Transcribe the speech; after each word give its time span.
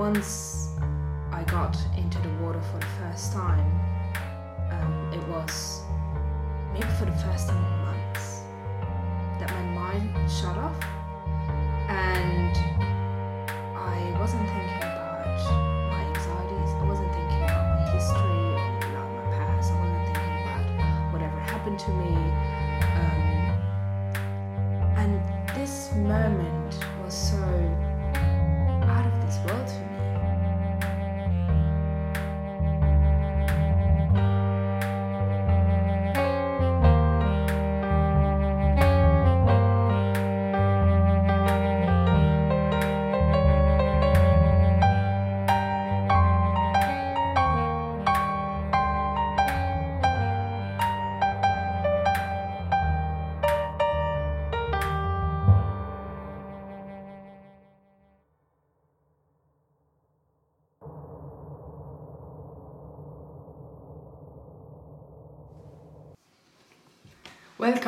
once 0.00 0.68
I 1.30 1.44
got 1.44 1.76
into 1.98 2.18
the 2.20 2.30
water 2.42 2.62
for 2.72 2.78
the 2.78 2.92
first 3.00 3.34
time, 3.34 3.70
um, 4.72 5.12
it 5.12 5.22
was 5.28 5.82
maybe 6.72 6.88
for 6.98 7.04
the 7.04 7.18
first 7.26 7.48
time 7.48 7.62
in 7.62 7.84
months 7.84 8.40
that 9.38 9.50
my 9.50 9.62
mind 9.62 10.30
shut 10.30 10.56
off. 10.56 10.82
And 11.90 12.69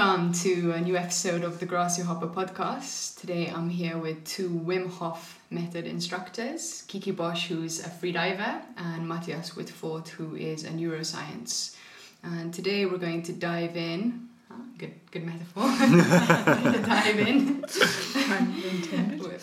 Welcome 0.03 0.33
to 0.33 0.73
a 0.73 0.81
new 0.81 0.97
episode 0.97 1.45
of 1.45 1.61
the 1.61 1.65
Grassy 1.65 2.03
Hopper 2.03 2.27
podcast. 2.27 3.21
Today 3.21 3.53
I'm 3.55 3.69
here 3.69 3.97
with 3.97 4.25
two 4.25 4.51
Wim 4.51 4.91
Hof 4.91 5.39
method 5.49 5.87
instructors, 5.87 6.83
Kiki 6.89 7.13
Bosch, 7.13 7.47
who's 7.47 7.79
a 7.79 7.89
freediver, 7.89 8.63
and 8.77 9.07
Matthias 9.07 9.55
Whitford, 9.55 10.09
who 10.09 10.35
is 10.35 10.65
a 10.65 10.71
neuroscience. 10.71 11.77
And 12.25 12.53
today 12.53 12.85
we're 12.85 12.99
going 12.99 13.23
to 13.23 13.33
dive 13.33 13.77
in. 13.77 14.29
good, 14.77 14.93
good 15.13 15.23
metaphor. 15.23 15.63
we're 15.81 16.63
going 16.63 16.73
to 16.73 16.83
dive 16.83 17.19
in. 17.21 17.65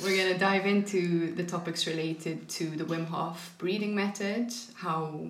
We're 0.03 0.17
going 0.17 0.33
to 0.33 0.37
dive 0.37 0.65
into 0.65 1.33
the 1.35 1.45
topics 1.45 1.87
related 1.87 2.49
to 2.49 2.65
the 2.65 2.83
Wim 2.83 3.07
Hof 3.07 3.55
breathing 3.59 3.95
method, 3.95 4.51
how 4.75 5.21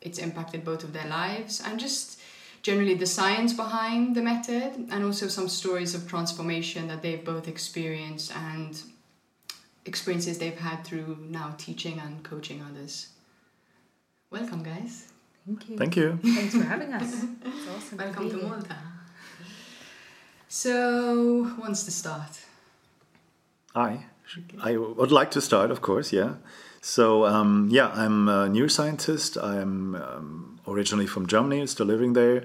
it's 0.00 0.20
impacted 0.20 0.64
both 0.64 0.84
of 0.84 0.92
their 0.92 1.08
lives, 1.08 1.60
and 1.66 1.80
just 1.80 2.20
generally 2.62 2.94
the 2.94 3.06
science 3.06 3.52
behind 3.52 4.14
the 4.16 4.22
method, 4.22 4.88
and 4.90 5.04
also 5.04 5.28
some 5.28 5.48
stories 5.48 5.94
of 5.94 6.08
transformation 6.08 6.88
that 6.88 7.02
they've 7.02 7.24
both 7.24 7.48
experienced 7.48 8.34
and 8.34 8.82
experiences 9.84 10.38
they've 10.38 10.58
had 10.58 10.84
through 10.84 11.18
now 11.28 11.54
teaching 11.58 11.98
and 11.98 12.22
coaching 12.24 12.62
others. 12.68 13.08
Welcome, 14.30 14.62
guys. 14.62 15.08
Thank 15.46 15.68
you. 15.68 15.76
Thank 15.76 15.96
you. 15.96 16.18
Thanks 16.22 16.54
for 16.54 16.64
having 16.64 16.92
us. 16.92 17.24
It's 17.44 17.68
awesome. 17.68 17.98
Welcome 17.98 18.24
be 18.24 18.30
to 18.30 18.38
here. 18.38 18.48
Malta. 18.48 18.76
So, 20.48 21.44
who 21.44 21.60
wants 21.60 21.84
to 21.84 21.90
start? 21.90 22.40
I 23.74 24.06
I 24.62 24.76
would 24.76 25.12
like 25.12 25.30
to 25.32 25.40
start, 25.40 25.70
of 25.70 25.80
course. 25.80 26.12
Yeah. 26.12 26.34
So 26.80 27.24
um, 27.26 27.68
yeah, 27.70 27.88
I'm 27.88 28.28
a 28.28 28.48
neuroscientist. 28.48 29.42
I'm 29.42 29.94
um, 29.94 30.60
originally 30.66 31.06
from 31.06 31.26
Germany, 31.26 31.66
still 31.66 31.86
living 31.86 32.12
there. 32.12 32.44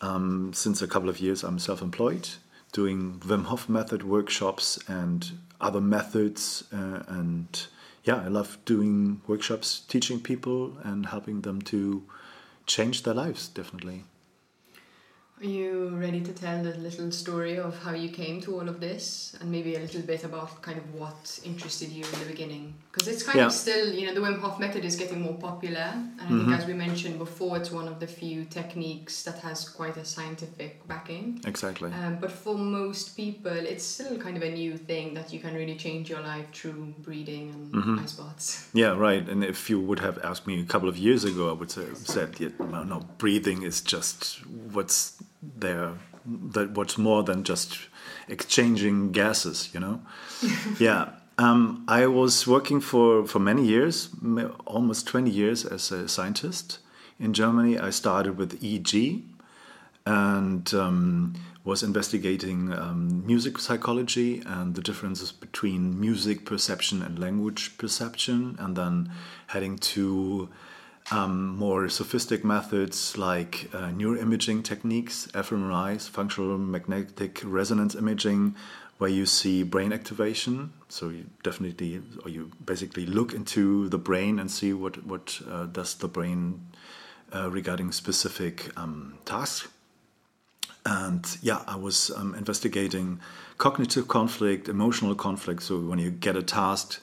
Um, 0.00 0.52
since 0.52 0.82
a 0.82 0.86
couple 0.86 1.08
of 1.08 1.20
years, 1.20 1.42
I'm 1.42 1.58
self-employed, 1.58 2.28
doing 2.72 3.20
Wim 3.20 3.44
Hof 3.46 3.68
method 3.68 4.02
workshops 4.02 4.78
and 4.88 5.30
other 5.60 5.80
methods. 5.80 6.64
Uh, 6.72 7.02
and 7.08 7.66
yeah, 8.04 8.16
I 8.16 8.28
love 8.28 8.58
doing 8.64 9.20
workshops, 9.26 9.80
teaching 9.80 10.20
people 10.20 10.76
and 10.84 11.06
helping 11.06 11.42
them 11.42 11.62
to 11.62 12.04
change 12.66 13.02
their 13.02 13.14
lives. 13.14 13.48
Definitely. 13.48 14.04
Are 15.40 15.44
you 15.46 15.90
ready 15.90 16.20
to 16.22 16.32
tell 16.32 16.64
the 16.64 16.74
little 16.78 17.12
story 17.12 17.58
of 17.60 17.78
how 17.84 17.92
you 17.92 18.08
came 18.08 18.40
to 18.40 18.54
all 18.56 18.68
of 18.68 18.80
this 18.80 19.36
and 19.40 19.48
maybe 19.52 19.76
a 19.76 19.78
little 19.78 20.02
bit 20.02 20.24
about 20.24 20.60
kind 20.62 20.78
of 20.78 20.92
what 20.94 21.38
interested 21.44 21.90
you 21.90 22.02
in 22.12 22.18
the 22.18 22.24
beginning? 22.26 22.74
Because 22.90 23.06
it's 23.06 23.22
kind 23.22 23.38
Yeah. 23.38 23.46
of 23.46 23.52
still, 23.52 23.94
you 23.94 24.06
know, 24.06 24.14
the 24.14 24.20
Wim 24.20 24.40
Hof 24.40 24.58
method 24.58 24.84
is 24.84 24.96
getting 24.96 25.20
more 25.20 25.38
popular. 25.38 25.86
And 26.18 26.20
I 26.20 26.26
think, 26.26 26.48
Mhm. 26.48 26.58
as 26.58 26.66
we 26.66 26.74
mentioned 26.74 27.18
before, 27.18 27.56
it's 27.56 27.70
one 27.70 27.86
of 27.86 28.00
the 28.00 28.08
few 28.08 28.46
techniques 28.46 29.22
that 29.22 29.38
has 29.38 29.68
quite 29.68 29.96
a 29.96 30.04
scientific 30.04 30.88
backing. 30.88 31.40
Exactly. 31.46 31.92
Um, 31.92 32.16
but 32.20 32.32
for 32.32 32.58
most 32.58 33.16
people, 33.16 33.52
it's 33.52 33.84
still 33.84 34.18
kind 34.18 34.36
of 34.36 34.42
a 34.42 34.50
new 34.50 34.76
thing 34.76 35.14
that 35.14 35.32
you 35.32 35.38
can 35.38 35.54
really 35.54 35.76
change 35.76 36.10
your 36.10 36.20
life 36.20 36.46
through 36.52 36.94
breathing 37.06 37.50
and 37.54 37.72
Mhm. 37.74 38.02
ice 38.02 38.14
baths. 38.14 38.66
Yeah, 38.72 38.96
right. 38.96 39.28
And 39.28 39.44
if 39.44 39.70
you 39.70 39.78
would 39.78 40.00
have 40.00 40.18
asked 40.24 40.48
me 40.48 40.58
a 40.60 40.64
couple 40.64 40.88
of 40.88 40.96
years 40.98 41.22
ago, 41.22 41.48
I 41.48 41.52
would 41.52 41.70
have 41.74 42.08
said, 42.08 42.40
yeah, 42.40 42.48
no, 42.72 42.82
no, 42.82 42.98
breathing 43.18 43.62
is 43.62 43.80
just 43.80 44.44
what's 44.74 45.12
there, 45.42 45.94
that 46.26 46.70
what's 46.72 46.98
more 46.98 47.22
than 47.22 47.44
just 47.44 47.78
exchanging 48.28 49.12
gases, 49.12 49.70
you 49.72 49.80
know? 49.80 50.00
yeah. 50.78 51.10
Um, 51.38 51.84
I 51.86 52.06
was 52.06 52.46
working 52.46 52.80
for, 52.80 53.24
for 53.24 53.38
many 53.38 53.64
years, 53.64 54.08
almost 54.66 55.06
20 55.06 55.30
years 55.30 55.64
as 55.64 55.92
a 55.92 56.08
scientist 56.08 56.80
in 57.20 57.32
Germany. 57.32 57.78
I 57.78 57.90
started 57.90 58.36
with 58.36 58.60
EEG 58.60 59.22
and 60.04 60.74
um, 60.74 61.34
was 61.64 61.82
investigating 61.82 62.72
um, 62.72 63.24
music 63.26 63.58
psychology 63.58 64.42
and 64.46 64.74
the 64.74 64.80
differences 64.80 65.30
between 65.30 66.00
music 66.00 66.46
perception 66.46 67.02
and 67.02 67.18
language 67.18 67.76
perception, 67.76 68.56
and 68.58 68.74
then 68.74 69.12
heading 69.48 69.76
to 69.78 70.48
um, 71.10 71.56
more 71.56 71.88
sophisticated 71.88 72.44
methods 72.44 73.16
like 73.16 73.68
uh, 73.72 73.88
neuroimaging 73.88 74.62
techniques, 74.64 75.28
fMRIs, 75.32 76.08
functional 76.08 76.58
magnetic 76.58 77.40
resonance 77.44 77.94
imaging, 77.94 78.54
where 78.98 79.10
you 79.10 79.26
see 79.26 79.62
brain 79.62 79.92
activation. 79.92 80.72
So 80.88 81.08
you 81.08 81.26
definitely, 81.42 82.02
or 82.24 82.30
you 82.30 82.50
basically 82.64 83.06
look 83.06 83.32
into 83.32 83.88
the 83.88 83.98
brain 83.98 84.38
and 84.38 84.50
see 84.50 84.72
what 84.72 85.04
what 85.04 85.40
uh, 85.50 85.66
does 85.66 85.94
the 85.94 86.08
brain 86.08 86.66
uh, 87.34 87.50
regarding 87.50 87.92
specific 87.92 88.70
um, 88.76 89.18
tasks. 89.24 89.68
And 90.84 91.26
yeah, 91.42 91.62
I 91.66 91.76
was 91.76 92.10
um, 92.10 92.34
investigating 92.34 93.20
cognitive 93.58 94.08
conflict, 94.08 94.68
emotional 94.68 95.14
conflict. 95.14 95.62
So 95.62 95.78
when 95.78 95.98
you 95.98 96.10
get 96.10 96.36
a 96.36 96.42
task, 96.42 97.02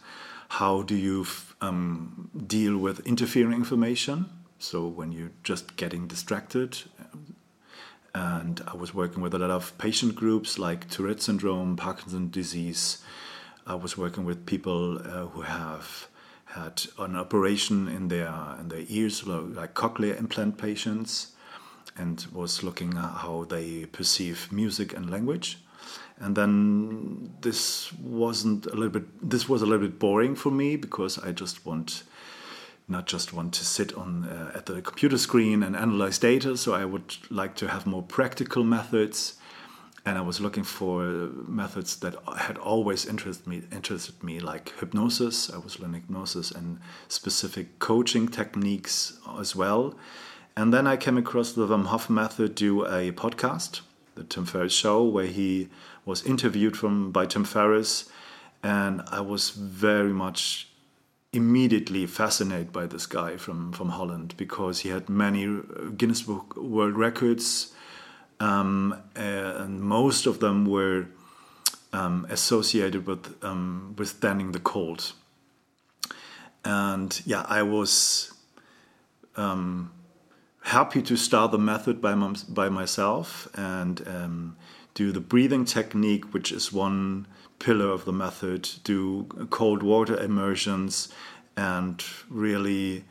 how 0.50 0.82
do 0.82 0.96
you 0.96 1.26
um, 1.62 2.30
deal 2.48 2.78
with 2.78 3.06
interfering 3.06 3.54
information? 3.54 4.30
So 4.60 4.88
when 4.88 5.12
you're 5.12 5.32
just 5.44 5.76
getting 5.76 6.08
distracted. 6.08 6.78
And 8.14 8.62
I 8.66 8.78
was 8.78 8.94
working 8.94 9.22
with 9.22 9.34
a 9.34 9.40
lot 9.40 9.52
of 9.52 9.78
patient 9.78 10.16
groups 10.16 10.58
like 10.58 10.90
Tourette 10.90 11.22
syndrome, 11.22 11.76
Parkinson's 11.76 12.32
disease. 12.32 13.04
I 13.68 13.76
was 13.76 13.98
working 13.98 14.24
with 14.24 14.46
people 14.46 15.00
uh, 15.00 15.28
who 15.28 15.42
have 15.42 16.08
had 16.46 16.84
an 16.98 17.18
operation 17.18 17.90
in 17.90 18.08
their 18.08 18.34
in 18.60 18.70
their 18.70 18.86
ears, 18.88 19.28
like 19.28 19.74
cochlear 19.74 20.18
implant 20.18 20.58
patients 20.58 21.34
and 21.98 22.26
was 22.32 22.64
looking 22.64 22.96
at 22.98 23.12
how 23.24 23.46
they 23.50 23.86
perceive 23.86 24.52
music 24.52 24.94
and 24.96 25.10
language. 25.10 25.60
And 26.20 26.36
then 26.36 27.34
this 27.42 27.92
wasn't 27.94 28.66
a 28.68 28.76
little 28.76 28.90
bit. 28.90 29.30
This 29.30 29.50
was 29.50 29.62
a 29.62 29.66
little 29.66 29.88
bit 29.88 30.00
boring 30.00 30.36
for 30.36 30.52
me 30.52 30.78
because 30.78 31.20
I 31.20 31.32
just 31.32 31.66
want, 31.66 32.04
not 32.88 33.06
just 33.06 33.34
want 33.34 33.54
to 33.56 33.66
sit 33.66 33.94
on 33.96 34.26
uh, 34.26 34.52
at 34.56 34.66
the 34.66 34.82
computer 34.82 35.18
screen 35.18 35.64
and 35.64 35.76
analyze 35.76 36.18
data. 36.18 36.56
So 36.56 36.74
I 36.74 36.86
would 36.86 37.18
like 37.30 37.56
to 37.56 37.68
have 37.68 37.86
more 37.86 38.04
practical 38.04 38.64
methods, 38.64 39.36
and 40.06 40.18
I 40.18 40.22
was 40.22 40.40
looking 40.40 40.64
for 40.64 41.04
methods 41.48 41.98
that 41.98 42.16
had 42.38 42.58
always 42.58 43.06
interested 43.06 43.48
me. 43.48 43.64
Interested 43.72 44.24
me 44.24 44.40
like 44.40 44.74
hypnosis. 44.80 45.50
I 45.52 45.58
was 45.58 45.80
learning 45.80 46.02
hypnosis 46.02 46.52
and 46.52 46.80
specific 47.08 47.80
coaching 47.80 48.28
techniques 48.28 49.20
as 49.40 49.56
well. 49.56 49.96
And 50.56 50.74
then 50.74 50.88
I 50.88 50.96
came 50.96 51.18
across 51.18 51.52
the 51.52 51.68
Wim 51.68 51.88
Hof 51.88 52.10
method 52.10 52.56
do 52.56 52.86
a 52.86 53.12
podcast, 53.12 53.82
the 54.16 54.24
Tim 54.24 54.46
Ferriss 54.46 54.74
Show, 54.74 55.04
where 55.04 55.28
he 55.28 55.70
was 56.06 56.26
interviewed 56.26 56.76
from 56.78 57.12
by 57.12 57.26
Tim 57.26 57.44
Ferriss, 57.44 58.10
and 58.64 59.02
I 59.12 59.22
was 59.22 59.52
very 59.52 60.14
much 60.14 60.70
immediately 61.34 62.06
fascinated 62.06 62.72
by 62.72 62.86
this 62.86 63.06
guy 63.06 63.38
from 63.38 63.72
from 63.74 63.90
Holland 63.90 64.34
because 64.38 64.80
he 64.80 64.90
had 64.90 65.10
many 65.10 65.46
uh, 65.46 65.90
Guinness 65.98 66.22
Book 66.22 66.56
World 66.56 66.98
Records, 66.98 67.74
um, 68.40 68.96
and 69.16 69.82
most 69.82 70.26
of 70.26 70.40
them 70.40 70.66
were 70.66 71.08
um, 71.94 72.26
associated 72.30 73.06
with 73.08 73.36
um, 73.44 73.96
withstanding 73.98 74.52
the 74.52 74.60
cold. 74.60 75.14
And 76.64 77.22
yeah, 77.26 77.46
I 77.48 77.62
was 77.62 78.34
um, 79.36 79.92
happy 80.66 81.00
to 81.00 81.16
start 81.16 81.52
the 81.52 81.60
method 81.60 82.02
by, 82.02 82.16
my, 82.16 82.34
by 82.50 82.70
myself 82.70 83.48
and 83.54 84.06
um, 84.08 84.58
do 84.96 85.12
the 85.12 85.20
breathing 85.20 85.64
technique, 85.64 86.34
which 86.34 86.52
is 86.52 86.74
one 86.74 87.28
pillar 87.60 87.90
of 87.90 88.04
the 88.06 88.12
method, 88.12 88.68
do 88.84 89.24
cold 89.52 89.84
water 89.84 90.20
immersions, 90.20 91.10
and 91.56 92.04
really 92.30 93.06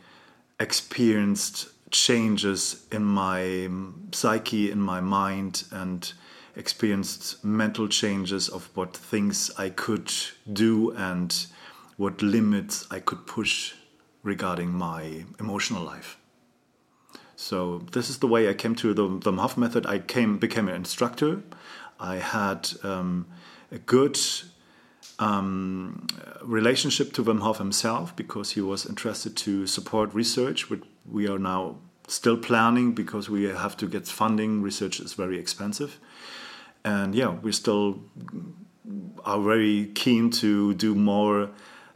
experienced 0.59 1.69
changes 1.93 2.87
in 2.91 3.05
my 3.05 3.69
psyche, 4.11 4.71
in 4.71 4.81
my 4.81 5.01
mind, 5.01 5.65
and 5.71 6.13
experienced 6.57 7.45
mental 7.45 7.87
changes 7.87 8.49
of 8.49 8.69
what 8.75 8.97
things 8.97 9.53
I 9.57 9.71
could 9.71 10.13
do 10.53 10.91
and 10.91 11.47
what 11.97 12.21
limits 12.21 12.85
I 12.91 12.99
could 12.99 13.29
push 13.29 13.75
regarding 14.25 14.73
my 14.73 15.25
emotional 15.39 15.85
life. 15.85 16.19
So 17.37 17.79
this 17.93 18.11
is 18.11 18.19
the 18.19 18.27
way 18.27 18.49
I 18.49 18.55
came 18.55 18.75
to 18.77 18.95
the 18.95 19.33
Hof 19.33 19.57
method. 19.57 19.87
I 19.87 19.99
came 19.99 20.39
became 20.39 20.69
an 20.69 20.75
instructor. 20.75 21.43
I 21.99 22.17
had 22.17 22.71
um, 22.83 23.27
a 23.71 23.79
good 23.79 24.19
um, 25.19 26.07
relationship 26.43 27.13
to 27.15 27.25
Wim 27.25 27.41
Hof 27.41 27.59
himself 27.59 28.15
because 28.17 28.53
he 28.53 28.61
was 28.61 28.87
interested 28.87 29.37
to 29.39 29.67
support 29.67 30.15
research, 30.15 30.71
which 30.71 30.83
we 31.11 31.29
are 31.29 31.39
now 31.39 31.77
still 32.07 32.37
planning 32.37 32.93
because 32.93 33.31
we 33.31 33.45
have 33.45 33.77
to 33.79 33.87
get 33.87 34.07
funding. 34.07 34.63
Research 34.63 35.01
is 35.01 35.15
very 35.15 35.39
expensive, 35.39 35.99
and 36.85 37.15
yeah, 37.15 37.31
we 37.31 37.53
still 37.53 38.01
are 39.25 39.41
very 39.41 39.91
keen 39.95 40.31
to 40.31 40.75
do 40.75 40.95
more 40.95 41.51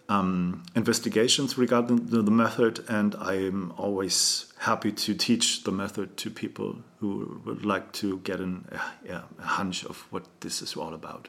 um, 0.08 0.62
investigations 0.74 1.58
regarding 1.58 2.06
the, 2.06 2.22
the, 2.22 2.30
method, 2.30 2.84
and 2.88 3.14
I'm 3.16 3.72
always 3.76 4.52
happy 4.58 4.90
to 4.90 5.14
teach 5.14 5.64
the 5.64 5.70
method 5.70 6.16
to 6.18 6.30
people 6.30 6.76
who 6.98 7.42
would 7.44 7.64
like 7.66 7.92
to 7.92 8.18
get 8.20 8.40
an, 8.40 8.66
yeah, 9.04 9.22
a 9.38 9.42
hunch 9.42 9.84
of 9.84 10.06
what 10.10 10.24
this 10.40 10.62
is 10.62 10.76
all 10.76 10.94
about. 10.94 11.28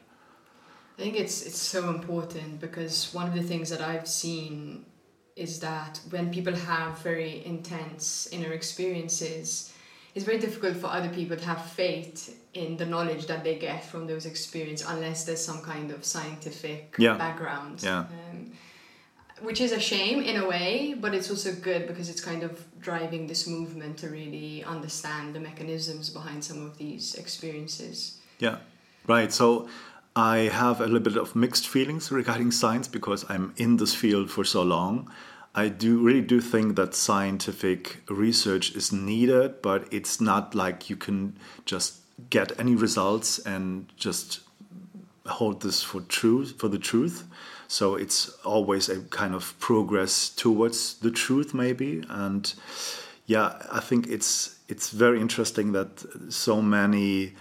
I 0.97 1.01
think 1.01 1.15
it's 1.15 1.45
it's 1.45 1.59
so 1.59 1.89
important 1.89 2.59
because 2.59 3.13
one 3.13 3.27
of 3.27 3.33
the 3.33 3.43
things 3.43 3.69
that 3.69 3.81
I've 3.81 4.07
seen 4.07 4.85
is 5.35 5.59
that 5.61 6.01
when 6.09 6.31
people 6.31 6.53
have 6.53 6.99
very 6.99 7.45
intense 7.45 8.27
inner 8.31 8.51
experiences, 8.51 9.73
it's 10.15 10.25
very 10.25 10.39
difficult 10.39 10.75
for 10.77 10.87
other 10.87 11.09
people 11.09 11.37
to 11.37 11.45
have 11.45 11.63
faith 11.65 12.37
in 12.53 12.75
the 12.75 12.85
knowledge 12.85 13.27
that 13.27 13.43
they 13.43 13.57
get 13.57 13.85
from 13.85 14.07
those 14.07 14.25
experiences 14.25 14.85
unless 14.87 15.23
there's 15.23 15.43
some 15.43 15.61
kind 15.61 15.91
of 15.91 16.03
scientific 16.03 16.95
yeah. 16.97 17.15
background. 17.17 17.81
Yeah. 17.81 17.99
Um, 17.99 18.51
which 19.41 19.61
is 19.61 19.71
a 19.71 19.79
shame 19.79 20.21
in 20.21 20.37
a 20.37 20.47
way, 20.47 20.95
but 20.99 21.13
it's 21.13 21.29
also 21.29 21.53
good 21.53 21.87
because 21.87 22.09
it's 22.09 22.21
kind 22.21 22.43
of 22.43 22.63
driving 22.79 23.27
this 23.27 23.47
movement 23.47 23.97
to 23.99 24.09
really 24.09 24.63
understand 24.63 25.33
the 25.35 25.39
mechanisms 25.39 26.09
behind 26.09 26.43
some 26.43 26.65
of 26.65 26.77
these 26.77 27.15
experiences. 27.15 28.19
Yeah, 28.39 28.57
right. 29.07 29.31
So 29.31 29.67
I 30.15 30.49
have 30.51 30.81
a 30.81 30.85
little 30.85 30.99
bit 30.99 31.17
of 31.17 31.35
mixed 31.35 31.67
feelings 31.67 32.11
regarding 32.11 32.51
science 32.51 32.87
because 32.87 33.25
I'm 33.29 33.53
in 33.57 33.77
this 33.77 33.93
field 33.93 34.29
for 34.29 34.43
so 34.43 34.63
long. 34.63 35.11
I 35.55 35.67
do 35.69 35.97
really 35.99 36.21
do 36.21 36.41
think 36.41 36.75
that 36.75 36.93
scientific 36.93 38.03
research 38.09 38.75
is 38.75 38.91
needed, 38.91 39.61
but 39.61 39.91
it's 39.91 40.21
not 40.21 40.53
like 40.53 40.89
you 40.89 40.95
can 40.95 41.37
just 41.65 41.97
get 42.29 42.59
any 42.59 42.75
results 42.75 43.39
and 43.39 43.91
just 43.95 44.41
hold 45.25 45.61
this 45.61 45.81
for 45.83 46.01
truth 46.01 46.55
for 46.57 46.67
the 46.67 46.79
truth. 46.79 47.25
So 47.69 47.93
it's 47.93 48.29
always 48.43 48.89
a 48.89 48.99
kind 49.11 49.35
of 49.35 49.53
progress 49.59 50.29
towards 50.29 50.95
the 50.95 51.11
truth, 51.11 51.53
maybe. 51.53 52.03
And 52.09 52.51
yeah, 53.27 53.61
I 53.71 53.79
think 53.79 54.07
it's 54.07 54.57
it's 54.67 54.89
very 54.89 55.21
interesting 55.21 55.71
that 55.73 56.03
so 56.29 56.63
many 56.63 57.33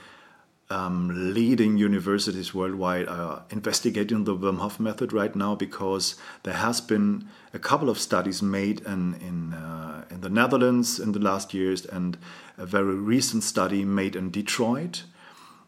um, 0.69 1.33
leading 1.33 1.79
universities 1.79 2.53
worldwide 2.53 3.09
are 3.09 3.45
investigating 3.49 4.25
the 4.25 4.37
Wim 4.37 4.59
Hof 4.59 4.79
method 4.79 5.15
right 5.15 5.35
now 5.35 5.55
because 5.55 6.17
there 6.43 6.57
has 6.57 6.83
been 6.83 7.27
a 7.55 7.59
couple 7.59 7.89
of 7.89 7.99
studies 7.99 8.43
made 8.43 8.83
in 8.83 9.15
in, 9.15 9.55
uh, 9.55 10.05
in 10.11 10.21
the 10.21 10.29
Netherlands 10.29 11.01
in 11.01 11.13
the 11.13 11.21
last 11.21 11.55
years 11.55 11.87
and 11.87 12.19
a 12.59 12.67
very 12.67 12.97
recent 12.97 13.45
study 13.45 13.83
made 13.83 14.15
in 14.15 14.31
Detroit 14.31 15.05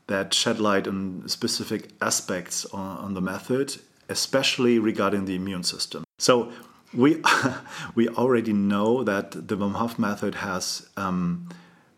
that 0.06 0.34
shed 0.34 0.60
light 0.60 0.86
on 0.86 1.26
specific 1.28 1.92
aspects 2.02 2.66
on, 2.66 2.98
on 2.98 3.14
the 3.14 3.22
method 3.22 3.80
especially 4.10 4.78
regarding 4.78 5.24
the 5.24 5.34
immune 5.34 5.62
system. 5.62 6.04
So 6.18 6.52
we 6.92 7.22
we 7.94 8.08
already 8.08 8.52
know 8.52 9.04
that 9.04 9.30
the 9.48 9.56
Wim 9.56 9.74
Hof 9.74 9.98
method 9.98 10.34
has 10.36 10.88
um, 10.96 11.48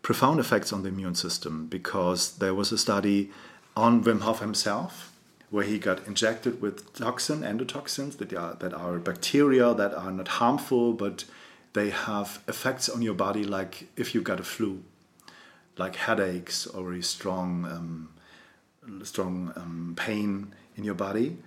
profound 0.01 0.39
effects 0.39 0.71
on 0.71 0.83
the 0.83 0.89
immune 0.89 1.15
system 1.15 1.67
because 1.67 2.37
there 2.37 2.53
was 2.53 2.71
a 2.71 2.77
study 2.77 3.31
on 3.75 4.03
Wim 4.03 4.21
Hof 4.21 4.39
himself 4.39 5.11
where 5.49 5.65
he 5.65 5.77
got 5.77 6.07
injected 6.07 6.61
with 6.61 6.93
toxin 6.93 7.41
endotoxins 7.41 8.17
that 8.17 8.33
are 8.33 8.55
that 8.55 8.73
are 8.73 8.97
bacteria 8.99 9.73
that 9.73 9.93
are 9.93 10.11
not 10.11 10.27
harmful 10.39 10.93
but 10.93 11.25
they 11.73 11.89
have 11.89 12.41
effects 12.47 12.87
on 12.87 13.01
your 13.01 13.13
body 13.13 13.43
like 13.43 13.87
if 13.95 14.13
you 14.13 14.21
got 14.21 14.39
a 14.39 14.43
flu 14.43 14.83
like 15.77 15.95
headaches 15.95 16.67
or 16.67 16.93
a 16.93 17.01
strong 17.01 17.65
um, 17.65 18.09
strong 19.03 19.51
um, 19.55 19.93
pain 19.95 20.53
in 20.75 20.83
your 20.83 20.95
body 20.95 21.37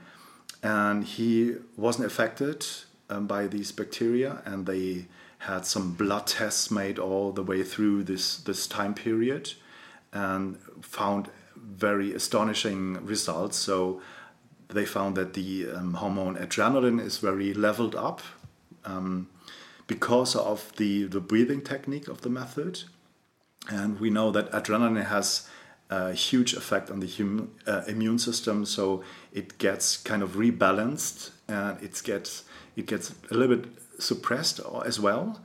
and 0.62 1.04
he 1.04 1.56
wasn't 1.76 2.06
affected 2.06 2.66
um, 3.10 3.26
by 3.26 3.46
these 3.46 3.72
bacteria 3.72 4.42
and 4.44 4.66
they 4.66 5.06
had 5.38 5.64
some 5.64 5.92
blood 5.92 6.26
tests 6.26 6.70
made 6.70 6.98
all 6.98 7.30
the 7.32 7.42
way 7.42 7.62
through 7.62 8.02
this 8.02 8.38
this 8.38 8.66
time 8.66 8.94
period 8.94 9.52
and 10.12 10.58
found 10.80 11.28
very 11.56 12.14
astonishing 12.14 13.04
results. 13.04 13.56
So 13.56 14.00
they 14.68 14.84
found 14.84 15.16
that 15.16 15.34
the 15.34 15.68
um, 15.70 15.94
hormone 15.94 16.36
adrenaline 16.36 17.00
is 17.00 17.18
very 17.18 17.54
leveled 17.54 17.94
up 17.94 18.20
um, 18.84 19.28
because 19.86 20.34
of 20.34 20.72
the, 20.76 21.04
the 21.04 21.20
breathing 21.20 21.62
technique 21.62 22.08
of 22.08 22.22
the 22.22 22.30
method. 22.30 22.82
And 23.68 24.00
we 24.00 24.10
know 24.10 24.30
that 24.30 24.50
adrenaline 24.52 25.06
has 25.06 25.48
a 25.90 26.12
huge 26.12 26.54
effect 26.54 26.90
on 26.90 27.00
the 27.00 27.06
hum, 27.06 27.50
uh, 27.66 27.82
immune 27.86 28.18
system. 28.18 28.64
So 28.64 29.02
it 29.32 29.58
gets 29.58 29.96
kind 29.96 30.22
of 30.22 30.30
rebalanced 30.30 31.30
and 31.48 31.80
it 31.82 32.00
gets 32.04 32.44
it 32.76 32.86
gets 32.86 33.14
a 33.30 33.34
little 33.34 33.56
bit 33.56 33.68
suppressed 33.98 34.60
as 34.84 35.00
well. 35.00 35.40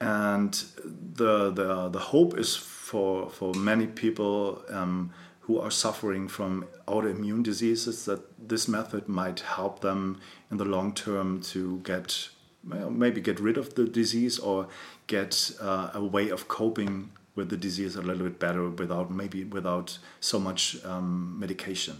And 0.00 0.52
the 0.84 1.50
the, 1.50 1.88
the 1.88 1.98
hope 1.98 2.38
is 2.38 2.56
for 2.56 3.30
for 3.30 3.54
many 3.54 3.86
people 3.86 4.62
um, 4.70 5.12
who 5.40 5.58
are 5.58 5.70
suffering 5.70 6.28
from 6.28 6.66
autoimmune 6.86 7.42
diseases 7.42 8.04
that 8.04 8.20
this 8.48 8.68
method 8.68 9.08
might 9.08 9.40
help 9.40 9.80
them 9.80 10.20
in 10.50 10.58
the 10.58 10.64
long 10.64 10.92
term 10.92 11.40
to 11.40 11.78
get 11.78 12.28
well, 12.68 12.90
maybe 12.90 13.20
get 13.20 13.40
rid 13.40 13.56
of 13.56 13.74
the 13.74 13.84
disease 13.84 14.38
or 14.38 14.68
get 15.06 15.52
uh, 15.60 15.90
a 15.94 16.04
way 16.04 16.28
of 16.28 16.48
coping 16.48 17.10
with 17.38 17.48
the 17.48 17.56
disease 17.56 17.94
a 17.94 18.02
little 18.02 18.24
bit 18.24 18.38
better 18.40 18.68
without 18.68 19.10
maybe 19.10 19.44
without 19.44 19.96
so 20.20 20.38
much 20.40 20.84
um, 20.84 21.38
medication. 21.38 21.96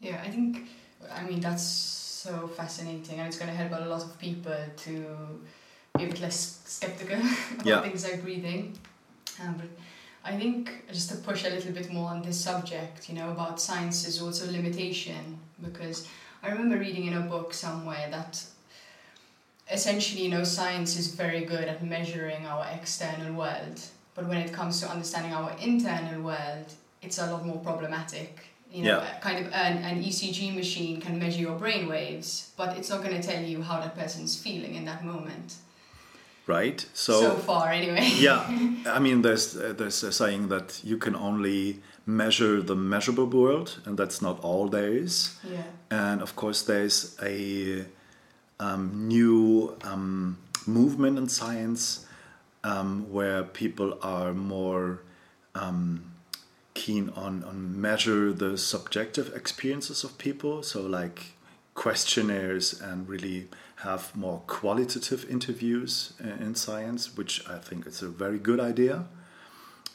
Yeah, 0.00 0.22
I 0.24 0.30
think 0.30 0.68
I 1.12 1.22
mean 1.28 1.40
that's 1.40 1.64
so 2.24 2.46
fascinating, 2.46 3.18
and 3.18 3.26
it's 3.28 3.38
going 3.40 3.50
to 3.50 3.56
help 3.62 3.72
a 3.72 3.84
lot 3.84 4.02
of 4.02 4.18
people 4.18 4.60
to 4.84 4.92
be 5.96 6.04
a 6.04 6.08
bit 6.12 6.20
less 6.20 6.62
skeptical 6.64 7.20
about 7.54 7.66
yeah. 7.66 7.82
things 7.82 8.04
like 8.04 8.22
breathing. 8.22 8.78
Um, 9.40 9.54
but 9.60 9.70
I 10.24 10.36
think 10.36 10.84
just 10.92 11.10
to 11.10 11.16
push 11.16 11.44
a 11.44 11.50
little 11.50 11.72
bit 11.72 11.92
more 11.92 12.08
on 12.10 12.22
this 12.22 12.40
subject, 12.40 13.08
you 13.08 13.16
know, 13.16 13.30
about 13.30 13.60
science 13.60 14.06
is 14.06 14.22
also 14.22 14.50
limitation 14.50 15.38
because 15.60 16.06
I 16.42 16.50
remember 16.50 16.78
reading 16.78 17.06
in 17.06 17.14
a 17.14 17.24
book 17.34 17.52
somewhere 17.52 18.06
that 18.10 18.32
essentially, 19.70 20.22
you 20.22 20.30
know, 20.30 20.44
science 20.44 20.98
is 20.98 21.08
very 21.14 21.44
good 21.44 21.64
at 21.64 21.84
measuring 21.84 22.46
our 22.46 22.66
external 22.72 23.34
world, 23.34 23.80
but 24.14 24.26
when 24.26 24.38
it 24.38 24.52
comes 24.52 24.80
to 24.80 24.88
understanding 24.88 25.32
our 25.32 25.52
internal 25.60 26.22
world, 26.22 26.66
it's 27.02 27.18
a 27.18 27.30
lot 27.30 27.46
more 27.46 27.58
problematic. 27.58 28.44
You 28.70 28.84
know, 28.84 28.98
yeah. 28.98 29.18
kind 29.20 29.46
of 29.46 29.52
an, 29.52 29.78
an 29.78 30.02
ECG 30.02 30.54
machine 30.54 31.00
can 31.00 31.18
measure 31.18 31.40
your 31.40 31.58
brain 31.58 31.88
waves, 31.88 32.52
but 32.56 32.76
it's 32.76 32.90
not 32.90 33.02
going 33.02 33.18
to 33.18 33.26
tell 33.26 33.42
you 33.42 33.62
how 33.62 33.80
that 33.80 33.96
person's 33.96 34.36
feeling 34.36 34.74
in 34.74 34.84
that 34.84 35.04
moment. 35.04 35.54
Right. 36.46 36.84
So 36.92 37.20
so 37.20 37.34
far, 37.36 37.70
anyway. 37.70 38.10
yeah, 38.16 38.44
I 38.86 38.98
mean, 38.98 39.22
there's 39.22 39.56
uh, 39.56 39.74
there's 39.76 40.02
a 40.02 40.12
saying 40.12 40.48
that 40.48 40.80
you 40.84 40.98
can 40.98 41.14
only 41.14 41.80
measure 42.04 42.62
the 42.62 42.74
measurable 42.74 43.26
world, 43.26 43.80
and 43.84 43.98
that's 43.98 44.20
not 44.20 44.40
all 44.40 44.68
there 44.68 44.92
is. 44.92 45.36
Yeah. 45.44 45.62
And 45.90 46.22
of 46.22 46.36
course, 46.36 46.62
there's 46.62 47.16
a 47.22 47.84
um, 48.60 49.08
new 49.08 49.76
um, 49.82 50.38
movement 50.66 51.18
in 51.18 51.28
science 51.28 52.06
um, 52.64 53.10
where 53.10 53.42
people 53.44 53.98
are 54.02 54.32
more 54.32 55.02
um, 55.54 56.12
keen 56.74 57.10
on, 57.10 57.44
on 57.44 57.80
measure 57.80 58.32
the 58.32 58.56
subjective 58.56 59.34
experiences 59.34 60.04
of 60.04 60.18
people. 60.18 60.62
So 60.62 60.82
like 60.82 61.34
questionnaires 61.74 62.80
and 62.80 63.08
really 63.08 63.48
have 63.76 64.14
more 64.16 64.42
qualitative 64.46 65.28
interviews 65.30 66.12
uh, 66.24 66.44
in 66.44 66.54
science, 66.54 67.16
which 67.16 67.48
I 67.48 67.58
think 67.58 67.86
is 67.86 68.02
a 68.02 68.08
very 68.08 68.38
good 68.38 68.58
idea. 68.58 69.04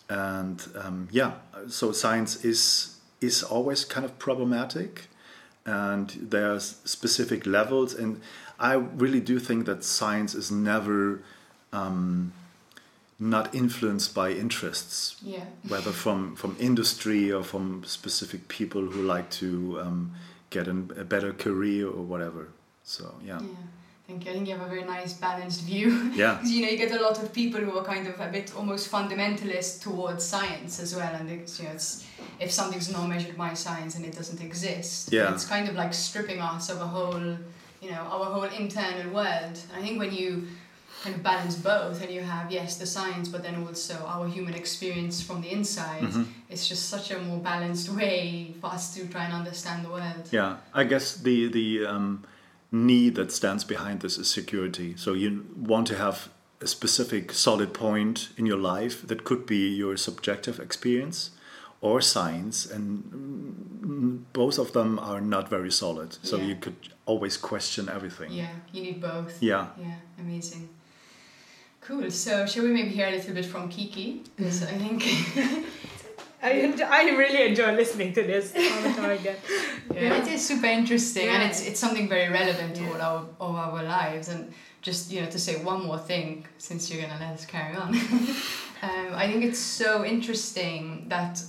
And 0.10 0.66
um, 0.76 1.10
yeah, 1.12 1.34
so 1.68 1.92
science 1.92 2.44
is 2.44 2.98
is 3.22 3.42
always 3.42 3.86
kind 3.86 4.06
of 4.06 4.20
problematic, 4.20 5.08
and 5.66 6.10
there's 6.22 6.76
specific 6.84 7.46
levels, 7.46 7.94
and 7.94 8.20
I 8.64 8.74
really 8.74 9.20
do 9.20 9.40
think 9.40 9.66
that 9.66 9.84
science 9.84 10.34
is 10.34 10.50
never. 10.52 11.22
Um, 11.74 12.34
not 13.20 13.56
influenced 13.56 14.14
by 14.14 14.32
interests, 14.32 15.16
Yeah. 15.22 15.46
whether 15.70 15.92
from, 15.94 16.36
from 16.36 16.58
industry 16.60 17.32
or 17.32 17.42
from 17.44 17.84
specific 17.86 18.48
people 18.50 18.82
who 18.82 19.02
like 19.04 19.30
to 19.42 19.80
um, 19.80 20.12
get 20.50 20.68
an, 20.68 20.92
a 20.98 21.06
better 21.06 21.32
career 21.32 21.88
or 21.88 22.02
whatever. 22.04 22.50
So 22.84 23.04
yeah, 23.24 23.40
Yeah. 23.40 23.48
Thank 24.08 24.26
you. 24.26 24.32
I 24.32 24.34
think 24.34 24.48
you 24.50 24.56
have 24.58 24.66
a 24.66 24.70
very 24.70 24.84
nice 24.84 25.14
balanced 25.14 25.62
view. 25.62 25.90
yeah, 26.16 26.36
'Cause, 26.38 26.50
you 26.54 26.64
know, 26.64 26.70
you 26.74 26.78
get 26.78 26.92
a 26.92 27.02
lot 27.02 27.18
of 27.24 27.32
people 27.32 27.62
who 27.62 27.78
are 27.78 27.86
kind 27.86 28.08
of 28.08 28.20
a 28.20 28.30
bit 28.30 28.52
almost 28.58 28.92
fundamentalist 28.92 29.82
towards 29.82 30.26
science 30.26 30.82
as 30.82 30.94
well, 30.96 31.14
and 31.16 31.30
it's, 31.30 31.60
you 31.60 31.66
know, 31.66 31.76
it's 31.76 32.04
if 32.40 32.52
something's 32.52 32.90
not 32.92 33.08
measured 33.08 33.38
by 33.38 33.54
science 33.54 33.96
and 33.96 34.04
it 34.06 34.16
doesn't 34.18 34.42
exist, 34.42 35.14
Yeah. 35.14 35.34
it's 35.34 35.46
kind 35.46 35.70
of 35.70 35.76
like 35.76 35.94
stripping 35.94 36.42
us 36.42 36.70
of 36.70 36.82
a 36.82 36.88
whole, 36.88 37.38
you 37.84 37.92
know, 37.92 38.02
our 38.14 38.26
whole 38.34 38.44
internal 38.44 39.12
world. 39.14 39.56
I 39.78 39.82
think 39.82 40.00
when 40.00 40.14
you 40.14 40.48
kind 41.04 41.16
of 41.16 41.24
balance 41.24 41.56
both 41.56 42.02
and 42.02 42.10
you 42.12 42.22
have 42.22 42.50
yes 42.52 42.78
the 42.78 42.86
science, 42.86 43.28
but 43.28 43.44
then 43.44 43.56
also 43.68 43.96
our 44.06 44.28
human 44.28 44.54
experience 44.54 45.22
from 45.22 45.42
the 45.42 45.52
inside, 45.52 46.02
Mhm. 46.02 46.26
it's 46.50 46.68
just 46.68 46.88
such 46.90 47.12
a 47.12 47.20
more 47.20 47.40
balanced 47.44 47.90
way 47.90 48.56
for 48.62 48.68
us 48.68 48.94
to 48.96 49.06
try 49.08 49.26
and 49.26 49.34
understand 49.34 49.84
the 49.86 49.90
world. 49.90 50.24
yeah. 50.32 50.58
I 50.74 50.84
guess 50.86 51.16
the 51.18 51.48
the 51.50 51.86
um, 51.86 52.24
need 52.72 53.16
that 53.16 53.32
stands 53.32 53.64
behind 53.66 54.00
this 54.02 54.18
is 54.18 54.28
security. 54.30 54.96
So 54.98 55.14
you 55.14 55.30
want 55.74 55.88
to 55.88 55.96
have 55.96 56.30
a 56.62 56.68
specific 56.68 57.34
solid 57.34 57.74
point 57.74 58.30
in 58.38 58.46
your 58.46 58.58
life 58.76 59.06
that 59.08 59.24
could 59.26 59.46
be 59.46 59.68
your 59.82 59.98
subjective 59.98 60.60
experience 60.64 61.32
or 61.84 62.02
science, 62.02 62.66
and 62.76 63.04
mm, 63.84 64.18
both 64.34 64.58
of 64.58 64.72
them 64.72 64.98
are 65.00 65.22
not 65.22 65.50
very 65.50 65.72
solid. 65.72 66.10
So 66.24 66.38
Yeah. 66.38 66.48
you 66.50 66.56
could 66.64 66.76
always 67.06 67.36
question 67.38 67.90
everything. 67.90 68.32
Yeah, 68.32 68.54
you 68.74 68.82
need 68.88 69.00
both. 69.02 69.34
Yeah. 69.42 69.66
Yeah, 69.78 69.98
amazing. 70.18 70.70
Cool. 71.82 72.10
So, 72.12 72.46
shall 72.46 72.64
we 72.64 72.70
maybe 72.72 72.90
hear 72.90 73.08
a 73.08 73.12
little 73.12 73.34
bit 73.34 73.46
from 73.46 73.68
Kiki? 73.70 74.22
Because 74.38 74.64
I 74.64 74.76
think 74.84 75.04
I, 76.44 76.74
I 77.02 77.04
really 77.24 77.42
enjoy 77.50 77.72
listening 77.76 78.14
to 78.14 78.24
this 78.24 78.54
all 78.56 78.82
the 78.88 78.94
time 79.02 79.12
again. 79.20 79.36
yeah, 79.94 80.22
it 80.22 80.28
is 80.28 80.46
super 80.48 80.68
interesting, 80.68 81.28
and 81.34 81.44
it's 81.44 81.62
it's 81.68 81.80
something 81.80 82.08
very 82.10 82.30
relevant 82.32 82.76
to 82.76 82.82
Yeah. 82.84 82.92
all 82.94 83.02
our 83.10 83.22
all 83.40 83.56
our 83.58 83.84
lives. 83.84 84.30
And 84.30 84.42
just 84.82 85.12
you 85.12 85.22
know, 85.22 85.30
to 85.30 85.40
say 85.40 85.54
one 85.72 85.82
more 85.86 86.00
thing, 86.00 86.46
since 86.58 86.82
you're 86.90 87.02
gonna 87.04 87.20
let 87.20 87.34
us 87.40 87.46
carry 87.46 87.76
on, 87.76 87.90
um, 88.88 89.08
I 89.24 89.26
think 89.30 89.44
it's 89.50 89.60
so 89.84 89.90
interesting 90.06 91.06
that 91.10 91.44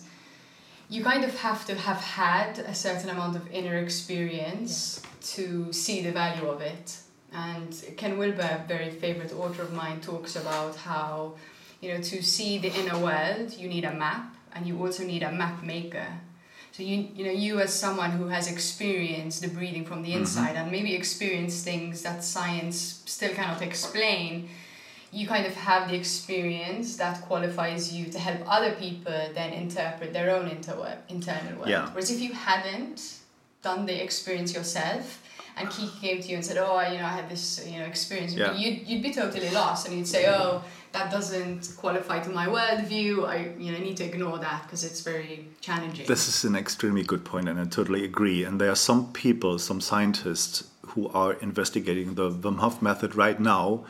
you 0.88 1.02
kind 1.02 1.24
of 1.24 1.34
have 1.38 1.64
to 1.66 1.74
have 1.74 1.98
had 1.98 2.58
a 2.58 2.74
certain 2.74 3.10
amount 3.10 3.36
of 3.36 3.46
inner 3.50 3.76
experience 3.76 5.00
to 5.34 5.72
see 5.72 6.02
the 6.02 6.12
value 6.12 6.48
of 6.48 6.60
it. 6.60 6.98
And 7.32 7.70
Ken 7.96 8.16
Wilber, 8.18 8.42
a 8.42 8.64
very 8.68 8.90
favorite 8.90 9.32
author 9.32 9.62
of 9.62 9.72
mine, 9.72 10.00
talks 10.00 10.36
about 10.36 10.76
how, 10.76 11.34
you 11.80 11.92
know, 11.92 12.00
to 12.00 12.22
see 12.22 12.58
the 12.58 12.72
inner 12.80 12.98
world, 12.98 13.54
you 13.54 13.68
need 13.68 13.84
a 13.84 13.92
map 13.92 14.34
and 14.54 14.66
you 14.66 14.78
also 14.78 15.02
need 15.04 15.22
a 15.22 15.32
map 15.32 15.62
maker. 15.64 16.06
So 16.70 16.82
you 16.82 17.08
you 17.14 17.24
know 17.24 17.30
you 17.30 17.60
as 17.60 17.72
someone 17.72 18.10
who 18.12 18.26
has 18.28 18.50
experienced 18.50 19.42
the 19.42 19.48
breathing 19.48 19.84
from 19.84 20.02
the 20.02 20.10
Mhm. 20.12 20.18
inside 20.20 20.56
and 20.56 20.70
maybe 20.72 20.94
experienced 20.94 21.64
things 21.64 22.02
that 22.02 22.24
science 22.24 23.02
still 23.06 23.32
cannot 23.32 23.62
explain, 23.62 24.48
you 25.14 25.26
kind 25.28 25.46
of 25.46 25.54
have 25.54 25.88
the 25.88 25.94
experience 25.94 26.96
that 26.96 27.22
qualifies 27.22 27.94
you 27.94 28.06
to 28.14 28.18
help 28.18 28.40
other 28.56 28.72
people 28.84 29.18
then 29.38 29.52
interpret 29.52 30.12
their 30.12 30.28
own 30.36 30.48
inter- 30.48 30.98
internal 31.08 31.54
world. 31.58 31.68
Yeah. 31.68 31.88
Whereas 31.90 32.10
if 32.10 32.20
you 32.20 32.32
hadn't 32.32 32.98
done 33.62 33.86
the 33.86 34.02
experience 34.02 34.52
yourself, 34.52 35.22
and 35.56 35.70
Kiki 35.70 35.92
came 36.00 36.20
to 36.20 36.28
you 36.28 36.36
and 36.40 36.44
said, 36.44 36.58
"Oh, 36.58 36.74
I, 36.74 36.92
you 36.92 36.98
know, 36.98 37.04
I 37.04 37.14
had 37.20 37.28
this, 37.30 37.64
you 37.64 37.78
know, 37.78 37.84
experience," 37.84 38.34
Yeah. 38.34 38.56
you'd, 38.56 38.88
you'd 38.88 39.04
be 39.04 39.12
totally 39.12 39.50
lost, 39.50 39.86
and 39.86 39.96
you'd 39.96 40.08
say, 40.08 40.26
"Oh, 40.26 40.64
that 40.90 41.12
doesn't 41.12 41.74
qualify 41.76 42.18
to 42.26 42.30
my 42.30 42.46
worldview. 42.56 43.10
I, 43.34 43.36
you 43.56 43.70
know, 43.70 43.78
need 43.78 43.96
to 43.98 44.04
ignore 44.04 44.38
that 44.38 44.64
because 44.64 44.82
it's 44.82 45.02
very 45.12 45.46
challenging." 45.60 46.06
This 46.06 46.26
is 46.26 46.44
an 46.44 46.56
extremely 46.56 47.04
good 47.04 47.24
point, 47.24 47.48
and 47.48 47.60
I 47.60 47.66
totally 47.66 48.04
agree. 48.04 48.42
And 48.42 48.60
there 48.60 48.70
are 48.76 48.82
some 48.90 49.12
people, 49.12 49.60
some 49.60 49.80
scientists, 49.80 50.64
who 50.88 51.08
are 51.10 51.34
investigating 51.34 52.14
the 52.16 52.30
Wim 52.32 52.58
Hof 52.58 52.82
method 52.82 53.14
right 53.14 53.38
now, 53.38 53.84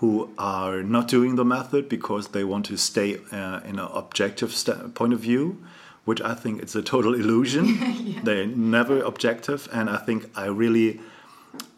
who 0.00 0.30
are 0.36 0.82
not 0.82 1.08
doing 1.08 1.36
the 1.36 1.44
method 1.44 1.88
because 1.88 2.28
they 2.28 2.44
want 2.44 2.66
to 2.66 2.76
stay 2.76 3.16
uh, 3.32 3.60
in 3.64 3.78
an 3.78 3.88
objective 3.94 4.52
point 4.94 5.12
of 5.14 5.20
view, 5.20 5.56
which 6.04 6.20
I 6.20 6.34
think 6.34 6.62
it's 6.62 6.74
a 6.74 6.82
total 6.82 7.14
illusion. 7.14 8.20
They're 8.24 8.46
never 8.46 9.00
objective, 9.02 9.68
and 9.72 9.88
I 9.90 9.96
think 9.96 10.26
I 10.36 10.46
really. 10.46 11.00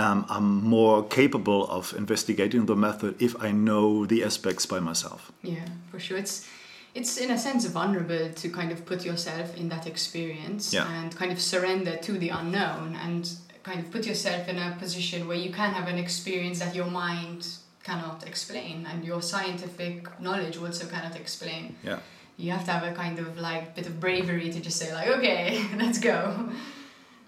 Um, 0.01 0.27
I'm 0.29 0.65
more 0.65 1.05
capable 1.07 1.69
of 1.71 1.95
investigating 1.97 2.67
the 2.67 2.75
method 2.75 3.15
if 3.23 3.41
I 3.41 3.53
know 3.53 4.07
the 4.07 4.25
aspects 4.25 4.67
by 4.67 4.81
myself. 4.81 5.31
Yeah, 5.43 5.69
for 5.91 6.01
sure. 6.01 6.19
It's 6.19 6.49
it's 6.97 7.17
in 7.17 7.31
a 7.31 7.39
sense 7.39 7.65
vulnerable 7.67 8.31
to 8.35 8.49
kind 8.51 8.73
of 8.73 8.85
put 8.85 9.05
yourself 9.05 9.57
in 9.57 9.69
that 9.69 9.87
experience 9.87 10.73
Yeah. 10.75 10.89
and 10.99 11.15
kind 11.15 11.31
of 11.31 11.41
surrender 11.41 11.97
to 11.97 12.13
the 12.19 12.31
unknown 12.31 12.97
and 13.05 13.31
kind 13.63 13.79
of 13.79 13.93
put 13.93 14.05
yourself 14.05 14.49
in 14.49 14.59
a 14.59 14.77
position 14.81 15.29
where 15.29 15.37
you 15.37 15.53
can 15.53 15.71
have 15.75 15.87
an 15.87 15.99
experience 15.99 16.59
that 16.59 16.75
your 16.75 16.91
mind 16.91 17.47
cannot 17.89 18.19
explain 18.33 18.87
and 18.91 18.99
your 19.11 19.23
scientific 19.33 19.97
knowledge 20.21 20.57
also 20.65 20.85
cannot 20.87 21.17
explain. 21.17 21.63
Yeah. 21.83 21.99
You 22.37 22.53
have 22.57 22.65
to 22.67 22.73
have 22.77 22.85
a 22.93 22.95
kind 23.03 23.19
of 23.19 23.29
like 23.49 23.65
bit 23.75 23.87
of 23.91 23.95
bravery 24.05 24.49
to 24.55 24.61
just 24.61 24.77
say 24.83 24.89
like, 24.99 25.09
okay, 25.17 25.45
let's 25.83 25.99
go. 25.99 26.51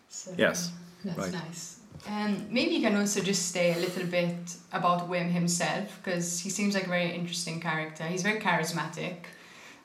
So, 0.08 0.30
Yes, 0.36 0.72
that's 1.04 1.18
right. 1.18 1.32
nice. 1.32 1.62
And 2.08 2.50
maybe 2.50 2.72
you 2.76 2.82
can 2.86 2.96
also 2.96 3.20
just 3.20 3.52
say 3.52 3.66
a 3.74 3.80
little 3.86 4.06
bit 4.06 4.56
about 4.72 5.10
Wim 5.10 5.28
himself, 5.30 5.86
because 5.98 6.40
he 6.40 6.48
seems 6.50 6.74
like 6.74 6.86
a 6.86 6.88
very 6.88 7.10
interesting 7.20 7.60
character. 7.60 8.04
He's 8.04 8.22
very 8.22 8.40
charismatic. 8.40 9.16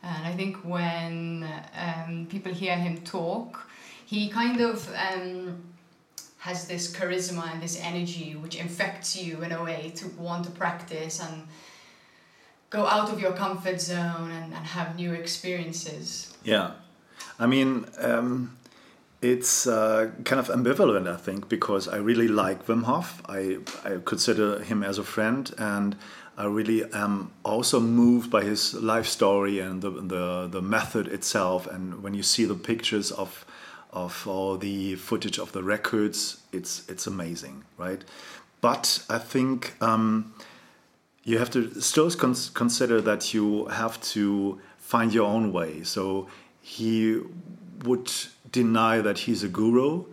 And 0.02 0.26
I 0.32 0.34
think 0.40 0.58
when 0.64 1.48
um, 1.86 2.28
people 2.30 2.54
hear 2.54 2.78
him 2.78 3.02
talk, 3.02 3.68
he 4.06 4.30
kind 4.30 4.62
of 4.62 4.78
um, 5.08 5.64
has 6.46 6.68
this 6.68 6.96
charisma 6.96 7.52
and 7.52 7.60
this 7.60 7.76
energy 7.82 8.36
which 8.36 8.56
infects 8.56 9.16
you 9.16 9.42
in 9.42 9.52
a 9.52 9.64
way 9.64 9.92
to 9.96 10.08
want 10.10 10.46
to 10.46 10.52
practice 10.52 11.20
and 11.20 11.48
go 12.70 12.86
out 12.86 13.10
of 13.12 13.20
your 13.20 13.34
comfort 13.34 13.82
zone 13.82 14.30
and, 14.30 14.54
and 14.54 14.64
have 14.78 14.96
new 14.96 15.12
experiences. 15.12 16.38
Yeah, 16.44 16.68
I 17.40 17.48
mean, 17.48 17.88
um, 17.98 18.56
it's 19.24 19.66
uh, 19.66 20.12
kind 20.24 20.40
of 20.40 20.50
ambivalent, 20.50 21.08
I 21.12 21.18
think, 21.18 21.50
because 21.50 21.88
I 21.88 21.98
really 21.98 22.28
like 22.28 22.68
Wim 22.68 22.84
Hof. 22.84 23.24
I, 23.28 23.58
I 23.84 23.98
consider 24.06 24.62
him 24.62 24.84
as 24.84 25.00
a 25.00 25.04
friend, 25.04 25.52
and 25.58 25.96
I 26.38 26.46
really 26.46 26.84
am 26.94 27.32
also 27.44 27.80
moved 27.80 28.30
by 28.30 28.44
his 28.44 28.76
life 28.76 29.08
story 29.08 29.58
and 29.60 29.82
the, 29.82 29.90
the, 29.90 30.48
the 30.52 30.62
method 30.62 31.08
itself. 31.08 31.66
And 31.66 32.04
when 32.04 32.14
you 32.14 32.22
see 32.22 32.46
the 32.46 32.54
pictures 32.72 33.12
of 33.12 33.46
of 33.96 34.28
all 34.28 34.58
the 34.58 34.96
footage 34.96 35.40
of 35.40 35.52
the 35.52 35.64
records, 35.64 36.42
it's 36.52 36.84
it's 36.90 37.08
amazing, 37.08 37.64
right? 37.78 38.04
But 38.62 39.04
I 39.10 39.18
think. 39.18 39.82
Um, 39.82 40.34
you 41.26 41.40
have 41.40 41.50
to 41.50 41.82
still 41.82 42.10
cons- 42.12 42.52
consider 42.52 43.02
that 43.02 43.34
you 43.34 43.66
have 43.66 44.00
to 44.00 44.62
find 44.78 45.14
your 45.14 45.28
own 45.28 45.52
way. 45.52 45.84
So 45.84 46.28
he 46.62 47.20
would 47.84 48.12
deny 48.52 49.02
that 49.02 49.18
he's 49.18 49.44
a 49.44 49.48
guru. 49.48 50.06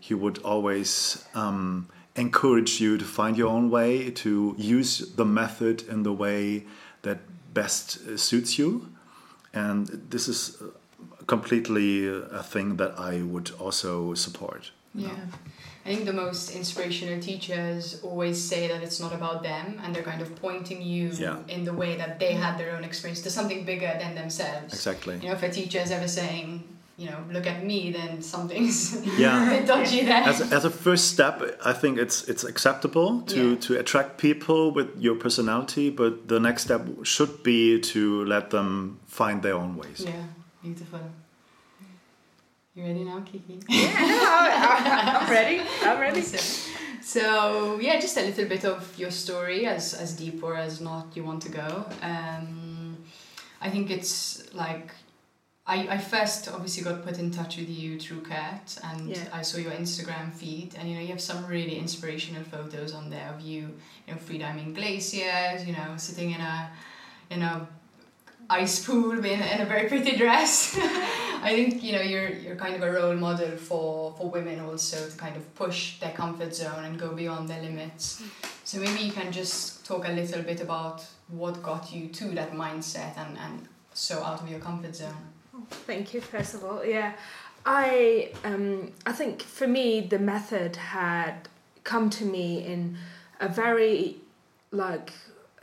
He 0.00 0.12
would 0.12 0.38
always 0.38 1.24
um, 1.34 1.88
encourage 2.16 2.80
you 2.80 2.98
to 2.98 3.04
find 3.04 3.38
your 3.38 3.48
own 3.48 3.70
way, 3.70 4.10
to 4.10 4.54
use 4.58 5.14
the 5.14 5.24
method 5.24 5.82
in 5.88 6.02
the 6.02 6.12
way 6.12 6.64
that 7.02 7.18
best 7.54 7.98
uh, 8.06 8.16
suits 8.16 8.58
you. 8.58 8.88
And 9.54 9.86
this 10.10 10.28
is 10.28 10.60
uh, 10.60 10.66
completely 11.26 12.06
a 12.08 12.42
thing 12.42 12.76
that 12.76 12.98
I 12.98 13.22
would 13.22 13.50
also 13.58 14.14
support. 14.14 14.70
Yeah. 14.94 15.10
I 15.84 15.88
think 15.90 16.04
the 16.04 16.12
most 16.12 16.50
inspirational 16.50 17.20
teachers 17.20 18.00
always 18.02 18.42
say 18.42 18.66
that 18.66 18.82
it's 18.82 18.98
not 18.98 19.12
about 19.12 19.42
them 19.44 19.80
and 19.84 19.94
they're 19.94 20.02
kind 20.02 20.20
of 20.22 20.34
pointing 20.36 20.82
you 20.82 21.10
Yeah. 21.12 21.36
in 21.48 21.64
the 21.64 21.72
way 21.72 21.96
that 21.96 22.18
they 22.18 22.32
had 22.32 22.58
their 22.58 22.74
own 22.76 22.82
experience 22.84 23.20
to 23.22 23.30
something 23.30 23.64
bigger 23.64 23.92
than 24.00 24.14
themselves. 24.16 24.74
Exactly. 24.74 25.14
You 25.22 25.28
know, 25.28 25.34
if 25.34 25.42
a 25.44 25.48
teacher 25.50 25.78
is 25.78 25.90
ever 25.92 26.08
saying, 26.08 26.64
you 26.96 27.06
know, 27.10 27.18
look 27.30 27.46
at 27.46 27.62
me, 27.64 27.92
then 27.92 28.20
something's 28.22 28.78
Yeah. 29.18 29.46
a 29.46 29.50
bit 29.58 29.66
dodgy 29.68 30.04
there. 30.04 30.22
as, 30.24 30.40
as 30.52 30.64
a 30.64 30.70
first 30.70 31.04
step, 31.14 31.40
I 31.64 31.72
think 31.72 31.98
it's 31.98 32.24
it's 32.28 32.42
acceptable 32.42 33.20
to, 33.34 33.50
Yeah. 33.50 33.56
to 33.66 33.78
attract 33.78 34.18
people 34.18 34.72
with 34.72 34.88
your 34.98 35.14
personality, 35.14 35.90
but 35.90 36.26
the 36.28 36.40
next 36.40 36.62
step 36.62 36.82
should 37.04 37.42
be 37.44 37.80
to 37.92 38.24
let 38.24 38.50
them 38.50 38.98
find 39.06 39.42
their 39.42 39.54
own 39.54 39.76
ways. 39.76 40.00
yeah, 40.04 40.24
beautiful. 40.66 41.00
You 42.74 42.82
ready 42.82 43.04
now, 43.04 43.20
Kiki? 43.20 43.58
Yeah, 43.68 43.92
no, 44.00 45.22
I'm 45.22 45.30
ready. 45.38 45.60
I'm 45.82 45.98
ready. 46.00 46.20
Awesome. 46.20 46.74
So 47.02 47.78
yeah, 47.80 47.98
just 48.00 48.16
a 48.16 48.22
little 48.22 48.46
bit 48.46 48.64
of 48.64 48.80
your 48.98 49.10
story, 49.10 49.66
as 49.66 49.94
as 49.94 50.10
deep 50.22 50.42
or 50.42 50.56
as 50.56 50.80
not 50.80 51.06
you 51.16 51.24
want 51.24 51.42
to 51.42 51.50
go. 51.62 51.70
Um, 52.02 52.96
I 53.60 53.70
think 53.70 53.90
it's 53.90 54.52
like 54.54 54.90
I, 55.66 55.76
I 55.96 55.98
first 55.98 56.48
obviously 56.48 56.82
got 56.84 57.04
put 57.04 57.18
in 57.18 57.30
touch 57.30 57.56
with 57.56 57.70
you 57.70 57.98
through 57.98 58.22
Cat 58.22 58.76
and 58.88 59.08
Yeah. 59.08 59.40
I 59.40 59.42
saw 59.42 59.58
your 59.58 59.72
Instagram 59.72 60.32
feed 60.32 60.74
and 60.76 60.88
you 60.88 60.94
know 60.96 61.00
you 61.06 61.12
have 61.16 61.20
some 61.30 61.46
really 61.46 61.76
inspirational 61.84 62.44
photos 62.44 62.92
on 62.92 63.04
there 63.10 63.28
of 63.34 63.40
you 63.40 63.60
you 64.06 64.08
know 64.14 64.18
freediving 64.26 64.74
glaciers 64.74 65.58
you 65.66 65.74
know 65.78 65.90
sitting 65.96 66.30
in 66.36 66.40
a 66.40 66.70
in 67.30 67.40
a 67.42 67.66
ice 68.48 68.84
pool 68.84 69.18
in, 69.18 69.40
in 69.40 69.60
a 69.60 69.66
very 69.66 69.88
pretty 69.88 70.16
dress. 70.16 70.78
I 71.42 71.54
think 71.54 71.82
you 71.82 71.92
know 71.92 72.00
you're 72.00 72.28
you're 72.28 72.56
kind 72.56 72.74
of 72.74 72.82
a 72.82 72.90
role 72.90 73.14
model 73.14 73.56
for 73.56 74.14
for 74.16 74.30
women 74.30 74.60
also 74.60 75.08
to 75.08 75.16
kind 75.16 75.36
of 75.36 75.54
push 75.54 76.00
their 76.00 76.12
comfort 76.12 76.54
zone 76.54 76.84
and 76.84 76.98
go 76.98 77.12
beyond 77.12 77.48
their 77.48 77.62
limits. 77.62 78.22
So 78.64 78.78
maybe 78.78 79.00
you 79.00 79.12
can 79.12 79.30
just 79.32 79.86
talk 79.86 80.08
a 80.08 80.12
little 80.12 80.42
bit 80.42 80.60
about 80.60 81.04
what 81.28 81.62
got 81.62 81.92
you 81.92 82.08
to 82.08 82.24
that 82.34 82.52
mindset 82.52 83.16
and 83.16 83.38
and 83.38 83.68
so 83.94 84.22
out 84.22 84.42
of 84.42 84.48
your 84.50 84.60
comfort 84.60 84.96
zone. 84.96 85.16
Thank 85.86 86.14
you. 86.14 86.20
First 86.20 86.54
of 86.54 86.64
all, 86.64 86.84
yeah, 86.84 87.12
I 87.64 88.32
um 88.44 88.92
I 89.04 89.12
think 89.12 89.42
for 89.42 89.66
me 89.66 90.00
the 90.00 90.18
method 90.18 90.76
had 90.76 91.48
come 91.84 92.10
to 92.10 92.24
me 92.24 92.64
in 92.64 92.96
a 93.40 93.48
very 93.48 94.16
like 94.70 95.12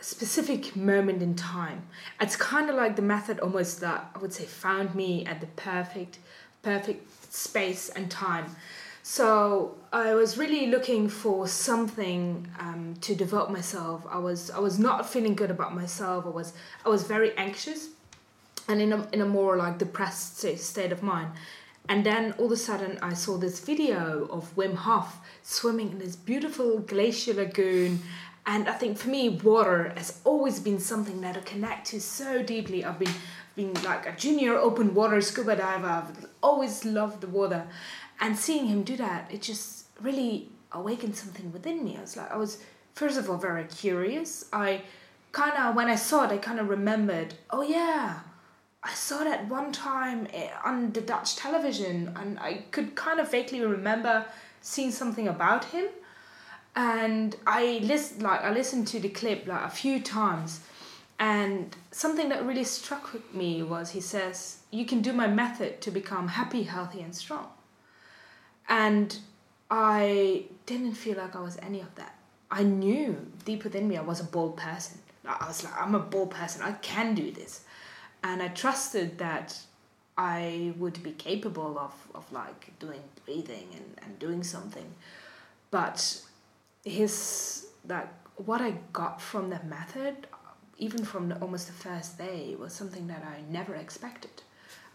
specific 0.04 0.76
moment 0.76 1.22
in 1.22 1.34
time. 1.36 1.84
It's 2.20 2.36
kind 2.36 2.70
of 2.70 2.76
like 2.76 2.96
the 2.96 3.02
method 3.02 3.40
almost 3.40 3.80
that 3.82 4.12
I 4.14 4.20
would 4.20 4.34
say 4.34 4.46
found 4.46 4.94
me 4.96 5.26
at 5.26 5.42
the 5.42 5.48
perfect 5.48 6.20
perfect 6.62 7.34
space 7.34 7.90
and 7.90 8.10
time. 8.10 8.56
So 9.02 9.76
I 9.92 10.14
was 10.14 10.38
really 10.38 10.68
looking 10.68 11.10
for 11.10 11.48
something 11.48 12.48
um, 12.58 12.96
to 13.02 13.14
devote 13.16 13.50
myself. 13.50 14.06
I 14.10 14.18
was 14.18 14.52
I 14.52 14.60
was 14.60 14.78
not 14.78 15.10
feeling 15.10 15.36
good 15.36 15.52
about 15.52 15.74
myself. 15.74 16.26
I 16.26 16.30
was 16.30 16.54
I 16.86 16.90
was 16.90 17.04
very 17.04 17.36
anxious 17.38 17.90
and 18.68 18.82
in 18.82 18.94
a, 18.94 19.08
in 19.12 19.22
a 19.22 19.26
more 19.26 19.58
like 19.58 19.78
depressed 19.78 20.38
state 20.58 20.92
of 20.92 21.04
mind. 21.04 21.32
And 21.90 22.06
then 22.06 22.34
all 22.38 22.46
of 22.46 22.52
a 22.54 22.58
sudden, 22.58 22.98
I 23.02 23.14
saw 23.14 23.38
this 23.38 23.60
video 23.60 24.26
of 24.32 24.56
Wim 24.56 24.76
Hof 24.76 25.20
swimming 25.42 25.92
in 25.92 26.00
this 26.00 26.16
beautiful 26.16 26.80
glacier 26.80 27.34
lagoon. 27.34 28.00
And 28.46 28.68
I 28.68 28.74
think 28.74 28.98
for 28.98 29.10
me, 29.10 29.30
water 29.30 29.94
has 29.96 30.20
always 30.26 30.60
been 30.60 30.80
something 30.80 31.22
that 31.22 31.38
I 31.38 31.42
connect 31.42 31.88
to 31.88 32.02
so 32.02 32.44
deeply. 32.44 32.84
I've 32.84 33.00
been 33.00 33.14
been 33.56 33.74
like 33.84 34.08
a 34.08 34.12
junior 34.14 34.56
open 34.56 34.96
water 34.96 35.22
scuba 35.22 35.56
diver. 35.56 35.88
I've 35.88 36.26
always 36.42 36.84
loved 36.86 37.22
the 37.22 37.28
water, 37.28 37.68
and 38.20 38.38
seeing 38.38 38.66
him 38.66 38.84
do 38.84 38.98
that, 38.98 39.30
it 39.32 39.42
just 39.42 39.86
really 40.02 40.50
awakened 40.72 41.16
something 41.16 41.52
within 41.54 41.84
me. 41.84 41.96
I 41.98 42.02
was 42.02 42.18
like, 42.18 42.32
I 42.32 42.38
was 42.38 42.58
first 42.94 43.18
of 43.18 43.30
all 43.30 43.38
very 43.38 43.66
curious. 43.66 44.46
I 44.52 44.82
kind 45.32 45.54
of 45.58 45.76
when 45.76 45.88
I 45.88 45.96
saw 45.96 46.26
it, 46.26 46.32
I 46.32 46.38
kind 46.38 46.60
of 46.60 46.68
remembered. 46.68 47.36
Oh 47.50 47.62
yeah, 47.62 48.20
I 48.84 48.94
saw 48.94 49.24
that 49.24 49.48
one 49.48 49.72
time 49.72 50.28
eh, 50.34 50.50
on 50.66 50.92
the 50.92 51.02
Dutch 51.02 51.36
television, 51.38 52.12
and 52.20 52.40
I 52.40 52.66
could 52.72 52.96
kind 52.96 53.20
of 53.20 53.32
vaguely 53.32 53.62
remember 53.62 54.26
seeing 54.62 54.92
something 54.92 55.28
about 55.28 55.66
him. 55.66 55.86
And 56.76 57.36
I 57.46 57.80
list 57.84 58.22
like 58.22 58.42
I 58.42 58.52
listened 58.52 58.88
to 58.90 59.00
the 59.00 59.10
clip 59.10 59.48
like 59.48 59.64
a 59.64 59.70
few 59.70 60.02
times, 60.02 60.62
and 61.20 61.76
something 61.92 62.30
that 62.30 62.46
really 62.46 62.64
struck 62.64 63.34
me 63.34 63.62
was 63.62 63.92
he 63.92 64.02
says, 64.02 64.58
"You 64.72 64.86
can 64.86 65.02
do 65.02 65.14
my 65.14 65.28
method 65.28 65.82
to 65.82 65.92
become 65.92 66.30
happy, 66.30 66.64
healthy, 66.64 67.02
and 67.02 67.16
strong." 67.16 67.48
And 68.68 69.18
I 69.70 70.46
didn't 70.66 70.94
feel 70.94 71.18
like 71.18 71.36
I 71.36 71.42
was 71.42 71.58
any 71.62 71.82
of 71.82 71.94
that. 71.96 72.16
I 72.50 72.64
knew 72.64 73.26
deep 73.46 73.64
within 73.64 73.88
me 73.88 73.98
I 73.98 74.02
was 74.02 74.20
a 74.20 74.24
bold 74.26 74.58
person. 74.58 75.00
I 75.26 75.48
was 75.48 75.64
like, 75.64 75.74
I'm 75.80 75.96
a 75.96 76.00
bold 76.00 76.32
person. 76.32 76.62
I 76.62 76.74
can 76.74 77.16
do 77.16 77.32
this 77.32 77.62
and 78.24 78.42
I 78.42 78.48
trusted 78.50 79.18
that 79.18 79.60
I 80.18 80.74
would 80.78 81.02
be 81.04 81.12
capable 81.12 81.78
of, 81.78 81.94
of 82.16 82.32
like 82.32 82.78
doing 82.80 83.02
breathing 83.26 83.68
and, 83.74 84.00
and 84.04 84.20
doing 84.20 84.44
something. 84.44 84.94
But 85.72 86.22
his 86.84 87.68
like 87.88 88.10
what 88.38 88.62
I 88.62 88.76
got 88.92 89.22
from 89.22 89.50
the 89.50 89.60
method, 89.64 90.28
even 90.78 91.06
from 91.06 91.30
the, 91.30 91.36
almost 91.40 91.68
the 91.68 91.74
first 91.74 92.18
day, 92.18 92.56
was 92.60 92.74
something 92.74 93.08
that 93.08 93.24
I 93.24 93.42
never 93.52 93.76
expected. 93.76 94.32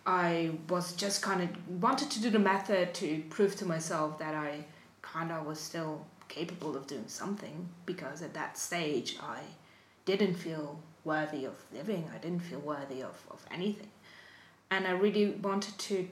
I 0.06 0.52
was 0.68 0.94
just 0.94 1.22
kind 1.22 1.42
of 1.42 1.82
wanted 1.82 2.10
to 2.12 2.22
do 2.22 2.30
the 2.30 2.38
method 2.38 2.94
to 2.94 3.22
prove 3.30 3.56
to 3.56 3.66
myself 3.66 4.18
that 4.18 4.34
I 4.34 4.64
kind 5.02 5.30
of 5.30 5.46
was 5.46 5.60
still 5.60 6.06
capable 6.28 6.76
of 6.76 6.86
doing 6.86 7.04
something 7.06 7.68
because 7.86 8.22
at 8.22 8.34
that 8.34 8.58
stage 8.58 9.18
I 9.22 9.40
didn't 10.04 10.34
feel 10.34 10.80
worthy 11.04 11.44
of 11.44 11.54
living. 11.72 12.08
I 12.14 12.18
didn't 12.18 12.40
feel 12.40 12.60
worthy 12.60 13.02
of, 13.02 13.22
of 13.30 13.44
anything. 13.50 13.90
And 14.70 14.86
I 14.86 14.92
really 14.92 15.30
wanted 15.30 15.78
to 15.78 16.08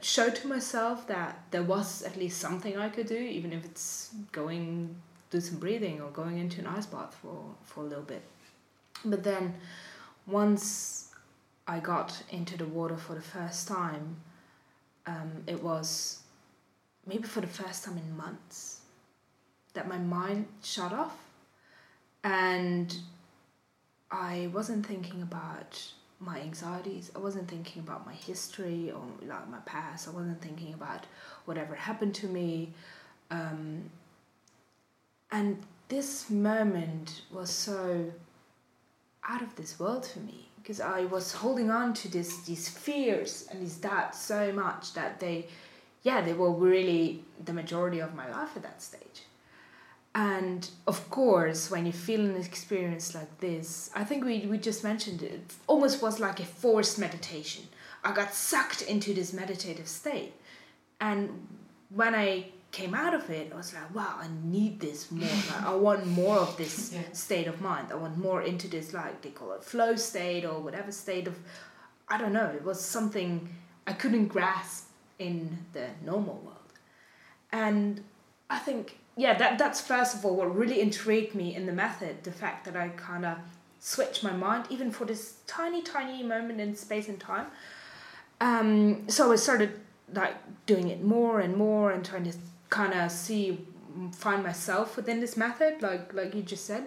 show 0.00 0.30
to 0.30 0.46
myself 0.46 1.06
that 1.08 1.44
there 1.50 1.62
was 1.62 2.02
at 2.02 2.16
least 2.16 2.40
something 2.40 2.76
I 2.76 2.88
could 2.88 3.06
do, 3.06 3.16
even 3.16 3.52
if 3.52 3.64
it's 3.64 4.10
going 4.32 4.96
do 5.32 5.40
some 5.40 5.58
breathing 5.58 6.00
or 6.00 6.10
going 6.10 6.38
into 6.38 6.60
an 6.60 6.66
ice 6.66 6.86
bath 6.86 7.16
for, 7.20 7.42
for 7.64 7.80
a 7.80 7.86
little 7.86 8.04
bit. 8.04 8.22
But 9.04 9.24
then 9.24 9.54
once 10.26 11.10
I 11.66 11.80
got 11.80 12.22
into 12.30 12.56
the 12.58 12.66
water 12.66 12.96
for 12.96 13.14
the 13.14 13.22
first 13.22 13.66
time, 13.66 14.16
um, 15.06 15.42
it 15.46 15.60
was 15.60 16.20
maybe 17.06 17.24
for 17.24 17.40
the 17.40 17.46
first 17.46 17.82
time 17.84 17.96
in 17.96 18.16
months 18.16 18.80
that 19.72 19.88
my 19.88 19.98
mind 19.98 20.46
shut 20.62 20.92
off 20.92 21.16
and 22.22 22.94
I 24.10 24.50
wasn't 24.52 24.86
thinking 24.86 25.22
about 25.22 25.82
my 26.20 26.40
anxieties. 26.40 27.10
I 27.16 27.18
wasn't 27.18 27.48
thinking 27.48 27.82
about 27.82 28.06
my 28.06 28.12
history 28.12 28.92
or 28.94 29.02
like 29.26 29.48
my 29.48 29.58
past. 29.64 30.06
I 30.06 30.10
wasn't 30.12 30.40
thinking 30.42 30.74
about 30.74 31.06
whatever 31.46 31.74
happened 31.74 32.14
to 32.16 32.28
me. 32.28 32.74
Um, 33.30 33.90
and 35.32 35.56
this 35.88 36.30
moment 36.30 37.22
was 37.32 37.50
so 37.50 38.12
out 39.28 39.42
of 39.42 39.56
this 39.56 39.80
world 39.80 40.06
for 40.06 40.20
me 40.20 40.48
because 40.56 40.80
I 40.80 41.04
was 41.06 41.32
holding 41.32 41.70
on 41.70 41.92
to 41.94 42.08
this 42.08 42.42
these 42.42 42.68
fears 42.68 43.48
and 43.50 43.60
these 43.60 43.76
doubts 43.76 44.20
so 44.20 44.52
much 44.52 44.94
that 44.94 45.18
they, 45.18 45.46
yeah, 46.02 46.20
they 46.20 46.34
were 46.34 46.52
really 46.52 47.24
the 47.44 47.52
majority 47.52 47.98
of 47.98 48.14
my 48.14 48.30
life 48.30 48.50
at 48.56 48.62
that 48.62 48.80
stage. 48.80 49.22
And 50.14 50.68
of 50.86 51.08
course, 51.10 51.70
when 51.70 51.86
you 51.86 51.92
feel 51.92 52.20
an 52.20 52.36
experience 52.36 53.14
like 53.14 53.40
this, 53.40 53.90
I 53.94 54.04
think 54.04 54.24
we, 54.24 54.40
we 54.40 54.58
just 54.58 54.84
mentioned 54.84 55.22
it, 55.22 55.32
it 55.32 55.54
almost 55.66 56.02
was 56.02 56.20
like 56.20 56.38
a 56.38 56.44
forced 56.44 56.98
meditation. 56.98 57.64
I 58.04 58.12
got 58.12 58.34
sucked 58.34 58.82
into 58.82 59.14
this 59.14 59.32
meditative 59.32 59.88
state. 59.88 60.34
And 61.00 61.48
when 61.88 62.14
I 62.14 62.46
came 62.72 62.94
out 62.94 63.12
of 63.14 63.28
it, 63.30 63.52
I 63.52 63.56
was 63.56 63.72
like, 63.74 63.94
wow, 63.94 64.16
I 64.18 64.28
need 64.42 64.80
this 64.80 65.10
more. 65.10 65.28
Like, 65.28 65.62
I 65.66 65.74
want 65.74 66.06
more 66.06 66.38
of 66.38 66.56
this 66.56 66.92
Yeah. 66.94 67.00
state 67.12 67.46
of 67.46 67.60
mind. 67.60 67.88
I 67.92 67.94
want 67.96 68.16
more 68.18 68.42
into 68.42 68.66
this, 68.66 68.92
like 68.94 69.20
they 69.22 69.28
call 69.30 69.52
it 69.52 69.62
flow 69.62 69.94
state 69.96 70.44
or 70.44 70.58
whatever 70.60 70.90
state 70.90 71.26
of, 71.28 71.36
I 72.08 72.16
don't 72.18 72.32
know, 72.32 72.50
it 72.56 72.64
was 72.64 72.80
something 72.80 73.48
I 73.86 73.92
couldn't 73.92 74.28
grasp 74.28 74.88
in 75.18 75.58
the 75.74 75.86
normal 76.04 76.36
world. 76.44 76.56
And 77.52 78.02
I 78.48 78.58
think, 78.58 78.98
yeah, 79.16 79.36
that, 79.36 79.58
that's 79.58 79.80
first 79.82 80.14
of 80.16 80.24
all 80.24 80.34
what 80.36 80.56
really 80.56 80.80
intrigued 80.80 81.34
me 81.34 81.54
in 81.54 81.66
the 81.66 81.72
method 81.72 82.24
the 82.24 82.32
fact 82.32 82.64
that 82.64 82.76
I 82.76 82.88
kind 82.88 83.26
of 83.26 83.36
switched 83.80 84.24
my 84.24 84.32
mind, 84.32 84.64
even 84.70 84.90
for 84.90 85.04
this 85.04 85.36
tiny, 85.46 85.82
tiny 85.82 86.22
moment 86.22 86.58
in 86.60 86.74
space 86.74 87.08
and 87.08 87.20
time. 87.20 87.46
Um, 88.40 89.08
so 89.08 89.30
I 89.30 89.36
started 89.36 89.78
like 90.14 90.36
doing 90.66 90.88
it 90.88 91.02
more 91.04 91.40
and 91.40 91.54
more 91.56 91.90
and 91.90 92.04
trying 92.04 92.24
to 92.24 92.32
kind 92.72 92.94
of 92.94 93.10
see, 93.12 93.60
find 94.12 94.42
myself 94.42 94.96
within 94.96 95.20
this 95.20 95.36
method, 95.36 95.82
like 95.82 96.12
like 96.14 96.34
you 96.34 96.42
just 96.42 96.64
said. 96.64 96.84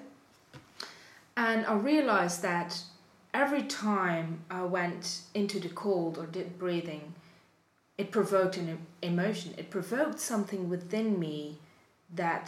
And 1.37 1.65
I 1.65 1.75
realized 1.75 2.41
that 2.41 2.81
every 3.33 3.63
time 3.63 4.39
I 4.49 4.63
went 4.63 5.21
into 5.33 5.59
the 5.59 5.69
cold 5.69 6.17
or 6.17 6.25
did 6.25 6.57
breathing, 6.57 7.13
it 7.97 8.09
provoked 8.11 8.57
an 8.57 8.79
emotion. 9.01 9.53
It 9.57 9.69
provoked 9.69 10.19
something 10.19 10.69
within 10.69 11.19
me 11.19 11.59
that 12.15 12.47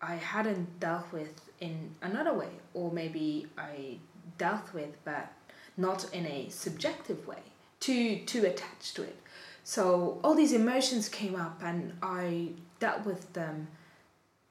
I 0.00 0.14
hadn't 0.14 0.78
dealt 0.78 1.10
with 1.12 1.34
in 1.60 1.74
another 2.00 2.32
way, 2.32 2.52
or 2.74 2.92
maybe 2.92 3.46
I 3.58 3.98
dealt 4.38 4.72
with, 4.72 4.92
but 5.04 5.32
not 5.76 6.00
in 6.14 6.26
a 6.26 6.48
subjective 6.50 7.26
way, 7.26 7.42
too 7.80 8.20
too 8.24 8.44
attached 8.46 8.94
to 8.96 9.02
it. 9.02 9.18
So 9.68 10.18
all 10.24 10.34
these 10.34 10.54
emotions 10.54 11.10
came 11.10 11.36
up, 11.36 11.60
and 11.62 11.92
I 12.02 12.52
dealt 12.80 13.04
with 13.04 13.30
them 13.34 13.68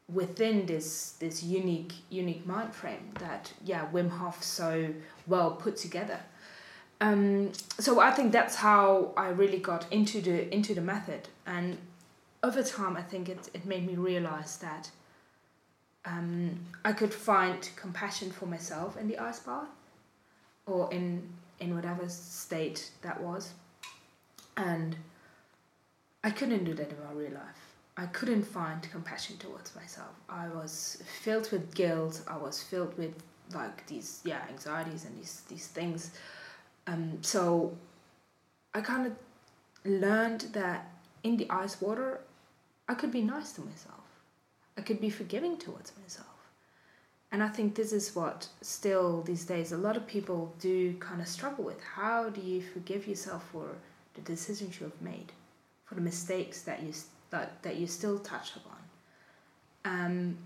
within 0.07 0.67
this 0.67 1.13
this 1.19 1.41
unique 1.41 1.93
unique 2.11 2.45
mind 2.45 2.71
frame 2.75 3.09
that 3.19 3.51
yeah 3.65 3.87
Wim 3.91 4.09
Hof 4.09 4.43
so 4.43 4.93
well 5.25 5.49
put 5.63 5.75
together. 5.75 6.19
Um, 7.01 7.51
so 7.79 7.99
I 7.99 8.11
think 8.11 8.31
that's 8.31 8.57
how 8.57 9.13
I 9.17 9.29
really 9.29 9.57
got 9.57 9.91
into 9.91 10.21
the 10.21 10.53
into 10.53 10.75
the 10.75 10.81
method, 10.81 11.29
and 11.47 11.79
over 12.43 12.61
time, 12.61 12.95
I 12.95 13.01
think 13.01 13.27
it, 13.27 13.49
it 13.55 13.65
made 13.65 13.87
me 13.87 13.95
realize 13.95 14.57
that 14.57 14.91
um, 16.05 16.59
I 16.85 16.93
could 16.93 17.11
find 17.11 17.67
compassion 17.75 18.29
for 18.29 18.45
myself 18.45 18.95
in 18.97 19.07
the 19.07 19.17
ice 19.17 19.39
bath 19.39 19.73
or 20.67 20.93
in, 20.93 21.27
in 21.59 21.73
whatever 21.75 22.07
state 22.07 22.91
that 23.01 23.19
was. 23.19 23.53
And 24.57 24.95
I 26.23 26.31
couldn't 26.31 26.63
do 26.65 26.73
that 26.73 26.89
in 26.89 26.97
my 27.05 27.13
real 27.13 27.31
life. 27.31 27.67
I 27.95 28.07
couldn't 28.07 28.43
find 28.43 28.81
compassion 28.91 29.37
towards 29.37 29.75
myself. 29.75 30.13
I 30.29 30.49
was 30.49 31.01
filled 31.21 31.51
with 31.51 31.73
guilt. 31.73 32.21
I 32.27 32.37
was 32.37 32.61
filled 32.61 32.97
with 32.97 33.13
like 33.53 33.87
these 33.87 34.19
yeah 34.25 34.41
anxieties 34.49 35.05
and 35.05 35.17
these 35.17 35.41
these 35.47 35.67
things. 35.67 36.11
Um, 36.85 37.19
so 37.21 37.75
I 38.73 38.81
kind 38.81 39.07
of 39.07 39.13
learned 39.85 40.41
that 40.53 40.91
in 41.23 41.37
the 41.37 41.49
ice 41.49 41.81
water, 41.81 42.21
I 42.87 42.93
could 42.93 43.11
be 43.11 43.21
nice 43.21 43.53
to 43.53 43.61
myself. 43.61 44.03
I 44.77 44.81
could 44.81 45.01
be 45.01 45.09
forgiving 45.09 45.57
towards 45.57 45.91
myself. 46.01 46.27
And 47.31 47.43
I 47.43 47.49
think 47.49 47.75
this 47.75 47.91
is 47.91 48.15
what 48.15 48.47
still 48.61 49.21
these 49.23 49.45
days 49.45 49.71
a 49.71 49.77
lot 49.77 49.97
of 49.97 50.07
people 50.07 50.53
do 50.59 50.93
kind 50.99 51.19
of 51.19 51.27
struggle 51.27 51.63
with. 51.65 51.81
How 51.81 52.29
do 52.29 52.41
you 52.41 52.61
forgive 52.61 53.07
yourself 53.07 53.43
for 53.51 53.75
the 54.17 54.31
decisions 54.31 54.79
you 54.79 54.85
have 54.85 55.01
made, 55.01 55.31
for 55.85 55.95
the 55.95 56.01
mistakes 56.01 56.61
that 56.63 56.83
you 56.83 56.93
that, 57.29 57.61
that 57.63 57.77
you 57.77 57.87
still 57.87 58.19
touch 58.19 58.51
upon? 58.55 58.77
Um, 59.85 60.37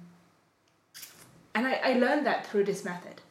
and 1.55 1.67
I, 1.67 1.73
I 1.83 1.93
learned 1.93 2.25
that 2.27 2.45
through 2.47 2.65
this 2.65 2.85
method. 2.85 3.21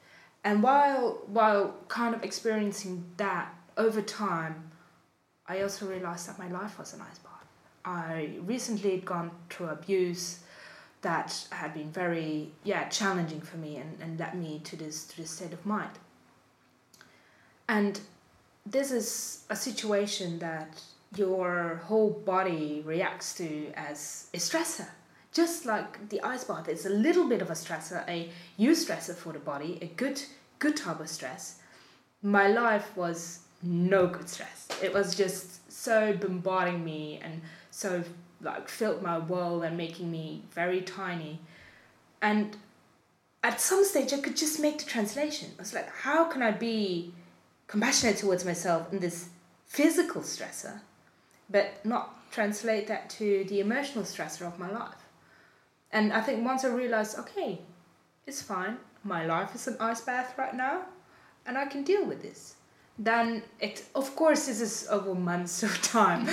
And 0.42 0.62
while 0.62 1.22
while 1.26 1.74
kind 1.88 2.14
of 2.14 2.24
experiencing 2.24 3.04
that 3.16 3.54
over 3.76 4.02
time, 4.02 4.70
I 5.46 5.62
also 5.62 5.86
realized 5.86 6.28
that 6.28 6.38
my 6.38 6.48
life 6.48 6.78
was 6.78 6.94
an 6.94 7.00
ice 7.02 7.18
bath. 7.18 7.30
I 7.84 8.38
recently 8.42 8.92
had 8.92 9.04
gone 9.04 9.30
through 9.48 9.68
abuse 9.68 10.40
that 11.02 11.46
had 11.50 11.72
been 11.74 11.90
very 11.90 12.52
yeah 12.64 12.88
challenging 12.88 13.40
for 13.40 13.56
me 13.56 13.76
and, 13.76 13.98
and 14.00 14.18
led 14.18 14.34
me 14.34 14.60
to 14.64 14.76
this 14.76 15.06
to 15.08 15.16
this 15.18 15.30
state 15.30 15.52
of 15.52 15.64
mind. 15.66 15.98
And 17.68 18.00
this 18.66 18.90
is 18.90 19.44
a 19.50 19.56
situation 19.56 20.38
that 20.38 20.82
your 21.16 21.80
whole 21.84 22.10
body 22.10 22.82
reacts 22.84 23.34
to 23.34 23.72
as 23.74 24.28
a 24.34 24.38
stressor. 24.38 24.88
Just 25.32 25.64
like 25.64 26.08
the 26.08 26.20
ice 26.22 26.44
bath 26.44 26.68
is 26.68 26.86
a 26.86 26.90
little 26.90 27.28
bit 27.28 27.40
of 27.40 27.50
a 27.50 27.54
stressor, 27.54 28.06
a 28.08 28.30
eustressor 28.58 29.14
for 29.14 29.32
the 29.32 29.38
body, 29.38 29.78
a 29.80 29.86
good 29.86 30.22
good 30.58 30.76
type 30.76 31.00
of 31.00 31.08
stress. 31.08 31.60
My 32.22 32.48
life 32.48 32.96
was 32.96 33.40
no 33.62 34.06
good 34.06 34.28
stress. 34.28 34.68
It 34.82 34.92
was 34.92 35.14
just 35.14 35.72
so 35.72 36.12
bombarding 36.14 36.84
me 36.84 37.20
and 37.22 37.40
so 37.70 38.04
like 38.42 38.68
filled 38.68 39.02
my 39.02 39.18
world 39.18 39.64
and 39.64 39.76
making 39.76 40.10
me 40.10 40.42
very 40.52 40.80
tiny. 40.82 41.40
And 42.22 42.56
at 43.42 43.60
some 43.60 43.84
stage, 43.84 44.12
I 44.12 44.20
could 44.20 44.36
just 44.36 44.60
make 44.60 44.78
the 44.78 44.84
translation. 44.84 45.50
I 45.58 45.62
was 45.62 45.74
like, 45.74 45.88
how 45.90 46.24
can 46.24 46.42
I 46.42 46.50
be 46.50 47.14
compassionate 47.70 48.16
towards 48.16 48.44
myself 48.44 48.92
in 48.92 48.98
this 48.98 49.28
physical 49.64 50.22
stressor, 50.22 50.80
but 51.48 51.66
not 51.84 52.30
translate 52.32 52.88
that 52.88 53.08
to 53.08 53.44
the 53.44 53.60
emotional 53.60 54.02
stressor 54.02 54.44
of 54.44 54.58
my 54.58 54.68
life? 54.68 55.02
And 55.92 56.12
I 56.12 56.20
think 56.20 56.44
once 56.44 56.64
I 56.64 56.68
realized, 56.68 57.16
okay, 57.18 57.60
it's 58.26 58.42
fine. 58.42 58.76
My 59.04 59.24
life 59.24 59.54
is 59.54 59.68
an 59.68 59.76
ice 59.78 60.00
bath 60.00 60.34
right 60.36 60.54
now, 60.54 60.82
and 61.46 61.56
I 61.56 61.66
can 61.66 61.84
deal 61.84 62.04
with 62.04 62.22
this. 62.22 62.54
Then 62.98 63.44
it, 63.60 63.84
of 63.94 64.16
course, 64.16 64.46
this 64.46 64.60
is 64.60 64.88
over 64.90 65.14
months 65.14 65.62
of 65.68 65.80
time, 65.80 66.28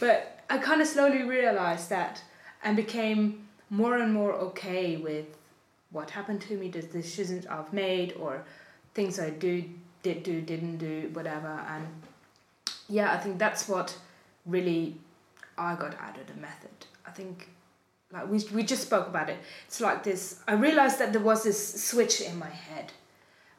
but 0.00 0.40
I 0.50 0.58
kind 0.58 0.82
of 0.82 0.88
slowly 0.88 1.22
realized 1.22 1.88
that 1.90 2.22
and 2.64 2.74
became 2.76 3.46
more 3.70 3.96
and 3.98 4.12
more 4.12 4.32
okay 4.32 4.96
with 4.96 5.26
what 5.92 6.10
happened 6.10 6.40
to 6.42 6.56
me, 6.56 6.68
the 6.68 6.82
decisions 6.82 7.46
I've 7.46 7.72
made, 7.72 8.12
or 8.14 8.44
things 8.94 9.20
I 9.20 9.30
do, 9.30 9.64
did 10.02 10.22
do, 10.22 10.40
didn't 10.40 10.78
do, 10.78 11.10
whatever. 11.12 11.64
And 11.68 11.86
yeah, 12.88 13.12
I 13.12 13.18
think 13.18 13.38
that's 13.38 13.68
what 13.68 13.96
really 14.46 14.96
I 15.58 15.74
got 15.74 15.94
out 16.00 16.18
of 16.18 16.26
the 16.26 16.40
method. 16.40 16.86
I 17.06 17.10
think 17.10 17.48
like 18.12 18.28
we, 18.28 18.42
we 18.52 18.62
just 18.62 18.82
spoke 18.82 19.06
about 19.08 19.28
it. 19.28 19.38
It's 19.66 19.80
like 19.80 20.02
this. 20.02 20.40
I 20.48 20.54
realized 20.54 20.98
that 20.98 21.12
there 21.12 21.22
was 21.22 21.44
this 21.44 21.84
switch 21.84 22.20
in 22.20 22.38
my 22.38 22.48
head. 22.48 22.92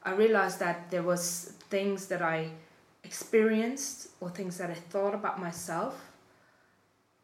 I 0.04 0.12
realized 0.12 0.60
that 0.60 0.89
there 0.91 1.04
was 1.04 1.54
things 1.69 2.08
that 2.08 2.21
I 2.21 2.49
experienced 3.04 4.10
or 4.19 4.30
things 4.30 4.58
that 4.58 4.69
I 4.69 4.73
thought 4.73 5.13
about 5.13 5.39
myself 5.39 6.12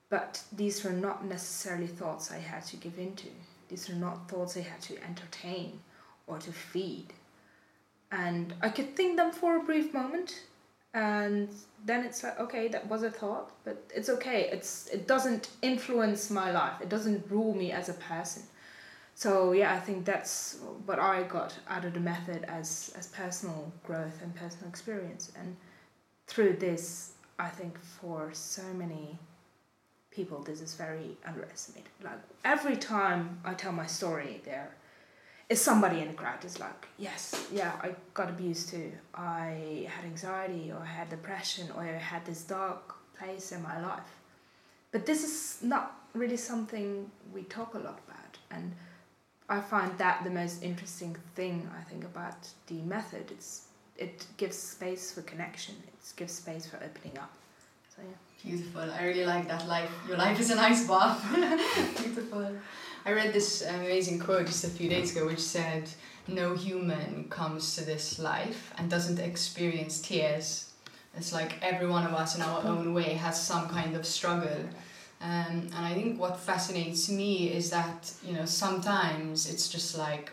but 0.10 0.44
these 0.52 0.84
were 0.84 0.92
not 0.92 1.26
necessarily 1.26 1.88
thoughts 1.88 2.32
I 2.32 2.38
had 2.38 2.66
to 2.68 2.78
give 2.78 2.98
into. 2.98 3.28
These 3.68 3.90
were 3.90 3.96
not 3.96 4.30
thoughts 4.30 4.56
I 4.56 4.62
had 4.62 4.82
to 4.84 5.04
entertain 5.04 5.80
or 6.28 6.38
to 6.40 6.52
feed. 6.52 7.08
And 8.12 8.54
I 8.62 8.70
could 8.70 8.96
think 8.96 9.18
them 9.18 9.32
for 9.32 9.58
a 9.58 9.64
brief 9.64 9.94
moment, 9.94 10.44
and 10.94 11.50
then 11.86 12.06
it's 12.06 12.24
like, 12.24 12.40
okay, 12.40 12.68
that 12.70 12.88
was 12.88 13.04
a 13.04 13.12
thought, 13.12 13.52
but 13.64 13.84
it's 13.94 14.10
okay. 14.10 14.50
It's 14.52 14.88
it 14.88 15.08
doesn't 15.08 15.50
influence 15.62 16.30
my 16.30 16.52
life. 16.52 16.82
It 16.82 16.90
doesn't 16.90 17.30
rule 17.30 17.54
me 17.54 17.72
as 17.72 17.90
a 17.90 17.94
person. 17.94 18.44
So 19.14 19.52
yeah, 19.52 19.74
I 19.74 19.80
think 19.80 20.06
that's 20.06 20.60
what 20.86 21.00
I 21.00 21.24
got 21.24 21.54
out 21.68 21.86
of 21.86 21.94
the 21.94 22.00
method 22.00 22.46
as 22.48 22.94
as 22.98 23.08
personal 23.08 23.72
growth 23.84 24.22
and 24.22 24.34
personal 24.36 24.70
experience. 24.70 25.32
And 25.38 25.56
through 26.28 26.54
this, 26.54 27.14
I 27.40 27.50
think 27.50 27.78
for 27.80 28.30
so 28.34 28.64
many 28.74 29.20
people 30.12 30.42
this 30.42 30.62
is 30.62 30.74
very 30.74 31.18
underestimated. 31.26 31.92
Like 32.04 32.20
every 32.44 32.78
time 32.78 33.40
I 33.44 33.54
tell 33.54 33.72
my 33.72 33.86
story, 33.86 34.42
there 34.46 34.76
is 35.50 35.62
somebody 35.62 36.02
in 36.02 36.10
the 36.10 36.14
crowd 36.14 36.44
is 36.44 36.60
like, 36.60 36.88
yes, 36.98 37.48
yeah, 37.52 37.72
I 37.82 37.96
got 38.14 38.30
abused 38.30 38.70
too. 38.70 38.92
I 39.16 39.88
had 39.90 40.04
anxiety 40.06 40.72
or 40.72 40.82
I 40.82 40.86
had 40.86 41.10
depression 41.10 41.70
or 41.76 41.84
I 41.84 41.94
had 41.94 42.26
this 42.26 42.44
dark 42.44 42.96
place 43.18 43.52
in 43.52 43.64
my 43.64 43.82
life. 43.82 44.12
But 44.92 45.06
this 45.06 45.24
is 45.24 45.64
not 45.64 45.96
really 46.14 46.38
something 46.38 47.10
we 47.34 47.44
talk 47.44 47.76
a 47.76 47.80
lot 47.80 48.00
about. 48.08 48.38
And 48.52 48.74
I 49.50 49.62
find 49.62 49.98
that 49.98 50.24
the 50.24 50.30
most 50.30 50.64
interesting 50.64 51.16
thing 51.36 51.70
I 51.80 51.84
think 51.90 52.04
about 52.04 52.48
the 52.68 52.82
method. 52.82 53.32
It's 53.32 53.68
it 53.98 54.26
gives 54.38 54.58
space 54.58 55.12
for 55.12 55.22
connection. 55.22 55.76
It 55.88 56.14
gives 56.16 56.34
space 56.34 56.68
for 56.68 56.78
opening 56.78 57.18
up. 57.18 57.32
So 57.96 58.02
yeah. 58.04 58.18
Beautiful. 58.44 58.92
I 58.92 59.06
really 59.06 59.26
like 59.26 59.48
that 59.48 59.68
life. 59.68 59.90
Your 60.08 60.18
life 60.18 60.40
is 60.40 60.52
a 60.52 60.56
nice 60.56 60.88
bath. 60.88 61.20
Beautiful. 61.98 62.52
I 63.06 63.14
read 63.14 63.34
this 63.34 63.62
amazing 63.62 64.20
quote 64.20 64.48
just 64.48 64.64
a 64.64 64.70
few 64.70 64.90
days 64.90 65.16
ago 65.16 65.26
which 65.26 65.40
said, 65.40 65.90
No 66.28 66.56
human 66.56 67.28
comes 67.30 67.76
to 67.76 67.86
this 67.86 68.20
life 68.20 68.74
and 68.78 68.90
doesn't 68.90 69.20
experience 69.20 70.02
tears. 70.02 70.72
It's 71.16 71.34
like 71.34 71.56
every 71.62 71.88
one 71.88 72.06
of 72.06 72.14
us 72.14 72.36
in 72.36 72.42
our 72.42 72.64
own 72.64 72.94
way 72.94 73.14
has 73.14 73.42
some 73.42 73.70
kind 73.70 73.96
of 73.96 74.06
struggle. 74.06 74.70
Um, 75.20 75.70
and 75.74 75.86
I 75.86 75.94
think 75.94 76.20
what 76.20 76.40
fascinates 76.40 77.10
me 77.10 77.50
is 77.50 77.72
that, 77.72 78.14
you 78.24 78.34
know, 78.34 78.46
sometimes 78.46 79.50
it's 79.50 79.68
just 79.68 79.98
like 79.98 80.32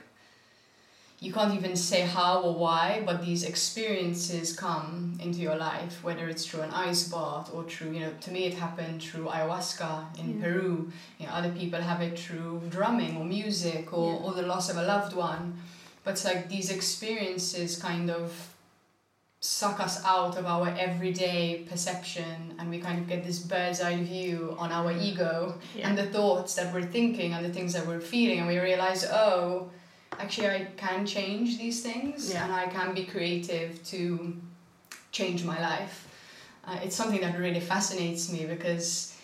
you 1.20 1.32
can't 1.32 1.54
even 1.54 1.76
say 1.76 2.02
how 2.02 2.42
or 2.42 2.54
why, 2.54 3.02
but 3.06 3.24
these 3.24 3.44
experiences 3.44 4.54
come 4.54 5.16
into 5.20 5.38
your 5.38 5.56
life, 5.56 6.02
whether 6.02 6.28
it's 6.28 6.44
through 6.44 6.62
an 6.62 6.70
ice 6.70 7.08
bath 7.08 7.50
or 7.54 7.64
through, 7.64 7.92
you 7.92 8.00
know, 8.00 8.12
to 8.20 8.30
me 8.30 8.44
it 8.44 8.54
happened 8.54 9.02
through 9.02 9.26
ayahuasca 9.26 10.18
in 10.18 10.38
yeah. 10.38 10.44
Peru. 10.44 10.92
You 11.18 11.26
know, 11.26 11.32
other 11.32 11.50
people 11.50 11.80
have 11.80 12.00
it 12.02 12.18
through 12.18 12.62
drumming 12.68 13.16
or 13.16 13.24
music 13.24 13.92
or, 13.92 14.12
yeah. 14.12 14.26
or 14.26 14.32
the 14.34 14.42
loss 14.42 14.68
of 14.68 14.76
a 14.76 14.82
loved 14.82 15.14
one. 15.14 15.58
But 16.02 16.12
it's 16.12 16.24
like 16.24 16.48
these 16.48 16.70
experiences 16.70 17.78
kind 17.80 18.10
of 18.10 18.50
suck 19.40 19.78
us 19.78 20.02
out 20.04 20.38
of 20.38 20.46
our 20.46 20.68
everyday 20.78 21.66
perception 21.68 22.54
and 22.58 22.70
we 22.70 22.78
kind 22.78 22.98
of 22.98 23.06
get 23.06 23.22
this 23.22 23.38
bird's 23.38 23.80
eye 23.80 24.02
view 24.02 24.56
on 24.58 24.72
our 24.72 24.90
ego 24.90 25.54
yeah. 25.74 25.86
and 25.86 25.98
the 25.98 26.06
thoughts 26.06 26.54
that 26.54 26.72
we're 26.72 26.82
thinking 26.82 27.34
and 27.34 27.44
the 27.44 27.52
things 27.52 27.74
that 27.74 27.86
we're 27.86 28.00
feeling 28.00 28.38
and 28.38 28.48
we 28.48 28.58
realize, 28.58 29.04
oh, 29.04 29.70
actually 30.18 30.48
I 30.48 30.66
can 30.76 31.06
change 31.06 31.58
these 31.58 31.82
things 31.82 32.32
yeah. 32.32 32.44
and 32.44 32.52
I 32.52 32.66
can 32.66 32.94
be 32.94 33.04
creative 33.04 33.82
to 33.86 34.36
change 35.12 35.44
my 35.44 35.60
life. 35.60 36.08
Uh, 36.66 36.78
it's 36.82 36.96
something 36.96 37.20
that 37.20 37.38
really 37.38 37.60
fascinates 37.60 38.32
me 38.32 38.46
because 38.46 39.14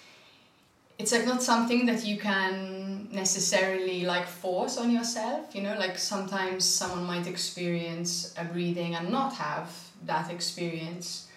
it's 0.98 1.12
like 1.12 1.24
not 1.24 1.42
something 1.42 1.87
that 1.87 2.05
you 2.05 2.18
can 2.18 3.09
necessarily 3.11 4.05
like 4.05 4.26
force 4.26 4.76
on 4.76 4.90
yourself 4.90 5.55
you 5.55 5.62
know 5.62 5.74
like 5.79 5.96
sometimes 5.98 6.62
someone 6.62 7.05
might 7.05 7.26
experience 7.26 8.35
a 8.37 8.44
breathing 8.44 8.94
and 8.94 9.11
not 9.11 9.33
have 9.33 9.70
that 10.05 10.31
experience 10.31 11.30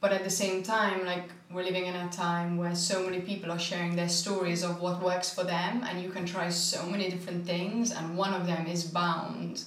but 0.00 0.12
at 0.12 0.24
the 0.24 0.30
same 0.30 0.62
time 0.62 1.04
like 1.04 1.24
we're 1.52 1.62
living 1.62 1.86
in 1.86 1.94
a 1.94 2.08
time 2.10 2.56
where 2.56 2.74
so 2.74 3.02
many 3.02 3.20
people 3.20 3.50
are 3.50 3.58
sharing 3.58 3.96
their 3.96 4.08
stories 4.08 4.62
of 4.62 4.80
what 4.80 5.02
works 5.02 5.32
for 5.32 5.44
them 5.44 5.84
and 5.84 6.00
you 6.02 6.10
can 6.10 6.24
try 6.24 6.48
so 6.48 6.84
many 6.86 7.10
different 7.10 7.44
things 7.46 7.92
and 7.92 8.16
one 8.16 8.32
of 8.32 8.46
them 8.46 8.66
is 8.66 8.84
bound 8.84 9.64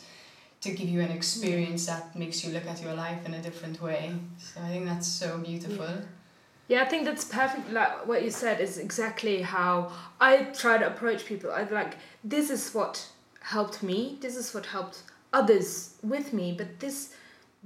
to 0.61 0.71
give 0.71 0.87
you 0.87 1.01
an 1.01 1.11
experience 1.11 1.85
that 1.85 2.15
makes 2.15 2.43
you 2.43 2.53
look 2.53 2.65
at 2.65 2.81
your 2.81 2.93
life 2.93 3.25
in 3.25 3.33
a 3.33 3.41
different 3.41 3.81
way 3.81 4.13
so 4.37 4.61
i 4.61 4.67
think 4.69 4.85
that's 4.85 5.07
so 5.07 5.37
beautiful 5.37 5.89
yeah, 6.67 6.81
I 6.81 6.85
think 6.85 7.05
that's 7.05 7.25
perfect. 7.25 7.71
Like 7.71 8.07
what 8.07 8.23
you 8.23 8.31
said 8.31 8.61
is 8.61 8.77
exactly 8.77 9.41
how 9.41 9.91
I 10.19 10.45
try 10.45 10.77
to 10.77 10.87
approach 10.87 11.25
people. 11.25 11.51
I 11.51 11.63
like 11.63 11.97
this 12.23 12.49
is 12.49 12.73
what 12.73 13.05
helped 13.41 13.83
me. 13.83 14.17
This 14.21 14.37
is 14.37 14.53
what 14.53 14.65
helped 14.67 15.03
others 15.33 15.95
with 16.01 16.31
me. 16.31 16.53
But 16.57 16.79
this 16.79 17.13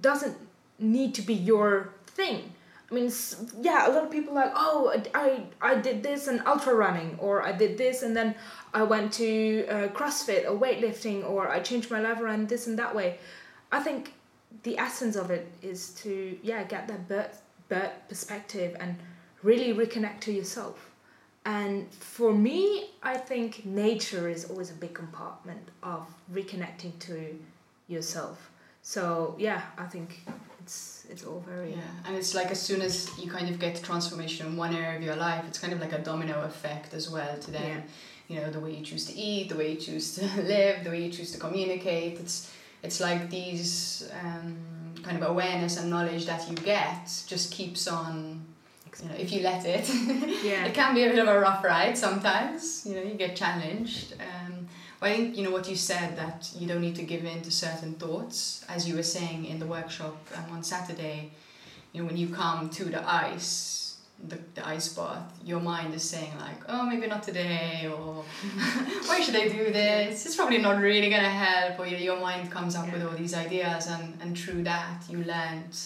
doesn't 0.02 0.36
need 0.80 1.14
to 1.16 1.22
be 1.22 1.36
your 1.36 1.94
thing. 2.08 2.54
I 2.90 2.94
mean, 2.94 3.12
yeah, 3.60 3.88
a 3.88 3.92
lot 3.92 4.06
of 4.06 4.12
people 4.12 4.34
like, 4.34 4.52
oh, 4.56 4.96
I, 5.14 5.44
I 5.62 5.76
did 5.76 6.04
this 6.04 6.28
and 6.28 6.42
ultra 6.46 6.74
running, 6.74 7.18
or 7.20 7.44
I 7.46 7.52
did 7.52 7.78
this 7.78 8.02
and 8.02 8.16
then 8.16 8.34
I 8.74 8.84
went 8.84 9.12
to 9.14 9.66
uh, 9.68 9.88
CrossFit 9.90 10.46
or 10.46 10.58
weightlifting, 10.58 11.30
or 11.30 11.50
I 11.50 11.60
changed 11.60 11.92
my 11.92 12.00
life 12.00 12.22
around 12.22 12.48
this 12.48 12.68
and 12.68 12.80
that 12.80 12.96
way. 12.96 13.20
I 13.74 13.82
think 13.82 14.14
the 14.64 14.78
essence 14.78 15.18
of 15.18 15.32
it 15.32 15.52
is 15.62 15.90
to, 16.02 16.38
yeah, 16.42 16.64
get 16.64 16.88
that 16.88 17.08
bird, 17.10 17.32
bird 17.68 17.92
perspective 18.08 18.78
and 18.80 18.96
really 19.44 19.74
reconnect 19.74 20.22
to 20.22 20.32
yourself. 20.32 20.92
And 21.46 21.92
for 21.94 22.34
me, 22.34 22.92
I 23.04 23.18
think 23.18 23.66
nature 23.66 24.30
is 24.30 24.46
always 24.46 24.72
a 24.72 24.76
big 24.76 24.94
compartment 24.94 25.70
of 25.84 26.06
reconnecting 26.34 26.98
to 27.00 27.38
yourself. 27.88 28.52
So, 28.88 29.36
yeah, 29.38 29.64
I 29.78 29.84
think 29.84 30.22
it's 30.62 31.06
it's 31.10 31.26
all 31.26 31.44
very 31.46 31.72
yeah 31.72 32.06
and 32.06 32.16
it's 32.16 32.34
like 32.34 32.52
as 32.52 32.62
soon 32.62 32.82
as 32.82 33.10
you 33.18 33.30
kind 33.30 33.50
of 33.50 33.60
get 33.60 33.82
transformation 33.84 34.48
in 34.48 34.56
one 34.56 34.74
area 34.74 34.98
of 34.98 35.04
your 35.04 35.16
life 35.16 35.44
it's 35.48 35.60
kind 35.60 35.74
of 35.74 35.80
like 35.80 35.94
a 35.94 36.00
domino 36.00 36.42
effect 36.44 36.94
as 36.94 37.10
well 37.10 37.38
to 37.38 37.52
then 37.52 37.78
yeah. 37.78 37.82
you 38.30 38.36
know 38.40 38.50
the 38.50 38.60
way 38.60 38.72
you 38.76 38.84
choose 38.84 39.06
to 39.06 39.14
eat 39.14 39.50
the 39.50 39.56
way 39.56 39.72
you 39.74 39.78
choose 39.78 40.16
to 40.16 40.24
live 40.54 40.86
the 40.86 40.90
way 40.90 41.02
you 41.04 41.12
choose 41.12 41.32
to 41.34 41.40
communicate. 41.40 42.20
It's 42.24 42.52
it's 42.82 43.00
like 43.02 43.30
these 43.30 44.10
um, 44.22 44.58
kind 45.04 45.18
of 45.22 45.24
awareness 45.34 45.78
and 45.78 45.90
knowledge 45.90 46.26
that 46.26 46.50
you 46.50 46.56
get 46.56 47.04
just 47.28 47.52
keeps 47.52 47.88
on 47.88 48.12
you 49.02 49.10
know 49.10 49.16
if 49.16 49.32
you 49.34 49.42
let 49.42 49.66
it. 49.66 49.86
Yeah. 50.50 50.66
It 50.70 50.74
can 50.74 50.96
be 50.96 51.04
a 51.04 51.10
bit 51.10 51.20
of 51.20 51.28
a 51.28 51.40
rough 51.48 51.62
ride 51.64 51.98
sometimes 51.98 52.86
you 52.86 52.96
know 52.96 53.04
you 53.10 53.16
get 53.26 53.36
challenged 53.36 54.14
um, 55.02 55.08
I 55.08 55.16
think 55.16 55.38
you 55.38 55.44
know 55.44 55.52
what 55.52 55.70
you 55.70 55.76
said 55.76 56.18
that 56.18 56.50
you 56.58 56.68
don't 56.68 56.82
need 56.82 56.96
to 56.96 57.04
give 57.04 57.26
in 57.26 57.42
to 57.42 57.52
certain 57.52 57.94
thoughts, 57.94 58.66
as 58.70 58.88
you 58.88 58.96
were 58.96 59.04
saying 59.04 59.46
in 59.46 59.60
the 59.60 59.66
workshop 59.66 60.18
um, 60.36 60.58
on 60.58 60.64
Saturday. 60.64 61.32
You 61.94 62.02
know, 62.02 62.08
when 62.08 62.18
you 62.18 62.28
come 62.30 62.70
to 62.72 62.86
the 62.86 63.08
ice, 63.10 63.98
the, 64.28 64.38
the 64.56 64.68
ice 64.68 64.90
bath, 64.90 65.24
your 65.46 65.60
mind 65.60 65.94
is 65.94 66.04
saying 66.04 66.32
like, 66.40 66.62
oh, 66.68 66.86
maybe 66.86 67.08
not 67.08 67.24
today, 67.24 67.88
or 67.88 68.24
why 69.06 69.22
should 69.22 69.36
I 69.36 69.48
do 69.48 69.72
this? 69.72 70.26
It's 70.26 70.36
probably 70.36 70.58
not 70.58 70.80
really 70.80 71.10
gonna 71.10 71.30
help, 71.30 71.80
or 71.80 71.86
you 71.86 71.98
know, 71.98 72.04
your 72.04 72.20
mind 72.20 72.52
comes 72.52 72.76
up 72.76 72.88
yeah. 72.88 72.94
with 72.94 73.04
all 73.04 73.16
these 73.16 73.34
ideas, 73.34 73.88
and 73.88 74.18
and 74.22 74.38
through 74.38 74.64
that 74.64 75.04
you 75.10 75.20
learned 75.24 75.78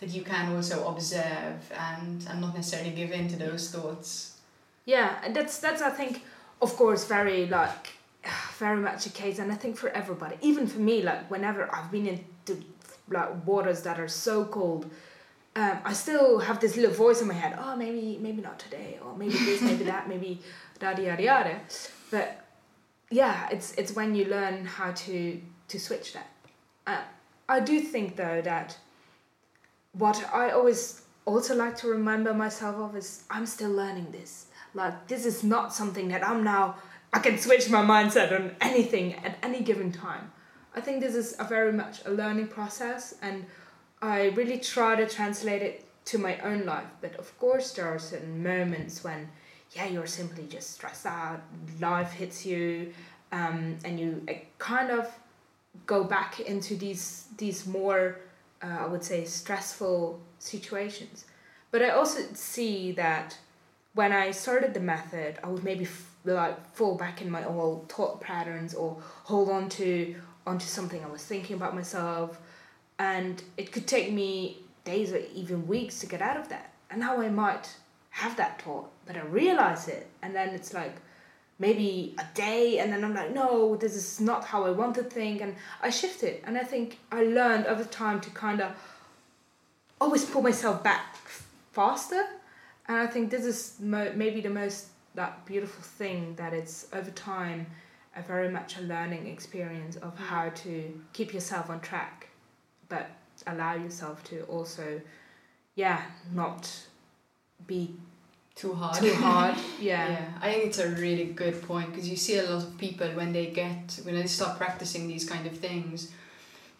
that 0.00 0.08
you 0.08 0.22
can 0.22 0.54
also 0.54 0.88
observe 0.88 1.72
and 1.78 2.26
and 2.28 2.40
not 2.40 2.54
necessarily 2.54 2.90
give 2.90 3.12
in 3.12 3.28
to 3.28 3.36
those 3.36 3.70
thoughts. 3.70 4.38
Yeah, 4.86 5.18
and 5.24 5.36
that's 5.36 5.58
that's 5.58 5.82
I 5.82 5.90
think, 5.90 6.24
of 6.60 6.74
course, 6.74 7.06
very 7.06 7.46
like 7.46 7.99
very 8.60 8.80
much 8.88 9.06
a 9.06 9.10
case 9.10 9.38
and 9.38 9.50
i 9.50 9.54
think 9.62 9.76
for 9.76 9.88
everybody 10.00 10.36
even 10.42 10.66
for 10.66 10.80
me 10.80 11.02
like 11.02 11.28
whenever 11.30 11.62
i've 11.74 11.90
been 11.90 12.06
into 12.06 12.62
like 13.08 13.30
waters 13.46 13.82
that 13.82 13.98
are 13.98 14.12
so 14.26 14.44
cold 14.44 14.82
um, 15.56 15.78
i 15.84 15.92
still 15.92 16.38
have 16.38 16.60
this 16.60 16.76
little 16.76 16.94
voice 16.94 17.20
in 17.22 17.26
my 17.26 17.34
head 17.34 17.58
oh 17.58 17.74
maybe 17.74 18.18
maybe 18.20 18.40
not 18.42 18.58
today 18.58 18.98
or 19.04 19.16
maybe 19.16 19.36
this 19.48 19.62
maybe 19.62 19.84
that 19.84 20.08
maybe 20.08 20.40
yada 20.80 21.02
yada 21.02 21.22
yada. 21.22 21.60
But 22.10 22.44
yeah 23.10 23.48
it's 23.50 23.72
it's 23.80 23.92
when 23.98 24.14
you 24.14 24.24
learn 24.26 24.64
how 24.64 24.92
to 25.04 25.40
to 25.68 25.80
switch 25.80 26.12
that. 26.16 26.28
Uh, 26.86 27.02
i 27.48 27.58
do 27.60 27.80
think 27.80 28.16
though 28.16 28.40
that 28.42 28.76
what 29.92 30.16
i 30.32 30.50
always 30.50 31.02
also 31.24 31.54
like 31.54 31.76
to 31.76 31.88
remember 31.88 32.32
myself 32.34 32.76
of 32.76 32.96
is 32.96 33.24
i'm 33.30 33.46
still 33.46 33.70
learning 33.82 34.08
this. 34.12 34.46
Like 34.72 35.08
this 35.08 35.26
is 35.26 35.42
not 35.42 35.74
something 35.74 36.06
that 36.08 36.22
i'm 36.30 36.44
now 36.44 36.76
I 37.12 37.18
can 37.18 37.38
switch 37.38 37.68
my 37.68 37.82
mindset 37.82 38.32
on 38.32 38.54
anything 38.60 39.14
at 39.14 39.38
any 39.42 39.62
given 39.62 39.90
time. 39.92 40.30
I 40.74 40.80
think 40.80 41.00
this 41.00 41.14
is 41.14 41.34
a 41.38 41.44
very 41.44 41.72
much 41.72 42.04
a 42.06 42.10
learning 42.10 42.48
process, 42.48 43.16
and 43.20 43.46
I 44.00 44.28
really 44.28 44.58
try 44.58 44.94
to 44.94 45.08
translate 45.08 45.62
it 45.62 45.84
to 46.06 46.18
my 46.18 46.38
own 46.38 46.64
life. 46.64 46.86
But 47.00 47.16
of 47.16 47.36
course, 47.38 47.72
there 47.72 47.86
are 47.86 47.98
certain 47.98 48.42
moments 48.42 49.02
when, 49.02 49.28
yeah, 49.72 49.86
you're 49.86 50.06
simply 50.06 50.46
just 50.46 50.70
stressed 50.70 51.06
out, 51.06 51.40
life 51.80 52.12
hits 52.12 52.46
you, 52.46 52.92
um, 53.32 53.76
and 53.84 53.98
you 53.98 54.22
uh, 54.28 54.34
kind 54.58 54.90
of 54.90 55.10
go 55.86 56.04
back 56.04 56.40
into 56.40 56.76
these 56.76 57.26
these 57.36 57.66
more, 57.66 58.20
uh, 58.62 58.78
I 58.80 58.86
would 58.86 59.04
say, 59.04 59.24
stressful 59.24 60.20
situations. 60.38 61.24
But 61.72 61.82
I 61.82 61.90
also 61.90 62.20
see 62.34 62.92
that 62.92 63.36
when 63.94 64.12
I 64.12 64.30
started 64.30 64.74
the 64.74 64.80
method, 64.80 65.38
I 65.42 65.48
would 65.48 65.64
maybe 65.64 65.84
like 66.24 66.74
fall 66.74 66.96
back 66.96 67.22
in 67.22 67.30
my 67.30 67.44
old 67.44 67.88
thought 67.88 68.20
patterns 68.20 68.74
or 68.74 68.96
hold 69.24 69.48
on 69.48 69.68
to 69.70 70.14
onto 70.46 70.66
something 70.66 71.04
I 71.04 71.08
was 71.08 71.24
thinking 71.24 71.56
about 71.56 71.74
myself, 71.74 72.40
and 72.98 73.42
it 73.56 73.72
could 73.72 73.86
take 73.86 74.12
me 74.12 74.58
days 74.84 75.12
or 75.12 75.20
even 75.34 75.66
weeks 75.66 76.00
to 76.00 76.06
get 76.06 76.22
out 76.22 76.36
of 76.36 76.48
that. 76.48 76.72
And 76.90 77.00
now 77.00 77.20
I 77.20 77.28
might 77.28 77.76
have 78.10 78.36
that 78.36 78.60
thought, 78.62 78.90
but 79.06 79.16
I 79.16 79.20
realize 79.20 79.88
it, 79.88 80.08
and 80.22 80.34
then 80.34 80.50
it's 80.50 80.74
like 80.74 80.96
maybe 81.58 82.14
a 82.18 82.24
day, 82.34 82.78
and 82.78 82.92
then 82.92 83.04
I'm 83.04 83.14
like, 83.14 83.34
no, 83.34 83.76
this 83.76 83.94
is 83.94 84.20
not 84.20 84.44
how 84.44 84.64
I 84.64 84.70
want 84.70 84.94
to 84.96 85.02
think, 85.02 85.42
and 85.42 85.54
I 85.82 85.90
shift 85.90 86.22
it. 86.22 86.42
And 86.46 86.56
I 86.56 86.64
think 86.64 86.98
I 87.12 87.22
learned 87.22 87.66
over 87.66 87.84
time 87.84 88.20
to 88.22 88.30
kind 88.30 88.60
of 88.60 88.72
always 90.00 90.24
pull 90.24 90.42
myself 90.42 90.82
back 90.82 91.16
faster, 91.72 92.24
and 92.88 92.96
I 92.96 93.06
think 93.06 93.30
this 93.30 93.44
is 93.44 93.76
mo- 93.78 94.12
maybe 94.16 94.40
the 94.40 94.50
most 94.50 94.86
that 95.14 95.44
beautiful 95.46 95.82
thing 95.82 96.34
that 96.36 96.52
it's 96.52 96.86
over 96.92 97.10
time 97.10 97.66
a 98.16 98.22
very 98.22 98.48
much 98.48 98.78
a 98.78 98.82
learning 98.82 99.26
experience 99.26 99.96
of 99.96 100.14
mm. 100.16 100.18
how 100.18 100.48
to 100.50 101.00
keep 101.12 101.32
yourself 101.32 101.70
on 101.70 101.80
track 101.80 102.28
but 102.88 103.10
allow 103.46 103.74
yourself 103.74 104.22
to 104.24 104.42
also 104.42 105.00
yeah 105.74 106.02
not 106.34 106.86
be 107.66 107.94
too 108.54 108.74
hard 108.74 108.96
too 108.96 109.14
hard 109.14 109.54
yeah 109.80 110.08
yeah 110.08 110.28
i 110.42 110.52
think 110.52 110.66
it's 110.66 110.78
a 110.78 110.88
really 110.90 111.24
good 111.24 111.62
point 111.62 111.90
because 111.90 112.08
you 112.08 112.16
see 112.16 112.36
a 112.38 112.42
lot 112.42 112.62
of 112.62 112.78
people 112.78 113.08
when 113.10 113.32
they 113.32 113.46
get 113.46 113.98
when 114.02 114.14
they 114.14 114.26
start 114.26 114.58
practicing 114.58 115.06
these 115.06 115.28
kind 115.28 115.46
of 115.46 115.56
things 115.56 116.12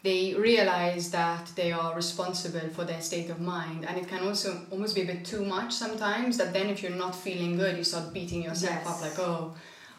they 0.03 0.33
realize 0.33 1.11
that 1.11 1.51
they 1.55 1.71
are 1.71 1.95
responsible 1.95 2.67
for 2.69 2.83
their 2.83 3.01
state 3.01 3.29
of 3.29 3.39
mind 3.39 3.85
and 3.87 3.97
it 3.97 4.07
can 4.07 4.27
also 4.27 4.61
almost 4.71 4.95
be 4.95 5.01
a 5.01 5.05
bit 5.05 5.23
too 5.23 5.45
much 5.45 5.71
sometimes 5.71 6.37
that 6.37 6.53
then 6.53 6.69
if 6.69 6.81
you're 6.81 6.91
not 6.91 7.15
feeling 7.15 7.55
good 7.55 7.77
you 7.77 7.83
start 7.83 8.11
beating 8.13 8.43
yourself 8.43 8.81
yes. 8.83 8.87
up 8.87 9.01
like 9.01 9.19
oh 9.19 9.53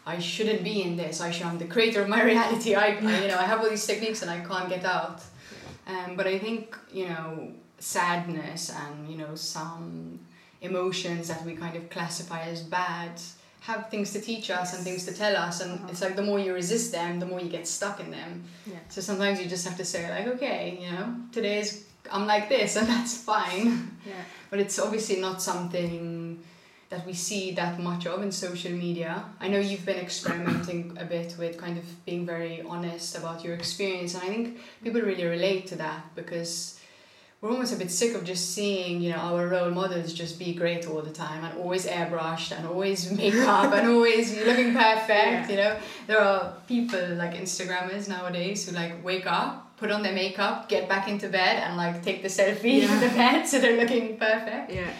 i 0.05 0.19
shouldn't 0.19 0.63
be 0.63 0.81
in 0.81 0.97
this. 0.97 1.21
I 1.21 1.31
should 1.31 1.45
i'm 1.45 1.57
the 1.57 1.65
creator 1.65 2.01
of 2.01 2.09
my 2.09 2.21
reality. 2.33 2.75
I, 2.75 2.87
I 2.87 3.21
you 3.21 3.27
know 3.29 3.37
i 3.37 3.43
have 3.43 3.59
all 3.61 3.69
these 3.69 3.85
techniques 3.85 4.21
and 4.21 4.29
i 4.29 4.39
can't 4.39 4.69
get 4.69 4.85
out. 4.85 5.21
Um, 5.87 6.15
but 6.15 6.27
i 6.27 6.37
think 6.37 6.77
you 6.91 7.07
know 7.09 7.51
sadness 7.79 8.71
and 8.71 9.09
you 9.09 9.17
know 9.17 9.35
some 9.35 10.19
emotions 10.61 11.27
that 11.27 11.45
we 11.45 11.55
kind 11.55 11.75
of 11.75 11.89
classify 11.89 12.41
as 12.41 12.61
bad 12.61 13.21
have 13.63 13.89
things 13.89 14.11
to 14.11 14.19
teach 14.19 14.51
us 14.51 14.75
and 14.75 14.83
things 14.83 15.05
to 15.05 15.13
tell 15.13 15.35
us 15.37 15.61
and 15.61 15.71
uh-huh. 15.73 15.87
it's 15.89 16.01
like 16.01 16.17
the 16.17 16.21
more 16.21 16.37
you 16.37 16.53
resist 16.53 16.91
them 16.91 17.19
the 17.19 17.25
more 17.25 17.39
you 17.39 17.49
get 17.49 17.65
stuck 17.65 17.99
in 18.01 18.11
them 18.11 18.43
yeah. 18.67 18.75
so 18.89 18.99
sometimes 18.99 19.41
you 19.41 19.47
just 19.47 19.65
have 19.65 19.77
to 19.77 19.85
say 19.85 20.09
like 20.09 20.27
okay 20.27 20.77
you 20.81 20.91
know 20.91 21.15
today's 21.31 21.85
i'm 22.11 22.27
like 22.27 22.49
this 22.49 22.75
and 22.79 22.87
that's 22.87 23.17
fine 23.17 23.97
yeah. 24.05 24.23
but 24.49 24.59
it's 24.59 24.77
obviously 24.79 25.19
not 25.21 25.41
something 25.41 26.43
that 26.89 27.05
we 27.07 27.13
see 27.13 27.51
that 27.51 27.79
much 27.79 28.05
of 28.05 28.21
in 28.21 28.31
social 28.33 28.71
media 28.71 29.23
i 29.39 29.47
know 29.47 29.59
you've 29.59 29.85
been 29.85 29.99
experimenting 30.07 30.95
a 30.99 31.05
bit 31.05 31.33
with 31.39 31.57
kind 31.57 31.77
of 31.77 32.05
being 32.05 32.25
very 32.25 32.61
honest 32.63 33.17
about 33.17 33.45
your 33.45 33.53
experience 33.53 34.13
and 34.13 34.23
i 34.23 34.27
think 34.27 34.59
people 34.83 34.99
really 34.99 35.25
relate 35.25 35.65
to 35.65 35.77
that 35.77 36.03
because 36.15 36.79
we're 37.43 37.51
almost 37.51 37.73
a 37.73 37.75
bit 37.75 37.91
sick 37.91 38.15
of 38.15 38.23
just 38.23 38.51
seeing 38.51 39.01
you 39.01 39.09
know 39.11 39.17
our 39.17 39.47
role 39.49 39.69
models 39.69 40.13
just 40.13 40.39
be 40.39 40.53
great 40.53 40.87
all 40.87 41.01
the 41.01 41.11
time 41.11 41.43
and 41.43 41.57
always 41.59 41.85
airbrushed 41.85 42.57
and 42.57 42.65
always 42.65 43.11
makeup 43.21 43.73
and 43.73 43.89
always 43.89 44.33
looking 44.45 44.73
perfect 44.73 45.09
yeah. 45.09 45.49
you 45.49 45.57
know 45.57 45.77
there 46.07 46.21
are 46.21 46.53
people 46.67 47.05
like 47.15 47.33
instagrammers 47.33 48.07
nowadays 48.07 48.67
who 48.67 48.73
like 48.73 49.03
wake 49.03 49.27
up 49.27 49.75
put 49.75 49.91
on 49.91 50.01
their 50.01 50.13
makeup 50.13 50.69
get 50.69 50.87
back 50.87 51.09
into 51.09 51.27
bed 51.27 51.61
and 51.63 51.75
like 51.75 52.01
take 52.01 52.21
the 52.21 52.29
selfie 52.29 52.79
yeah. 52.79 52.93
in 52.93 52.99
the 53.01 53.09
bed 53.09 53.43
so 53.49 53.59
they're 53.59 53.79
looking 53.79 54.17
perfect 54.17 54.71
yeah 54.71 54.93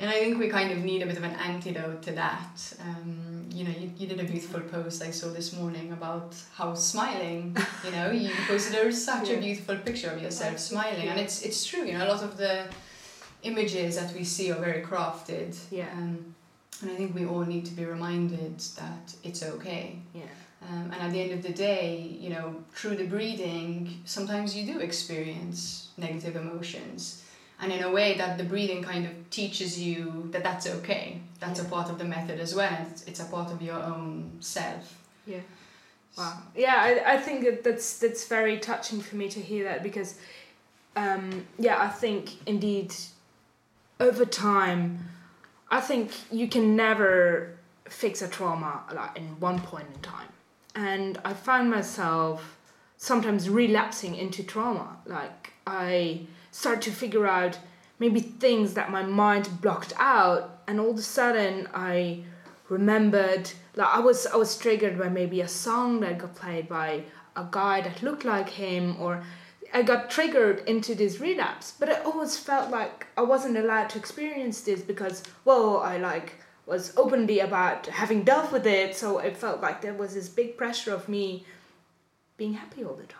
and 0.00 0.08
I 0.08 0.14
think 0.14 0.38
we 0.38 0.48
kind 0.48 0.72
of 0.72 0.78
need 0.78 1.02
a 1.02 1.06
bit 1.06 1.18
of 1.18 1.24
an 1.24 1.34
antidote 1.34 2.02
to 2.04 2.12
that. 2.12 2.74
Um, 2.80 3.29
you 3.60 3.66
know, 3.66 3.78
you, 3.78 3.92
you 3.98 4.06
did 4.06 4.18
a 4.18 4.24
beautiful 4.24 4.60
post 4.60 5.02
I 5.02 5.10
saw 5.10 5.28
this 5.28 5.54
morning 5.54 5.92
about 5.92 6.34
how 6.54 6.72
smiling, 6.72 7.54
you 7.84 7.90
know, 7.90 8.10
you 8.10 8.30
posted 8.48 8.74
a, 8.74 8.90
such 8.90 9.28
yeah. 9.28 9.34
a 9.34 9.40
beautiful 9.40 9.76
picture 9.76 10.10
of 10.10 10.22
yourself 10.22 10.58
smiling. 10.58 11.08
And 11.08 11.20
it's, 11.20 11.42
it's 11.42 11.66
true, 11.66 11.84
you 11.84 11.92
know, 11.92 12.06
a 12.06 12.08
lot 12.08 12.22
of 12.22 12.38
the 12.38 12.64
images 13.42 13.96
that 13.96 14.14
we 14.14 14.24
see 14.24 14.50
are 14.50 14.58
very 14.58 14.82
crafted. 14.82 15.54
Yeah. 15.70 15.90
Um, 15.92 16.34
and 16.80 16.90
I 16.90 16.94
think 16.94 17.14
we 17.14 17.26
all 17.26 17.44
need 17.44 17.66
to 17.66 17.72
be 17.72 17.84
reminded 17.84 18.58
that 18.78 19.14
it's 19.22 19.42
okay. 19.42 19.98
Yeah. 20.14 20.22
Um, 20.66 20.90
and 20.92 21.02
at 21.02 21.12
the 21.12 21.20
end 21.20 21.32
of 21.32 21.42
the 21.42 21.52
day, 21.52 22.16
you 22.18 22.30
know, 22.30 22.64
through 22.72 22.96
the 22.96 23.06
breathing, 23.06 24.00
sometimes 24.06 24.56
you 24.56 24.72
do 24.72 24.80
experience 24.80 25.88
negative 25.98 26.34
emotions 26.34 27.24
and 27.60 27.72
in 27.72 27.82
a 27.82 27.90
way 27.90 28.16
that 28.16 28.38
the 28.38 28.44
breathing 28.44 28.82
kind 28.82 29.04
of 29.06 29.12
teaches 29.30 29.80
you 29.80 30.28
that 30.32 30.42
that's 30.42 30.66
okay 30.66 31.20
that's 31.38 31.60
a 31.60 31.64
part 31.64 31.88
of 31.90 31.98
the 31.98 32.04
method 32.04 32.38
as 32.40 32.54
well 32.54 32.76
it's, 32.90 33.04
it's 33.04 33.20
a 33.20 33.24
part 33.26 33.50
of 33.52 33.60
your 33.62 33.80
own 33.82 34.30
self 34.40 34.98
Yeah. 35.26 35.40
Wow. 36.18 36.38
Yeah, 36.56 36.74
I, 36.76 37.14
I 37.14 37.16
think 37.18 37.44
that 37.44 37.62
that's 37.62 37.98
that's 37.98 38.26
very 38.26 38.58
touching 38.58 39.00
for 39.00 39.16
me 39.16 39.28
to 39.28 39.40
hear 39.40 39.64
that 39.64 39.82
because, 39.82 40.18
um, 40.96 41.46
yeah, 41.58 41.80
I 41.80 41.88
think 41.88 42.36
indeed, 42.46 42.92
over 44.00 44.24
time, 44.24 45.08
I 45.70 45.80
think 45.80 46.10
you 46.32 46.48
can 46.48 46.74
never 46.76 47.56
fix 47.88 48.22
a 48.22 48.28
trauma 48.28 48.82
like 48.92 49.16
in 49.16 49.38
one 49.40 49.60
point 49.60 49.86
in 49.94 50.00
time, 50.00 50.28
and 50.74 51.18
I 51.24 51.32
find 51.32 51.70
myself 51.70 52.58
sometimes 52.96 53.48
relapsing 53.48 54.16
into 54.16 54.42
trauma. 54.42 54.96
Like 55.06 55.52
I 55.66 56.22
start 56.60 56.82
to 56.82 56.90
figure 56.90 57.26
out 57.26 57.58
maybe 57.98 58.20
things 58.20 58.74
that 58.74 58.90
my 58.90 59.02
mind 59.02 59.48
blocked 59.62 59.94
out, 59.96 60.62
and 60.68 60.78
all 60.78 60.90
of 60.90 60.98
a 60.98 61.02
sudden 61.18 61.66
I 61.72 62.24
remembered 62.68 63.50
like 63.76 63.88
I 63.88 64.00
was 64.00 64.26
I 64.26 64.36
was 64.36 64.56
triggered 64.58 64.98
by 64.98 65.08
maybe 65.08 65.40
a 65.40 65.48
song 65.48 66.00
that 66.00 66.18
got 66.18 66.34
played 66.34 66.68
by 66.68 67.04
a 67.34 67.46
guy 67.50 67.80
that 67.80 68.02
looked 68.02 68.24
like 68.24 68.50
him 68.50 68.96
or 69.00 69.22
I 69.72 69.82
got 69.82 70.10
triggered 70.10 70.58
into 70.66 70.94
this 70.94 71.20
relapse. 71.20 71.72
But 71.78 71.88
I 71.90 72.00
always 72.02 72.36
felt 72.36 72.70
like 72.70 73.06
I 73.16 73.22
wasn't 73.22 73.56
allowed 73.56 73.88
to 73.90 73.98
experience 73.98 74.60
this 74.60 74.82
because 74.82 75.22
well 75.44 75.78
I 75.78 75.96
like 75.96 76.34
was 76.66 76.92
openly 76.96 77.40
about 77.40 77.86
having 77.86 78.22
dealt 78.22 78.52
with 78.52 78.66
it. 78.66 78.94
So 78.96 79.18
it 79.18 79.36
felt 79.36 79.60
like 79.62 79.80
there 79.80 79.94
was 79.94 80.14
this 80.14 80.28
big 80.28 80.56
pressure 80.56 80.92
of 80.92 81.08
me 81.08 81.46
being 82.36 82.54
happy 82.54 82.84
all 82.84 82.94
the 82.94 83.12
time 83.18 83.19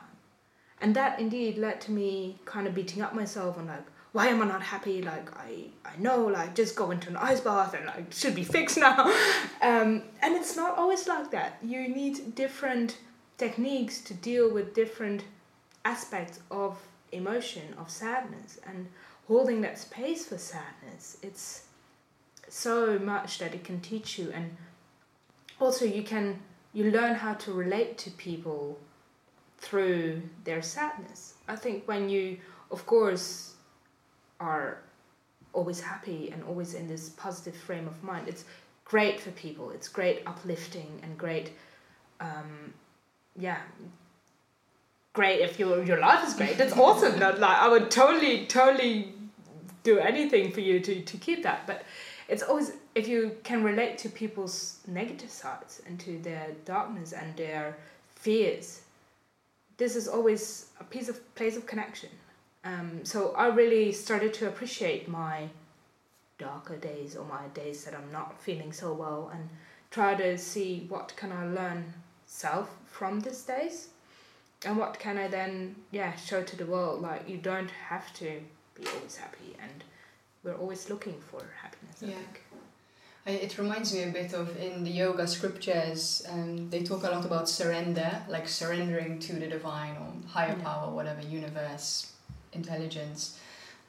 and 0.80 0.96
that 0.96 1.20
indeed 1.20 1.58
led 1.58 1.80
to 1.82 1.92
me 1.92 2.38
kind 2.44 2.66
of 2.66 2.74
beating 2.74 3.02
up 3.02 3.14
myself 3.14 3.58
and 3.58 3.68
like 3.68 3.84
why 4.12 4.26
am 4.26 4.42
I 4.42 4.46
not 4.46 4.62
happy? 4.62 5.02
Like 5.02 5.36
I, 5.36 5.66
I 5.84 5.96
know, 5.98 6.26
like 6.26 6.54
just 6.54 6.74
go 6.74 6.90
into 6.90 7.08
an 7.08 7.16
ice 7.16 7.40
bath 7.40 7.74
and 7.74 7.86
like 7.86 8.12
should 8.12 8.34
be 8.34 8.44
fixed 8.44 8.78
now. 8.78 9.12
Um, 9.62 10.04
and 10.22 10.34
it's 10.36 10.56
not 10.56 10.78
always 10.78 11.06
like 11.06 11.30
that. 11.32 11.58
You 11.62 11.86
need 11.86 12.34
different 12.34 12.96
techniques 13.36 14.00
to 14.00 14.14
deal 14.14 14.50
with 14.50 14.74
different 14.74 15.24
aspects 15.84 16.40
of 16.50 16.78
emotion, 17.12 17.74
of 17.78 17.90
sadness, 17.90 18.58
and 18.66 18.88
holding 19.28 19.60
that 19.60 19.78
space 19.78 20.24
for 20.24 20.38
sadness. 20.38 21.18
It's 21.22 21.64
so 22.48 22.98
much 22.98 23.38
that 23.38 23.54
it 23.54 23.64
can 23.64 23.80
teach 23.82 24.18
you, 24.18 24.30
and 24.32 24.56
also 25.60 25.84
you 25.84 26.02
can 26.02 26.40
you 26.72 26.90
learn 26.90 27.16
how 27.16 27.34
to 27.34 27.52
relate 27.52 27.98
to 27.98 28.10
people 28.12 28.78
through 29.60 30.22
their 30.44 30.62
sadness. 30.62 31.34
I 31.48 31.56
think 31.56 31.86
when 31.86 32.08
you, 32.08 32.38
of 32.70 32.84
course 32.86 33.54
are 34.40 34.78
always 35.52 35.80
happy 35.80 36.30
and 36.32 36.42
always 36.44 36.74
in 36.74 36.88
this 36.88 37.10
positive 37.10 37.54
frame 37.54 37.86
of 37.86 38.02
mind. 38.02 38.28
It's 38.28 38.44
great 38.84 39.20
for 39.20 39.30
people. 39.32 39.70
It's 39.70 39.88
great 39.88 40.22
uplifting 40.26 41.00
and 41.02 41.16
great, 41.16 41.52
um, 42.20 42.72
yeah, 43.36 43.58
great 45.12 45.40
if 45.40 45.58
your 45.58 45.82
your 45.84 46.00
life 46.00 46.26
is 46.26 46.34
great. 46.34 46.56
That's 46.56 46.76
awesome. 46.76 47.18
Like 47.20 47.42
I 47.42 47.68
would 47.68 47.90
totally 47.90 48.46
totally 48.46 49.12
do 49.82 49.98
anything 49.98 50.52
for 50.52 50.60
you 50.60 50.80
to 50.80 51.02
to 51.02 51.16
keep 51.16 51.42
that. 51.42 51.66
But 51.66 51.84
it's 52.28 52.42
always 52.42 52.72
if 52.94 53.06
you 53.08 53.36
can 53.42 53.62
relate 53.62 53.98
to 53.98 54.08
people's 54.08 54.78
negative 54.86 55.30
sides 55.30 55.82
and 55.86 55.98
to 56.00 56.18
their 56.18 56.48
darkness 56.64 57.12
and 57.12 57.36
their 57.36 57.76
fears. 58.08 58.82
This 59.80 59.96
is 59.96 60.08
always 60.08 60.66
a 60.78 60.84
piece 60.84 61.08
of 61.08 61.16
place 61.34 61.56
of 61.56 61.64
connection. 61.66 62.10
Um, 62.64 63.00
so 63.02 63.32
I 63.34 63.46
really 63.46 63.92
started 63.92 64.34
to 64.34 64.46
appreciate 64.46 65.08
my 65.08 65.48
darker 66.36 66.76
days 66.76 67.16
or 67.16 67.24
my 67.24 67.48
days 67.54 67.84
that 67.84 67.94
I'm 67.94 68.12
not 68.12 68.38
feeling 68.42 68.74
so 68.74 68.92
well 68.92 69.30
and 69.32 69.48
try 69.90 70.14
to 70.16 70.36
see 70.36 70.84
what 70.90 71.14
can 71.16 71.32
I 71.32 71.46
learn 71.46 71.94
self 72.26 72.68
from 72.84 73.20
these 73.20 73.42
days. 73.42 73.88
And 74.66 74.76
what 74.76 74.98
can 74.98 75.16
I 75.16 75.28
then 75.28 75.76
yeah 75.90 76.14
show 76.16 76.42
to 76.42 76.56
the 76.56 76.66
world 76.66 77.00
like 77.00 77.26
you 77.26 77.38
don't 77.38 77.70
have 77.88 78.12
to 78.20 78.28
be 78.74 78.86
always 78.94 79.16
happy 79.16 79.56
and 79.62 79.82
we're 80.44 80.60
always 80.62 80.90
looking 80.90 81.18
for 81.30 81.40
happiness 81.62 82.02
I 82.02 82.06
Yeah. 82.08 82.49
Think. 83.24 83.42
It 83.42 83.58
reminds 83.58 83.92
me 83.94 84.02
a 84.04 84.08
bit 84.08 84.32
of 84.32 84.56
in 84.58 84.84
the 84.84 84.90
yoga 84.90 85.26
scriptures, 85.26 86.22
um, 86.30 86.70
they 86.70 86.82
talk 86.82 87.04
a 87.04 87.10
lot 87.10 87.24
about 87.24 87.48
surrender, 87.48 88.22
like 88.28 88.48
surrendering 88.48 89.18
to 89.20 89.34
the 89.34 89.46
divine 89.46 89.96
or 89.96 90.28
higher 90.28 90.56
Yeah. 90.56 90.64
power, 90.64 90.90
whatever, 90.90 91.20
universe, 91.22 92.12
intelligence. 92.52 93.38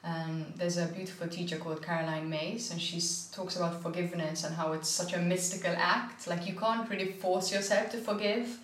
Um, 0.04 0.52
there's 0.56 0.78
a 0.78 0.86
beautiful 0.86 1.28
teacher 1.28 1.56
called 1.58 1.80
Caroline 1.82 2.28
Myss, 2.28 2.70
and 2.72 2.80
she 2.80 3.00
talks 3.32 3.56
about 3.56 3.82
forgiveness 3.82 4.42
and 4.44 4.54
how 4.56 4.72
it's 4.72 4.88
such 4.88 5.12
a 5.12 5.18
mystical 5.18 5.74
act. 5.76 6.26
Like 6.26 6.46
you 6.46 6.54
can't 6.54 6.88
really 6.90 7.12
force 7.12 7.52
yourself 7.52 7.90
to 7.92 7.98
forgive, 7.98 8.58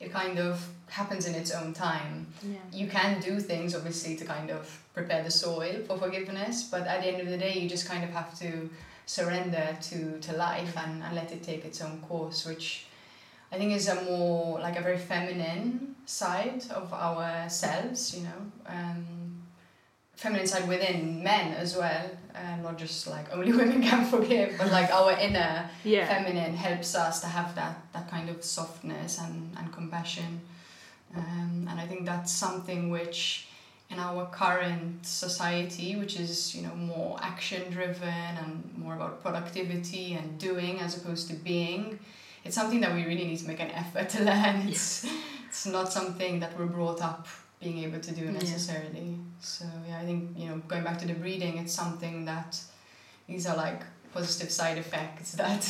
it 0.00 0.12
kind 0.12 0.38
of 0.38 0.68
happens 0.88 1.26
in 1.26 1.34
its 1.34 1.50
own 1.52 1.72
time 1.72 2.26
Yeah. 2.42 2.58
you 2.72 2.86
can 2.86 3.20
do 3.20 3.40
things 3.40 3.74
obviously 3.74 4.14
to 4.16 4.24
kind 4.26 4.50
of 4.50 4.78
prepare 4.92 5.22
the 5.22 5.30
soil 5.30 5.76
for 5.86 5.96
forgiveness 5.96 6.64
but 6.64 6.82
at 6.86 7.00
the 7.00 7.08
end 7.08 7.20
of 7.22 7.28
the 7.28 7.38
day 7.38 7.54
you 7.58 7.66
just 7.68 7.86
kind 7.88 8.04
of 8.04 8.10
have 8.10 8.36
to 8.40 8.68
surrender 9.06 9.76
to, 9.82 10.18
to 10.20 10.32
life 10.36 10.76
and, 10.76 11.02
and 11.02 11.14
let 11.14 11.32
it 11.32 11.42
take 11.42 11.64
its 11.64 11.80
own 11.82 12.00
course 12.00 12.46
which 12.46 12.86
i 13.52 13.56
think 13.58 13.72
is 13.72 13.88
a 13.88 14.02
more 14.04 14.58
like 14.60 14.78
a 14.78 14.82
very 14.82 14.98
feminine 14.98 15.94
side 16.06 16.62
of 16.70 16.92
ourselves 16.92 18.14
you 18.16 18.22
know 18.22 18.40
um, 18.66 19.04
feminine 20.16 20.46
side 20.46 20.68
within 20.68 21.22
men 21.22 21.52
as 21.54 21.76
well 21.76 22.10
and 22.34 22.62
not 22.62 22.78
just 22.78 23.06
like 23.08 23.26
only 23.34 23.52
women 23.60 23.82
can 23.82 24.04
forgive 24.04 24.54
but 24.58 24.70
like 24.70 24.90
our 24.90 25.12
inner 25.18 25.68
Yeah. 25.84 26.06
feminine 26.06 26.54
helps 26.56 26.94
us 26.94 27.20
to 27.20 27.26
have 27.26 27.54
that 27.56 27.76
that 27.92 28.08
kind 28.10 28.28
of 28.28 28.42
softness 28.44 29.18
and, 29.18 29.54
and 29.58 29.72
compassion 29.72 30.40
um, 31.14 31.66
and 31.70 31.78
I 31.80 31.86
think 31.86 32.06
that's 32.06 32.32
something 32.32 32.88
which 32.90 33.46
in 33.92 33.98
our 33.98 34.26
current 34.26 35.04
society 35.06 35.96
which 35.96 36.18
is 36.18 36.54
you 36.54 36.62
know 36.62 36.74
more 36.74 37.18
action 37.22 37.70
driven 37.70 38.08
and 38.42 38.72
more 38.76 38.94
about 38.94 39.22
productivity 39.22 40.14
and 40.14 40.38
doing 40.38 40.80
as 40.80 40.96
opposed 40.96 41.28
to 41.28 41.34
being 41.34 41.98
it's 42.44 42.56
something 42.56 42.80
that 42.80 42.92
we 42.94 43.04
really 43.04 43.24
need 43.24 43.38
to 43.38 43.46
make 43.46 43.60
an 43.60 43.70
effort 43.70 44.08
to 44.08 44.24
learn. 44.30 44.66
It's, 44.68 45.06
it's 45.48 45.64
not 45.66 45.92
something 45.92 46.40
that 46.40 46.58
we're 46.58 46.66
brought 46.66 47.00
up 47.00 47.28
being 47.60 47.78
able 47.78 48.00
to 48.00 48.12
do 48.12 48.24
Yeah. 48.24 48.32
necessarily. 48.32 49.16
So 49.40 49.64
yeah 49.88 49.98
I 50.00 50.04
think 50.04 50.36
you 50.36 50.46
know 50.48 50.56
going 50.68 50.82
back 50.84 50.98
to 51.02 51.06
the 51.06 51.14
breathing 51.14 51.58
it's 51.58 51.72
something 51.72 52.24
that 52.24 52.58
these 53.28 53.46
are 53.46 53.56
like 53.56 53.82
positive 54.14 54.50
side 54.50 54.78
effects 54.78 55.32
that 55.42 55.62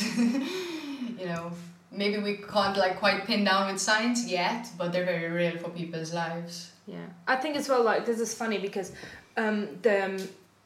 you 1.19 1.25
know 1.27 1.51
maybe 1.91 2.17
we 2.17 2.37
can't 2.37 2.77
like 2.77 2.97
quite 2.99 3.25
pin 3.25 3.43
down 3.43 3.71
with 3.71 3.79
science 3.81 4.25
yet 4.27 4.67
but 4.77 4.91
they're 4.91 5.05
very 5.05 5.29
real 5.29 5.57
for 5.59 5.69
people's 5.69 6.11
lives 6.13 6.71
Yeah, 6.85 7.05
I 7.27 7.37
think 7.37 7.55
as 7.55 7.69
well. 7.69 7.83
Like 7.83 8.05
this 8.05 8.19
is 8.19 8.33
funny 8.33 8.57
because 8.57 8.91
um, 9.37 9.79
the 9.81 10.05
um, 10.05 10.17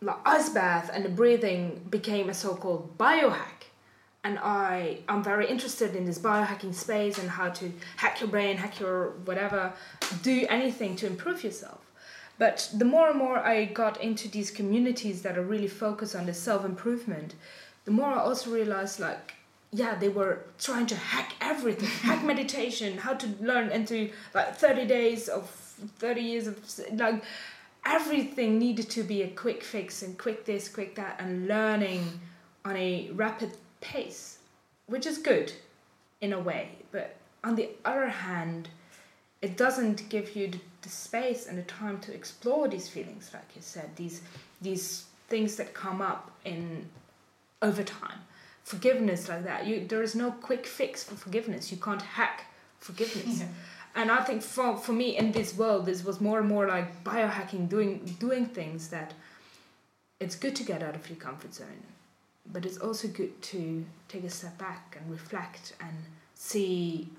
like 0.01 0.17
ice 0.25 0.49
bath 0.49 0.89
and 0.93 1.05
the 1.05 1.09
breathing 1.09 1.85
became 1.89 2.29
a 2.29 2.33
so-called 2.33 2.97
biohack, 2.97 3.65
and 4.23 4.39
I 4.39 4.99
I'm 5.07 5.23
very 5.23 5.47
interested 5.47 5.95
in 5.95 6.05
this 6.05 6.17
biohacking 6.17 6.73
space 6.73 7.19
and 7.19 7.29
how 7.29 7.49
to 7.49 7.71
hack 7.97 8.19
your 8.19 8.29
brain, 8.29 8.57
hack 8.57 8.79
your 8.79 9.11
whatever, 9.25 9.73
do 10.23 10.45
anything 10.49 10.95
to 10.97 11.07
improve 11.07 11.43
yourself. 11.43 11.81
But 12.39 12.69
the 12.73 12.85
more 12.85 13.09
and 13.09 13.17
more 13.17 13.39
I 13.39 13.65
got 13.65 13.99
into 14.01 14.27
these 14.27 14.51
communities 14.51 15.23
that 15.23 15.37
are 15.37 15.43
really 15.43 15.67
focused 15.67 16.15
on 16.15 16.25
the 16.25 16.33
self 16.33 16.65
improvement, 16.65 17.35
the 17.85 17.91
more 17.91 18.07
I 18.07 18.19
also 18.19 18.51
realized 18.51 18.99
like 18.99 19.35
yeah 19.71 19.95
they 19.95 20.09
were 20.09 20.39
trying 20.57 20.85
to 20.87 20.95
hack 20.95 21.33
everything 21.41 21.89
hack 21.89 22.23
meditation 22.33 22.97
how 22.97 23.13
to 23.13 23.27
learn 23.41 23.69
into 23.69 24.09
like 24.33 24.55
30 24.55 24.85
days 24.85 25.27
of 25.27 25.66
30 25.99 26.21
years 26.21 26.47
of 26.47 26.57
like 26.93 27.23
everything 27.85 28.59
needed 28.59 28.89
to 28.89 29.03
be 29.03 29.23
a 29.23 29.29
quick 29.29 29.63
fix 29.63 30.01
and 30.01 30.17
quick 30.17 30.45
this 30.45 30.67
quick 30.67 30.95
that 30.95 31.15
and 31.19 31.47
learning 31.47 32.19
on 32.65 32.75
a 32.75 33.09
rapid 33.13 33.51
pace 33.81 34.39
which 34.87 35.05
is 35.05 35.17
good 35.17 35.51
in 36.21 36.33
a 36.33 36.39
way. 36.39 36.69
But 36.91 37.15
on 37.43 37.55
the 37.55 37.69
other 37.85 38.07
hand 38.07 38.69
it 39.41 39.55
doesn't 39.55 40.09
give 40.09 40.35
you 40.35 40.51
the, 40.81 40.89
space 40.89 41.47
and 41.47 41.57
the 41.57 41.63
time 41.63 41.99
to 41.99 42.13
explore 42.13 42.69
these 42.69 42.87
feelings 42.87 43.29
like 43.33 43.43
you 43.57 43.61
said 43.61 43.89
these 43.97 44.21
these 44.61 45.03
things 45.27 45.57
that 45.57 45.73
come 45.73 46.01
up 46.01 46.31
in 46.45 46.87
over 47.61 47.83
time 47.83 48.19
forgiveness 48.63 49.27
like 49.27 49.43
that 49.43 49.67
you 49.67 49.85
there 49.85 50.01
is 50.01 50.15
no 50.15 50.31
quick 50.31 50.65
fix 50.65 51.03
for 51.03 51.15
forgiveness. 51.15 51.71
You 51.71 51.77
can't 51.77 52.01
hack 52.01 52.45
forgiveness. 52.79 53.39
Yeah. 53.39 53.47
And 53.97 54.09
i 54.11 54.21
think 54.23 54.41
for 54.41 54.77
for 54.77 54.93
me 54.93 55.17
in 55.17 55.31
this 55.33 55.57
world 55.57 55.85
this 55.85 56.03
was 56.03 56.21
more 56.21 56.39
and 56.39 56.47
more 56.47 56.67
like 56.67 57.03
biohacking 57.03 57.67
doing 57.67 57.99
doing 58.19 58.45
things 58.45 58.87
that 58.89 59.13
it's 60.19 60.35
good 60.35 60.55
to 60.55 60.63
get 60.63 60.81
out 60.81 60.95
of 60.95 61.09
your 61.09 61.17
comfort 61.17 61.53
zone 61.53 61.83
but 62.53 62.65
it's 62.65 62.77
also 62.77 63.07
good 63.09 63.41
to 63.41 63.85
take 64.07 64.23
a 64.23 64.29
step 64.29 64.57
back 64.57 64.97
and 64.99 65.11
reflect 65.11 65.73
and 65.81 65.97
see 66.33 67.09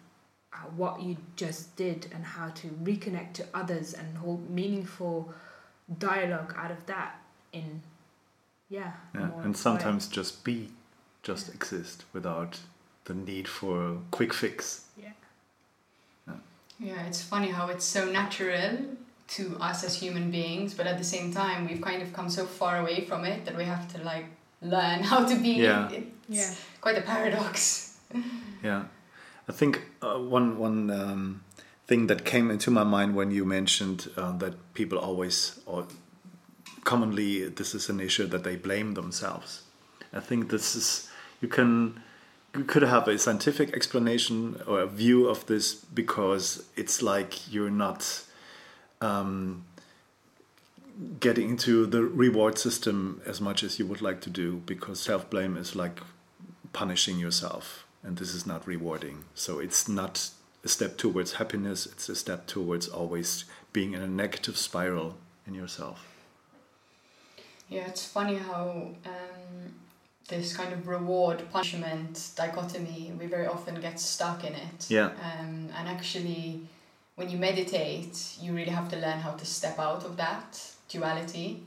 uh, 0.55 0.57
what 0.76 1.03
you 1.03 1.16
just 1.37 1.76
did 1.76 2.07
and 2.14 2.24
how 2.24 2.49
to 2.51 2.68
reconnect 2.83 3.35
to 3.35 3.45
others 3.53 3.93
and 3.93 4.16
hold 4.16 4.49
meaningful 4.49 5.33
dialogue 5.99 6.55
out 6.57 6.70
of 6.70 6.87
that 6.87 7.20
in 7.53 7.83
yeah, 8.70 8.93
Yeah, 9.14 9.31
and 9.43 9.47
way. 9.47 9.53
sometimes 9.55 10.09
just 10.09 10.45
be, 10.45 10.68
just 11.22 11.49
exist 11.55 12.05
without 12.12 12.61
the 13.07 13.14
need 13.14 13.49
for 13.49 13.87
a 13.93 13.97
quick 14.11 14.35
fix. 14.35 14.85
yeah 15.01 15.12
Yeah, 16.81 17.07
it's 17.07 17.22
funny 17.22 17.49
how 17.49 17.68
it's 17.68 17.85
so 17.85 18.05
natural 18.11 18.79
to 19.29 19.57
us 19.61 19.85
as 19.85 19.95
human 19.95 20.31
beings, 20.31 20.74
but 20.74 20.87
at 20.87 20.97
the 20.97 21.05
same 21.05 21.33
time, 21.33 21.66
we've 21.66 21.83
kind 21.83 22.03
of 22.03 22.12
come 22.12 22.31
so 22.31 22.47
far 22.47 22.79
away 22.79 23.05
from 23.05 23.24
it 23.24 23.45
that 23.45 23.57
we 23.57 23.64
have 23.64 23.93
to 23.95 24.03
like 24.03 24.26
learn 24.62 25.03
how 25.11 25.26
to 25.26 25.35
be. 25.37 25.55
Yeah. 25.55 25.91
It's 25.91 26.07
yeah 26.29 26.55
quite 26.81 26.99
a 26.99 27.03
paradox. 27.03 27.85
Yeah, 28.64 28.85
I 29.49 29.53
think 29.53 29.83
uh, 30.03 30.18
one 30.18 30.59
one 30.59 30.91
um, 30.91 31.45
thing 31.87 32.07
that 32.09 32.24
came 32.24 32.51
into 32.51 32.70
my 32.70 32.85
mind 32.85 33.14
when 33.14 33.31
you 33.31 33.45
mentioned 33.45 34.11
uh, 34.16 34.37
that 34.39 34.55
people 34.74 34.99
always 34.99 35.61
or 35.66 35.87
commonly 36.85 37.49
this 37.49 37.74
is 37.74 37.91
an 37.91 38.01
issue 38.01 38.26
that 38.26 38.43
they 38.45 38.57
blame 38.57 38.95
themselves. 38.95 39.62
I 40.12 40.20
think 40.20 40.51
this 40.51 40.74
is 40.74 41.09
you 41.41 41.49
can 41.49 41.68
you 41.95 42.08
could 42.65 42.83
have 42.83 43.09
a 43.09 43.19
scientific 43.19 43.75
explanation 43.75 44.61
or 44.67 44.81
a 44.81 44.87
view 44.87 45.29
of 45.29 45.47
this 45.47 45.75
because 45.75 46.65
it's 46.77 47.03
like 47.03 47.53
you're 47.53 47.71
not 47.71 48.23
um, 49.01 49.65
getting 51.21 51.51
into 51.51 51.87
the 51.87 52.03
reward 52.03 52.59
system 52.59 53.21
as 53.27 53.41
much 53.41 53.63
as 53.63 53.79
you 53.79 53.87
would 53.87 54.03
like 54.03 54.21
to 54.23 54.31
do 54.31 54.63
because 54.67 55.01
self 55.01 55.29
blame 55.31 55.57
is 55.57 55.77
like 55.77 56.01
punishing 56.73 57.19
yourself 57.19 57.87
and 58.03 58.17
this 58.17 58.35
is 58.35 58.47
not 58.47 58.67
rewarding. 58.67 59.25
So 59.35 59.59
it's 59.59 59.89
not 59.89 60.31
a 60.65 60.69
step 60.69 60.97
towards 60.97 61.35
happiness 61.35 61.87
it's 61.87 62.09
a 62.09 62.17
step 62.17 62.47
towards 62.47 62.89
always 62.89 63.45
being 63.73 63.93
in 63.93 64.03
a 64.03 64.09
negative 64.09 64.57
spiral 64.57 65.17
in 65.47 65.55
yourself. 65.55 66.05
Yeah, 67.69 67.87
it's 67.87 68.05
funny 68.05 68.37
how 68.37 68.95
um, 69.05 69.75
this 70.29 70.55
kind 70.55 70.72
of 70.72 70.87
reward 70.87 71.43
punishment 71.51 72.31
dichotomy, 72.37 73.12
we 73.18 73.26
very 73.26 73.47
often 73.47 73.81
get 73.81 73.99
stuck 73.99 74.45
in 74.45 74.55
it. 74.55 74.87
Yeah. 74.89 75.07
Um, 75.07 75.70
and 75.76 75.89
actually, 75.89 76.61
when 77.16 77.29
you 77.31 77.39
meditate, 77.39 78.37
you 78.41 78.53
really 78.53 78.70
have 78.70 78.89
to 78.91 78.97
learn 78.97 79.18
how 79.20 79.33
to 79.33 79.45
step 79.45 79.79
out 79.79 80.05
of 80.05 80.16
that 80.18 80.61
duality, 80.89 81.62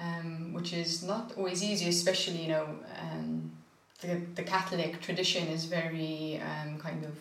um, 0.00 0.52
which 0.52 0.72
is 0.72 1.02
not 1.02 1.32
always 1.36 1.62
easy, 1.62 1.88
especially, 1.88 2.42
you 2.42 2.48
know, 2.48 2.66
um, 3.00 3.50
the, 4.00 4.20
the 4.34 4.42
Catholic 4.42 5.00
tradition 5.00 5.48
is 5.48 5.66
very 5.66 6.40
um, 6.40 6.78
kind 6.78 7.04
of 7.04 7.16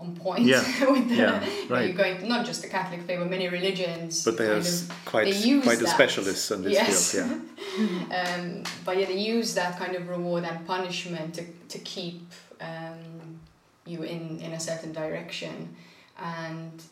on 0.00 0.16
point 0.16 0.40
Yeah. 0.44 0.60
with 0.90 1.08
the, 1.08 1.14
Yeah, 1.14 1.44
you're 1.44 1.68
right. 1.68 1.96
going 1.96 2.28
not 2.28 2.44
just 2.44 2.62
the 2.62 2.68
Catholic 2.68 3.02
faith, 3.02 3.18
but 3.20 3.30
many 3.30 3.48
religions. 3.48 4.24
but 4.24 4.36
they're 4.36 4.54
kind 4.60 4.66
of 4.66 4.92
quite 5.04 5.24
they 5.32 5.60
quite 5.60 5.78
a 5.78 5.84
that. 5.84 5.88
specialist 5.94 6.50
in 6.50 6.62
this 6.62 6.72
Yes. 6.72 7.12
field 7.12 7.30
yeah 7.30 8.34
um, 8.34 8.62
but 8.84 8.98
yeah, 8.98 9.06
they 9.06 9.18
use 9.18 9.54
that 9.54 9.78
kind 9.78 9.94
of 9.94 10.08
reward 10.08 10.44
and 10.44 10.66
punishment 10.66 11.34
to, 11.34 11.44
to 11.68 11.78
keep 11.78 12.22
um, 12.60 13.38
you 13.86 14.02
in, 14.02 14.40
in 14.40 14.52
a 14.52 14.60
certain 14.60 14.92
direction. 14.92 15.74
And 16.18 16.82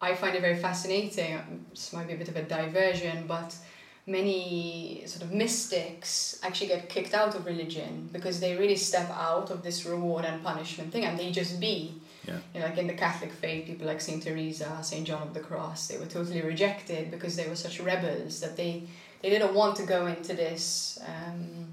I 0.00 0.14
find 0.14 0.34
it 0.36 0.40
very 0.40 0.56
fascinating. 0.56 1.64
This 1.70 1.92
might 1.92 2.06
be 2.06 2.14
a 2.14 2.16
bit 2.16 2.28
of 2.28 2.36
a 2.36 2.42
diversion, 2.42 3.26
but 3.26 3.54
many 4.06 5.02
sort 5.06 5.22
of 5.22 5.32
mystics 5.32 6.38
actually 6.42 6.68
get 6.68 6.88
kicked 6.88 7.14
out 7.14 7.34
of 7.34 7.46
religion 7.46 8.08
because 8.12 8.40
they 8.40 8.56
really 8.56 8.76
step 8.76 9.08
out 9.10 9.50
of 9.50 9.62
this 9.62 9.84
reward 9.84 10.24
and 10.24 10.42
punishment 10.42 10.92
thing 10.92 11.04
and 11.04 11.18
they 11.18 11.30
just 11.30 11.60
be. 11.60 11.94
Yeah. 12.30 12.38
You 12.54 12.60
know, 12.60 12.66
like 12.66 12.78
in 12.78 12.86
the 12.86 12.94
Catholic 12.94 13.32
faith, 13.32 13.66
people 13.66 13.86
like 13.86 14.00
Saint 14.00 14.22
Teresa, 14.22 14.78
Saint 14.82 15.06
John 15.06 15.22
of 15.22 15.34
the 15.34 15.40
Cross, 15.40 15.88
they 15.88 15.98
were 15.98 16.06
totally 16.06 16.42
rejected 16.42 17.10
because 17.10 17.36
they 17.36 17.48
were 17.48 17.56
such 17.56 17.80
rebels 17.80 18.40
that 18.40 18.56
they 18.56 18.84
they 19.22 19.30
didn't 19.30 19.54
want 19.54 19.76
to 19.76 19.82
go 19.82 20.06
into 20.06 20.34
this 20.34 20.98
um, 21.06 21.72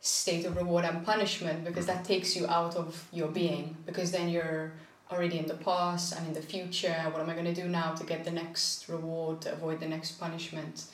state 0.00 0.44
of 0.44 0.56
reward 0.56 0.84
and 0.84 1.04
punishment 1.04 1.64
because 1.64 1.86
that 1.86 2.04
takes 2.04 2.36
you 2.36 2.46
out 2.46 2.76
of 2.76 3.08
your 3.12 3.28
being 3.28 3.76
because 3.84 4.12
then 4.12 4.28
you're 4.28 4.72
already 5.10 5.38
in 5.38 5.46
the 5.46 5.54
past 5.54 6.14
and 6.14 6.26
in 6.28 6.34
the 6.34 6.42
future 6.42 6.94
what 7.10 7.20
am 7.20 7.28
i 7.28 7.32
going 7.32 7.52
to 7.52 7.54
do 7.54 7.66
now 7.68 7.94
to 7.94 8.04
get 8.04 8.24
the 8.24 8.30
next 8.30 8.88
reward 8.88 9.40
to 9.40 9.52
avoid 9.52 9.80
the 9.80 9.88
next 9.88 10.12
punishment 10.12 10.84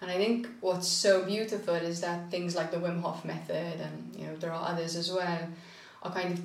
and 0.00 0.10
i 0.10 0.16
think 0.16 0.46
what's 0.60 0.88
so 0.88 1.24
beautiful 1.24 1.74
is 1.74 2.00
that 2.00 2.30
things 2.30 2.54
like 2.54 2.70
the 2.70 2.76
wim 2.76 3.00
hof 3.00 3.24
method 3.24 3.80
and 3.80 4.14
you 4.16 4.26
know 4.26 4.36
there 4.36 4.52
are 4.52 4.68
others 4.68 4.94
as 4.94 5.10
well 5.10 5.48
are 6.02 6.12
kind 6.12 6.34
of 6.34 6.40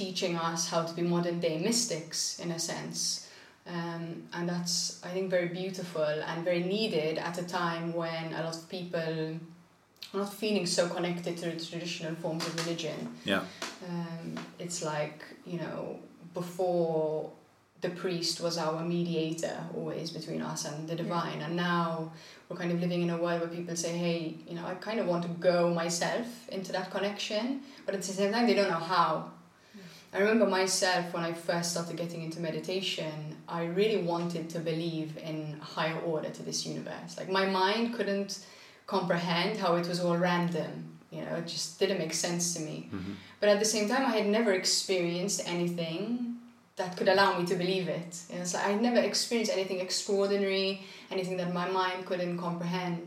teaching 0.00 0.34
us 0.36 0.60
how 0.70 0.80
to 0.88 0.92
be 0.98 1.02
modern 1.02 1.38
day 1.46 1.56
mystics 1.68 2.38
in 2.44 2.50
a 2.50 2.58
sense 2.58 3.26
um, 3.66 4.04
and 4.32 4.48
that's 4.48 5.04
I 5.04 5.08
think 5.08 5.30
very 5.30 5.48
beautiful 5.48 6.02
and 6.28 6.44
very 6.44 6.62
needed 6.62 7.18
at 7.18 7.38
a 7.38 7.46
time 7.60 7.92
when 7.92 8.32
a 8.32 8.42
lot 8.44 8.56
of 8.56 8.68
people 8.68 9.10
are 10.14 10.18
not 10.20 10.32
feeling 10.32 10.66
so 10.66 10.88
connected 10.88 11.36
to 11.38 11.44
the 11.50 11.56
traditional 11.70 12.14
forms 12.22 12.46
of 12.46 12.54
religion. 12.62 12.98
yeah 13.24 13.42
Um, 13.88 14.38
it's 14.64 14.80
like 14.94 15.18
you 15.44 15.58
know 15.58 15.98
before 16.32 17.32
the 17.80 17.90
priest 18.02 18.40
was 18.40 18.56
our 18.56 18.80
mediator 18.84 19.56
always 19.76 20.10
between 20.10 20.42
us 20.52 20.64
and 20.68 20.88
the 20.88 20.94
divine, 20.94 21.40
and 21.42 21.52
now 21.56 22.12
we're 22.48 22.60
kind 22.62 22.72
of 22.72 22.78
living 22.80 23.02
in 23.02 23.10
a 23.10 23.18
world 23.24 23.40
where 23.42 23.50
people 23.58 23.76
say, 23.76 23.92
hey, 24.04 24.18
you 24.48 24.54
know, 24.56 24.64
I 24.72 24.74
kind 24.88 24.98
of 25.00 25.06
want 25.06 25.22
to 25.28 25.32
go 25.52 25.74
myself 25.82 26.26
into 26.56 26.70
that 26.76 26.90
connection, 26.96 27.44
but 27.84 27.94
at 27.96 28.02
the 28.02 28.12
same 28.20 28.32
time 28.32 28.46
they 28.46 28.54
don't 28.54 28.70
know 28.76 28.86
how. 28.96 29.10
I 30.16 30.20
remember 30.20 30.46
myself 30.46 31.12
when 31.12 31.24
I 31.24 31.34
first 31.34 31.72
started 31.72 31.98
getting 31.98 32.22
into 32.22 32.40
meditation, 32.40 33.36
I 33.46 33.64
really 33.66 33.98
wanted 33.98 34.48
to 34.48 34.60
believe 34.60 35.18
in 35.18 35.58
a 35.60 35.64
higher 35.64 35.98
order 36.06 36.30
to 36.30 36.42
this 36.42 36.64
universe. 36.64 37.18
Like 37.18 37.28
my 37.28 37.44
mind 37.44 37.92
couldn't 37.94 38.38
comprehend 38.86 39.58
how 39.58 39.76
it 39.76 39.86
was 39.86 40.00
all 40.00 40.16
random. 40.16 40.96
You 41.10 41.20
know, 41.20 41.34
it 41.34 41.46
just 41.46 41.78
didn't 41.78 41.98
make 41.98 42.14
sense 42.14 42.54
to 42.54 42.60
me. 42.60 42.88
Mhm. 42.90 43.16
But 43.40 43.50
at 43.50 43.58
the 43.58 43.66
same 43.66 43.90
time, 43.90 44.06
I 44.06 44.16
had 44.16 44.26
never 44.26 44.52
experienced 44.54 45.42
anything 45.46 46.36
that 46.76 46.96
could 46.96 47.08
allow 47.08 47.38
me 47.38 47.44
to 47.52 47.54
believe 47.54 47.86
it. 47.88 48.12
You 48.30 48.38
know, 48.38 48.44
so 48.44 48.56
I 48.58 48.68
had 48.72 48.80
never 48.80 49.00
experienced 49.00 49.52
anything 49.52 49.80
extraordinary, 49.80 50.70
anything 51.10 51.36
that 51.36 51.52
my 51.52 51.68
mind 51.68 52.06
couldn't 52.06 52.38
comprehend. 52.38 53.06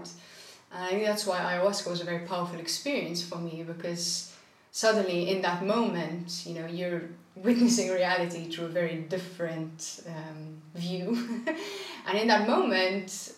And 0.72 0.84
I 0.86 0.90
think 0.92 1.06
that's 1.06 1.26
why 1.26 1.40
ayahuasca 1.40 1.88
was 1.90 2.02
a 2.02 2.06
very 2.12 2.24
powerful 2.28 2.60
experience 2.60 3.24
for 3.24 3.40
me 3.40 3.64
because 3.64 4.32
suddenly 4.72 5.30
in 5.30 5.42
that 5.42 5.66
moment, 5.66 6.44
you 6.46 6.56
know, 6.56 6.68
you're 6.68 7.04
witnessing 7.36 7.90
reality 7.90 8.50
through 8.50 8.66
a 8.66 8.70
very 8.70 8.98
different 9.10 10.02
um, 10.08 10.62
view. 10.76 11.46
and 12.08 12.18
in 12.18 12.28
that 12.28 12.48
moment, 12.48 13.34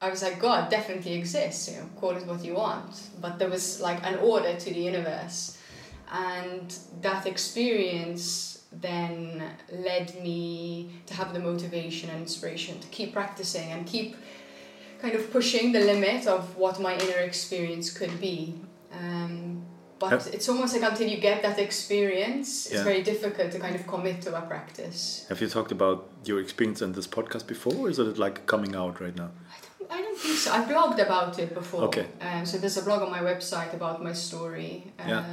I 0.00 0.10
was 0.10 0.22
like, 0.22 0.38
God 0.38 0.70
definitely 0.70 1.14
exists, 1.14 1.70
you 1.70 1.78
know, 1.78 1.88
call 1.96 2.10
it 2.10 2.26
what 2.26 2.44
you 2.44 2.54
want. 2.54 3.08
But 3.20 3.38
there 3.38 3.48
was 3.48 3.80
like 3.80 4.04
an 4.04 4.16
order 4.16 4.54
to 4.54 4.70
the 4.72 4.80
universe. 4.80 5.58
And 6.12 6.76
that 7.00 7.26
experience 7.26 8.64
then 8.70 9.42
led 9.72 10.20
me 10.22 10.90
to 11.06 11.14
have 11.14 11.32
the 11.32 11.40
motivation 11.40 12.10
and 12.10 12.20
inspiration 12.20 12.78
to 12.80 12.88
keep 12.88 13.12
practicing 13.12 13.70
and 13.72 13.86
keep 13.86 14.16
kind 15.00 15.14
of 15.14 15.30
pushing 15.30 15.72
the 15.72 15.80
limit 15.80 16.26
of 16.26 16.56
what 16.56 16.80
my 16.80 16.94
inner 16.94 17.18
experience 17.18 17.90
could 17.90 18.20
be. 18.20 18.54
Um, 18.92 19.63
but 20.04 20.10
Have- 20.12 20.34
it's 20.36 20.48
almost 20.52 20.70
like 20.74 20.86
until 20.92 21.08
you 21.14 21.18
get 21.30 21.38
that 21.46 21.58
experience, 21.68 22.48
it's 22.66 22.74
Yeah. 22.74 22.84
very 22.90 23.02
difficult 23.02 23.48
to 23.54 23.58
kind 23.58 23.74
of 23.78 23.82
commit 23.92 24.16
to 24.26 24.30
a 24.40 24.42
practice. 24.52 24.98
have 25.30 25.40
you 25.42 25.48
talked 25.56 25.72
about 25.78 25.98
your 26.28 26.38
experience 26.44 26.80
in 26.86 26.90
this 26.98 27.06
podcast 27.16 27.44
before 27.54 27.74
or 27.82 27.86
is 27.92 27.98
it 27.98 28.18
like 28.26 28.36
coming 28.52 28.72
out 28.82 28.94
right 29.04 29.16
now 29.24 29.30
I 29.54 29.58
don't 29.64 29.90
I 29.96 29.98
don't 30.04 30.18
think 30.24 30.36
so. 30.44 30.48
I 30.58 30.60
blogged 30.72 31.00
about 31.08 31.32
it 31.44 31.50
before. 31.60 31.82
Okay. 31.88 32.06
Um, 32.26 32.42
so 32.50 32.54
there's 32.60 32.78
a 32.82 32.84
blog 32.88 33.00
on 33.06 33.10
my 33.18 33.22
website 33.30 33.72
about 33.80 33.96
my 34.08 34.14
story. 34.28 34.72
Um, 35.00 35.08
Yeah. 35.10 35.24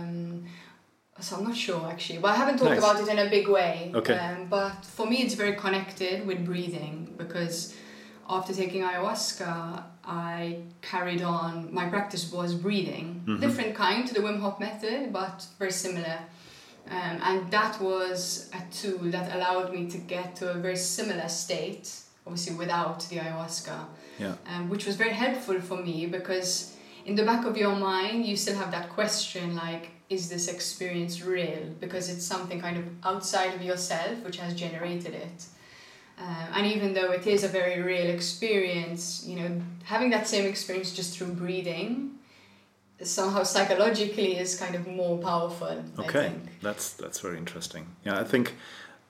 So 1.26 1.30
I'm 1.38 1.44
not 1.52 1.58
sure 1.68 1.82
actually, 1.94 2.20
but 2.24 2.30
I 2.36 2.38
haven't 2.42 2.58
talked 2.62 2.72
Nice. 2.76 2.84
about 2.84 2.98
it 3.04 3.08
in 3.16 3.20
a 3.28 3.30
big 3.38 3.48
way. 3.60 3.74
Okay. 4.00 4.18
Um, 4.26 4.40
but 4.58 4.78
for 4.98 5.06
me, 5.12 5.18
it's 5.26 5.36
very 5.44 5.56
connected 5.66 6.16
with 6.30 6.40
breathing 6.52 6.96
because 7.22 7.56
after 8.38 8.52
taking 8.62 8.82
ayahuasca, 8.90 9.52
I 10.06 10.58
carried 10.82 11.22
on. 11.22 11.74
My 11.74 11.86
practice 11.90 12.32
was 12.32 12.54
breathing, 12.56 13.24
Mhm. 13.26 13.40
different 13.42 13.76
kind 13.76 14.08
to 14.08 14.14
the 14.14 14.22
Wim 14.22 14.40
Hof 14.40 14.60
method, 14.60 15.14
but 15.14 15.46
very 15.60 15.72
similar. 15.72 16.20
Um, 16.90 17.16
and 17.30 17.52
that 17.52 17.80
was 17.80 18.50
a 18.54 18.62
tool 18.74 19.12
that 19.12 19.36
allowed 19.36 19.72
me 19.72 19.88
to 19.92 19.98
get 19.98 20.36
to 20.38 20.50
a 20.52 20.56
very 20.56 20.76
similar 20.78 21.30
state, 21.30 21.88
obviously 22.26 22.56
without 22.56 23.00
the 23.10 23.18
ayahuasca 23.18 23.78
yeah 24.20 24.36
um, 24.52 24.70
which 24.70 24.86
was 24.86 24.96
very 24.96 25.10
helpful 25.24 25.60
for 25.60 25.78
me 25.78 26.06
because 26.06 26.76
in 27.06 27.16
the 27.16 27.24
back 27.24 27.46
of 27.46 27.58
your 27.58 27.76
mind 27.76 28.26
you 28.28 28.36
still 28.38 28.56
have 28.56 28.70
that 28.72 28.88
question 28.90 29.56
like 29.56 29.90
is 30.10 30.30
this 30.30 30.48
experience 30.48 31.24
real 31.24 31.64
because 31.80 32.10
it's 32.10 32.24
something 32.24 32.62
kind 32.62 32.78
of 32.78 32.86
outside 33.04 33.52
of 33.56 33.62
yourself 33.64 34.16
which 34.26 34.38
has 34.38 34.54
generated 34.54 35.14
it 35.16 35.46
um, 36.18 36.48
and 36.56 36.68
even 36.68 36.94
though 36.94 37.12
it 37.12 37.26
is 37.28 37.44
a 37.44 37.48
very 37.48 37.82
real 37.82 38.10
experience 38.10 39.24
you 39.26 39.36
know 39.40 39.62
having 39.84 40.10
that 40.10 40.28
same 40.28 40.46
experience 40.46 40.92
just 40.92 41.18
through 41.18 41.34
breathing 41.34 42.12
somehow 43.04 43.44
psychologically 43.44 44.38
is 44.38 44.56
kind 44.60 44.76
of 44.76 44.88
more 44.88 45.18
powerful 45.18 45.84
i 45.98 46.02
Okay, 46.02 46.34
that's 46.62 46.94
that's 46.94 47.20
very 47.20 47.38
interesting. 47.38 47.88
Yeah, 48.06 48.20
I 48.20 48.24
think 48.24 48.56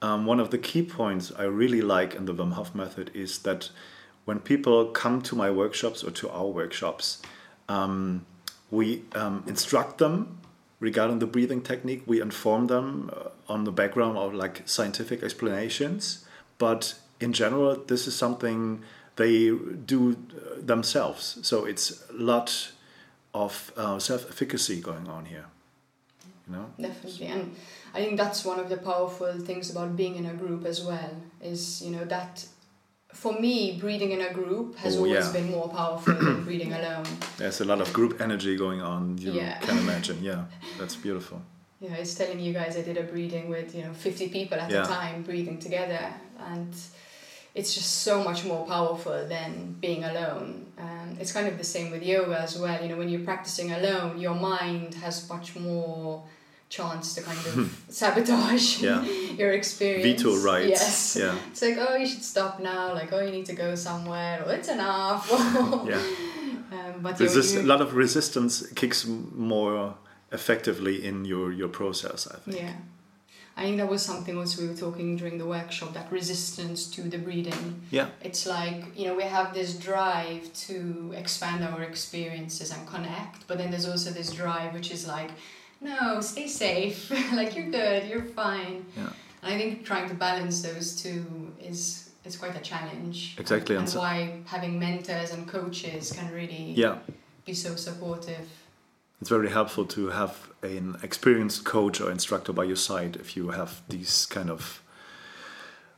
um, 0.01 0.25
one 0.25 0.39
of 0.39 0.49
the 0.49 0.57
key 0.57 0.81
points 0.83 1.31
I 1.37 1.43
really 1.43 1.81
like 1.81 2.15
in 2.15 2.25
the 2.25 2.33
Wim 2.33 2.53
Hof 2.53 2.73
method 2.73 3.11
is 3.13 3.39
that 3.39 3.69
when 4.25 4.39
people 4.39 4.85
come 4.85 5.21
to 5.23 5.35
my 5.35 5.49
workshops 5.51 6.03
or 6.03 6.11
to 6.11 6.29
our 6.29 6.47
workshops, 6.47 7.21
um, 7.67 8.25
we 8.69 9.03
um, 9.13 9.43
instruct 9.47 9.97
them 9.97 10.39
regarding 10.79 11.19
the 11.19 11.27
breathing 11.27 11.61
technique. 11.61 12.03
We 12.05 12.21
inform 12.21 12.67
them 12.67 13.11
uh, 13.13 13.29
on 13.51 13.63
the 13.65 13.71
background 13.71 14.17
of 14.17 14.33
like 14.33 14.61
scientific 14.65 15.23
explanations, 15.23 16.25
but 16.62 16.93
in 17.20 17.34
general, 17.34 17.76
this 17.91 18.07
is 18.07 18.16
something 18.16 18.84
they 19.16 19.49
do 19.93 19.99
uh, 20.12 20.62
themselves. 20.74 21.24
So 21.49 21.66
it's 21.72 21.86
a 22.09 22.14
lot 22.32 22.72
of 23.34 23.53
uh, 23.78 23.97
self-efficacy 23.99 24.78
going 24.89 25.07
on 25.18 25.26
here. 25.26 25.45
You 26.47 26.53
know. 26.55 26.66
Definitely, 26.88 27.28
and 27.36 27.43
I 27.95 27.97
think 28.03 28.14
that's 28.24 28.41
one 28.51 28.59
of 28.64 28.68
the 28.70 28.78
powerful 28.78 29.34
things 29.49 29.72
about 29.72 29.95
being 29.95 30.16
in 30.22 30.26
a 30.26 30.34
group 30.43 30.66
as 30.66 30.78
well. 30.89 31.12
Is 31.51 31.82
you 31.86 31.91
know 31.95 32.05
that 32.16 32.34
for 33.14 33.34
me, 33.45 33.78
breathing 33.84 34.12
in 34.18 34.22
a 34.22 34.34
group 34.39 34.68
has 34.84 34.95
Oh, 34.95 34.99
always 35.03 35.26
yeah. 35.26 35.34
been 35.38 35.49
more 35.57 35.70
powerful 35.70 36.14
than 36.28 36.43
breathing 36.47 36.74
alone. 36.80 37.05
There's 37.38 37.62
a 37.62 37.66
lot 37.66 37.80
of 37.82 37.88
group 37.97 38.22
energy 38.22 38.53
going 38.66 38.82
on. 38.93 39.01
You 39.26 39.32
Yeah. 39.34 39.59
can 39.68 39.78
imagine. 39.86 40.18
Yeah, 40.32 40.41
that's 40.80 40.95
beautiful. 41.07 41.38
Yeah, 41.82 41.89
know, 41.89 41.95
I 41.97 41.99
was 41.99 42.14
telling 42.20 42.39
you 42.45 42.53
guys 42.59 42.72
I 42.78 42.84
did 42.89 42.97
a 42.97 43.05
breathing 43.14 43.45
with 43.55 43.70
you 43.76 43.82
know 43.86 43.93
fifty 43.93 44.28
people 44.38 44.57
at 44.64 44.70
Yeah. 44.70 44.86
a 44.86 44.97
time 44.97 45.18
breathing 45.30 45.57
together, 45.68 46.03
and 46.49 46.73
it's 47.53 47.73
just 47.73 48.03
so 48.03 48.23
much 48.23 48.45
more 48.45 48.65
powerful 48.65 49.27
than 49.27 49.75
being 49.81 50.03
alone. 50.03 50.65
Um, 50.77 51.17
it's 51.19 51.31
kind 51.33 51.47
of 51.47 51.57
the 51.57 51.63
same 51.63 51.91
with 51.91 52.03
yoga 52.03 52.39
as 52.39 52.57
well. 52.57 52.81
You 52.81 52.89
know, 52.89 52.97
when 52.97 53.09
you're 53.09 53.21
practicing 53.21 53.71
alone, 53.71 54.19
your 54.19 54.35
mind 54.35 54.95
has 54.95 55.27
much 55.29 55.55
more 55.55 56.23
chance 56.69 57.13
to 57.15 57.21
kind 57.21 57.37
of 57.37 57.85
sabotage 57.89 58.81
Yeah. 58.81 59.03
your 59.37 59.51
experience. 59.51 60.21
Veto 60.21 60.37
rights. 60.37 60.69
Yes. 60.69 61.17
Yeah. 61.19 61.37
It's 61.51 61.61
like, 61.61 61.77
oh, 61.77 61.95
you 61.95 62.07
should 62.07 62.23
stop 62.23 62.61
now. 62.61 62.93
Like, 62.93 63.11
oh, 63.11 63.19
you 63.19 63.31
need 63.31 63.45
to 63.47 63.53
go 63.53 63.75
somewhere. 63.75 64.43
Or 64.45 64.53
it's 64.53 64.69
enough. 64.69 65.27
Yeah. 65.29 66.01
um, 66.71 67.01
but 67.01 67.19
Resist, 67.19 67.57
a 67.57 67.63
lot 67.63 67.81
of 67.81 67.95
resistance 67.95 68.65
kicks 68.73 69.05
more 69.05 69.95
effectively 70.31 71.05
in 71.05 71.25
your, 71.25 71.51
your 71.51 71.67
process, 71.67 72.27
I 72.27 72.37
think. 72.37 72.57
Yeah. 72.57 72.73
I 73.57 73.63
think 73.63 73.77
that 73.77 73.89
was 73.89 74.01
something 74.01 74.37
also 74.37 74.61
we 74.61 74.69
were 74.69 74.75
talking 74.75 75.17
during 75.17 75.37
the 75.37 75.45
workshop 75.45 75.93
that 75.93 76.11
resistance 76.11 76.87
to 76.91 77.01
the 77.03 77.17
breathing. 77.17 77.81
Yeah. 77.91 78.07
It's 78.23 78.45
like, 78.47 78.85
you 78.97 79.05
know, 79.07 79.15
we 79.15 79.23
have 79.23 79.53
this 79.53 79.73
drive 79.75 80.51
to 80.67 81.13
expand 81.15 81.63
our 81.63 81.83
experiences 81.83 82.71
and 82.71 82.87
connect, 82.87 83.45
but 83.47 83.57
then 83.57 83.69
there's 83.71 83.87
also 83.87 84.09
this 84.11 84.31
drive 84.31 84.73
which 84.73 84.89
is 84.91 85.05
like, 85.07 85.31
no, 85.81 86.21
stay 86.21 86.47
safe. 86.47 87.11
like 87.33 87.55
you're 87.55 87.69
good, 87.69 88.07
you're 88.07 88.23
fine. 88.23 88.85
Yeah. 88.95 89.09
And 89.43 89.53
I 89.53 89.57
think 89.57 89.85
trying 89.85 90.07
to 90.09 90.15
balance 90.15 90.61
those 90.61 91.01
two 91.01 91.51
is 91.59 92.09
is 92.23 92.37
quite 92.37 92.55
a 92.55 92.59
challenge. 92.61 93.35
Exactly, 93.39 93.75
And, 93.75 93.81
and 93.83 93.89
so- 93.89 93.99
why 93.99 94.41
having 94.45 94.79
mentors 94.79 95.31
and 95.31 95.47
coaches 95.47 96.11
can 96.13 96.31
really 96.31 96.73
Yeah. 96.77 96.99
be 97.45 97.53
so 97.53 97.75
supportive. 97.75 98.47
It's 99.22 99.30
very 99.30 99.49
helpful 99.51 99.86
to 99.86 100.07
have 100.09 100.49
an 100.63 100.97
experienced 101.03 101.63
coach 101.63 102.01
or 102.01 102.11
instructor 102.11 102.51
by 102.53 102.63
your 102.63 102.76
side 102.76 103.15
if 103.17 103.38
you 103.38 103.49
have 103.51 103.82
these 103.88 104.26
kind 104.26 104.49
of 104.49 104.82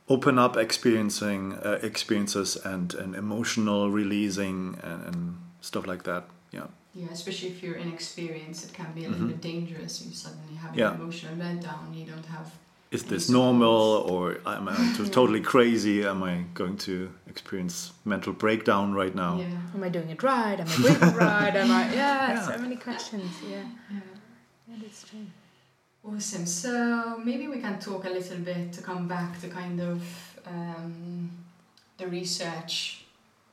open 0.08 0.38
up 0.38 0.56
experiencing 0.58 1.54
uh, 1.54 1.78
experiences 1.82 2.56
and, 2.56 2.92
and 2.94 3.14
emotional 3.14 3.90
releasing 3.90 4.78
and, 4.82 5.02
and 5.06 5.38
stuff 5.62 5.86
like 5.86 6.02
that. 6.04 6.24
Yeah. 6.52 6.66
Yeah, 6.94 7.08
especially 7.10 7.48
if 7.48 7.62
you're 7.62 7.76
inexperienced, 7.76 8.66
it 8.70 8.74
can 8.74 8.92
be 8.94 9.04
a 9.06 9.08
little 9.08 9.24
Mhm. 9.24 9.28
bit 9.28 9.40
dangerous. 9.40 10.04
You 10.04 10.12
suddenly 10.12 10.54
have 10.56 10.76
Yeah. 10.76 10.92
an 10.94 11.00
emotional 11.00 11.34
meltdown. 11.34 11.98
You 11.98 12.04
don't 12.06 12.26
have. 12.26 12.52
Is 12.94 13.02
this 13.02 13.28
normal 13.28 14.06
or 14.08 14.38
am 14.46 14.68
I 14.68 14.76
t- 14.96 15.08
totally 15.08 15.40
crazy? 15.40 16.04
Am 16.06 16.22
I 16.22 16.44
going 16.54 16.76
to 16.88 17.10
experience 17.26 17.92
mental 18.04 18.32
breakdown 18.32 18.94
right 18.94 19.12
now? 19.14 19.32
Yeah. 19.40 19.74
Am 19.74 19.82
I 19.82 19.88
doing 19.88 20.10
it 20.10 20.22
right? 20.22 20.58
Am 20.60 20.68
I 20.68 20.76
breathing 20.76 21.14
right? 21.16 21.56
Am 21.56 21.70
I? 21.72 21.82
Yeah, 21.92 22.28
Yeah. 22.34 22.42
so 22.50 22.56
many 22.58 22.76
questions. 22.76 23.32
Yeah, 23.42 23.64
yeah. 23.90 23.98
yeah, 24.68 24.76
that's 24.80 25.02
true. 25.08 25.26
Awesome. 26.08 26.46
So 26.46 27.18
maybe 27.24 27.48
we 27.48 27.58
can 27.58 27.80
talk 27.80 28.04
a 28.04 28.10
little 28.10 28.38
bit 28.38 28.72
to 28.74 28.80
come 28.80 29.08
back 29.08 29.40
to 29.40 29.48
kind 29.48 29.80
of 29.80 30.00
um, 30.46 31.30
the 31.98 32.06
research. 32.06 33.00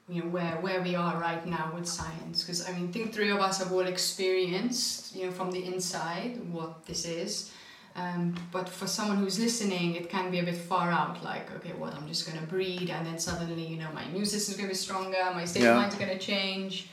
You 0.09 0.23
know 0.23 0.29
where 0.29 0.55
where 0.65 0.81
we 0.81 0.93
are 0.95 1.15
right 1.29 1.43
now 1.47 1.71
with 1.73 1.87
science, 1.87 2.43
because 2.43 2.67
I 2.67 2.73
mean, 2.73 2.89
I 2.89 2.91
think 2.91 3.13
three 3.13 3.31
of 3.31 3.39
us 3.39 3.57
have 3.59 3.71
all 3.71 3.87
experienced, 3.95 5.15
you 5.15 5.25
know, 5.25 5.31
from 5.31 5.49
the 5.51 5.63
inside 5.73 6.31
what 6.51 6.85
this 6.85 7.05
is. 7.05 7.51
Um, 7.95 8.35
but 8.51 8.69
for 8.69 8.87
someone 8.87 9.17
who's 9.17 9.37
listening, 9.37 9.95
it 9.95 10.09
can 10.09 10.31
be 10.31 10.39
a 10.39 10.43
bit 10.43 10.55
far 10.55 10.91
out. 10.91 11.23
Like, 11.23 11.51
okay, 11.57 11.73
well, 11.77 11.93
I'm 11.95 12.07
just 12.07 12.25
gonna 12.25 12.45
breathe, 12.47 12.89
and 12.89 13.05
then 13.05 13.19
suddenly, 13.19 13.65
you 13.65 13.77
know, 13.77 13.89
my 13.93 14.03
immune 14.03 14.25
system's 14.25 14.57
gonna 14.57 14.69
be 14.69 14.75
stronger, 14.75 15.17
my 15.33 15.45
state 15.45 15.63
Yeah. 15.63 15.71
of 15.71 15.77
mind's 15.77 15.95
gonna 15.95 16.17
change. 16.17 16.87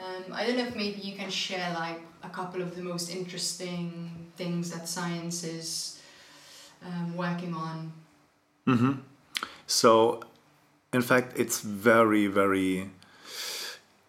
Um, 0.00 0.32
I 0.32 0.46
don't 0.46 0.56
know 0.56 0.66
if 0.66 0.74
maybe 0.76 1.00
you 1.00 1.14
can 1.14 1.30
share 1.30 1.72
like 1.74 2.00
a 2.22 2.28
couple 2.30 2.62
of 2.62 2.74
the 2.74 2.82
most 2.82 3.10
interesting 3.10 4.10
things 4.36 4.70
that 4.70 4.88
science 4.88 5.44
is 5.44 6.00
um, 6.86 7.16
working 7.16 7.54
on. 7.54 7.92
hmm 8.66 8.92
So, 9.66 10.22
in 10.92 11.02
fact, 11.02 11.38
it's 11.38 11.60
very, 11.60 12.26
very, 12.28 12.90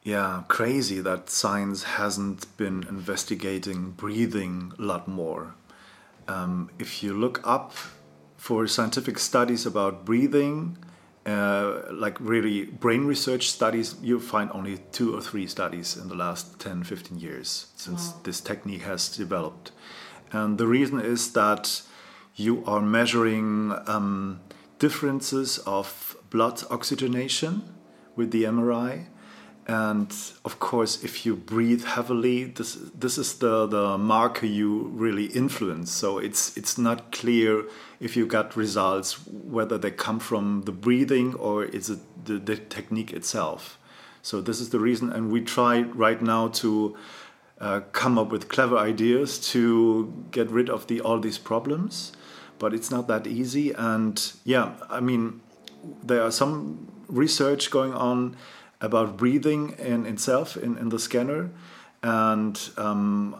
yeah, 0.03 0.43
crazy 0.47 1.01
that 1.01 1.29
science 1.29 1.83
hasn't 1.83 2.45
been 2.57 2.85
investigating 2.89 3.91
breathing 3.91 4.71
a 4.79 4.81
lot 4.81 5.07
more. 5.07 5.55
Um, 6.31 6.69
if 6.79 7.03
you 7.03 7.13
look 7.13 7.41
up 7.43 7.73
for 8.37 8.67
scientific 8.67 9.19
studies 9.19 9.65
about 9.65 10.05
breathing, 10.05 10.77
uh, 11.25 11.81
like 11.91 12.17
really 12.19 12.65
brain 12.65 13.05
research 13.05 13.49
studies, 13.49 13.95
you 14.01 14.19
find 14.19 14.49
only 14.53 14.77
two 14.91 15.15
or 15.15 15.21
three 15.21 15.47
studies 15.47 15.97
in 15.97 16.07
the 16.07 16.15
last 16.15 16.59
10, 16.59 16.83
15 16.83 17.19
years 17.19 17.67
since 17.75 18.01
Wow. 18.09 18.19
this 18.23 18.41
technique 18.41 18.83
has 18.83 19.17
developed. 19.17 19.71
And 20.31 20.57
the 20.57 20.67
reason 20.67 20.99
is 20.99 21.33
that 21.33 21.81
you 22.35 22.63
are 22.65 22.81
measuring 22.81 23.73
um, 23.87 24.39
differences 24.79 25.59
of 25.65 26.15
blood 26.29 26.63
oxygenation 26.69 27.61
with 28.15 28.31
the 28.31 28.43
MRI. 28.45 29.07
And 29.67 30.11
of 30.43 30.59
course, 30.59 31.03
if 31.03 31.25
you 31.25 31.35
breathe 31.35 31.83
heavily, 31.83 32.45
this 32.45 32.77
this 32.93 33.17
is 33.17 33.35
the, 33.35 33.67
the 33.67 33.97
marker 33.97 34.47
you 34.47 34.89
really 34.93 35.25
influence. 35.25 35.91
So 35.91 36.17
it's 36.17 36.57
it's 36.57 36.77
not 36.77 37.11
clear 37.11 37.65
if 37.99 38.17
you 38.17 38.25
got 38.25 38.55
results 38.57 39.25
whether 39.27 39.77
they 39.77 39.91
come 39.91 40.19
from 40.19 40.63
the 40.63 40.71
breathing 40.71 41.35
or 41.35 41.63
is 41.63 41.89
it 41.89 41.99
the, 42.25 42.39
the 42.39 42.57
technique 42.57 43.13
itself. 43.13 43.77
So 44.23 44.41
this 44.41 44.59
is 44.59 44.69
the 44.69 44.79
reason, 44.79 45.11
and 45.11 45.31
we 45.31 45.41
try 45.41 45.81
right 45.81 46.21
now 46.21 46.49
to 46.49 46.95
uh, 47.59 47.81
come 47.91 48.17
up 48.17 48.31
with 48.31 48.49
clever 48.49 48.77
ideas 48.77 49.39
to 49.51 50.11
get 50.31 50.49
rid 50.49 50.69
of 50.69 50.87
the 50.87 51.01
all 51.01 51.19
these 51.19 51.37
problems, 51.37 52.11
but 52.59 52.73
it's 52.73 52.91
not 52.91 53.07
that 53.07 53.27
easy. 53.27 53.71
And 53.73 54.19
yeah, 54.43 54.73
I 54.89 54.99
mean, 54.99 55.41
there 56.03 56.23
are 56.23 56.31
some 56.31 56.87
research 57.07 57.71
going 57.71 57.93
on 57.93 58.35
about 58.81 59.15
breathing 59.15 59.75
in 59.77 60.05
itself 60.05 60.57
in, 60.57 60.77
in 60.77 60.89
the 60.89 60.99
scanner, 60.99 61.51
and 62.03 62.69
um, 62.77 63.35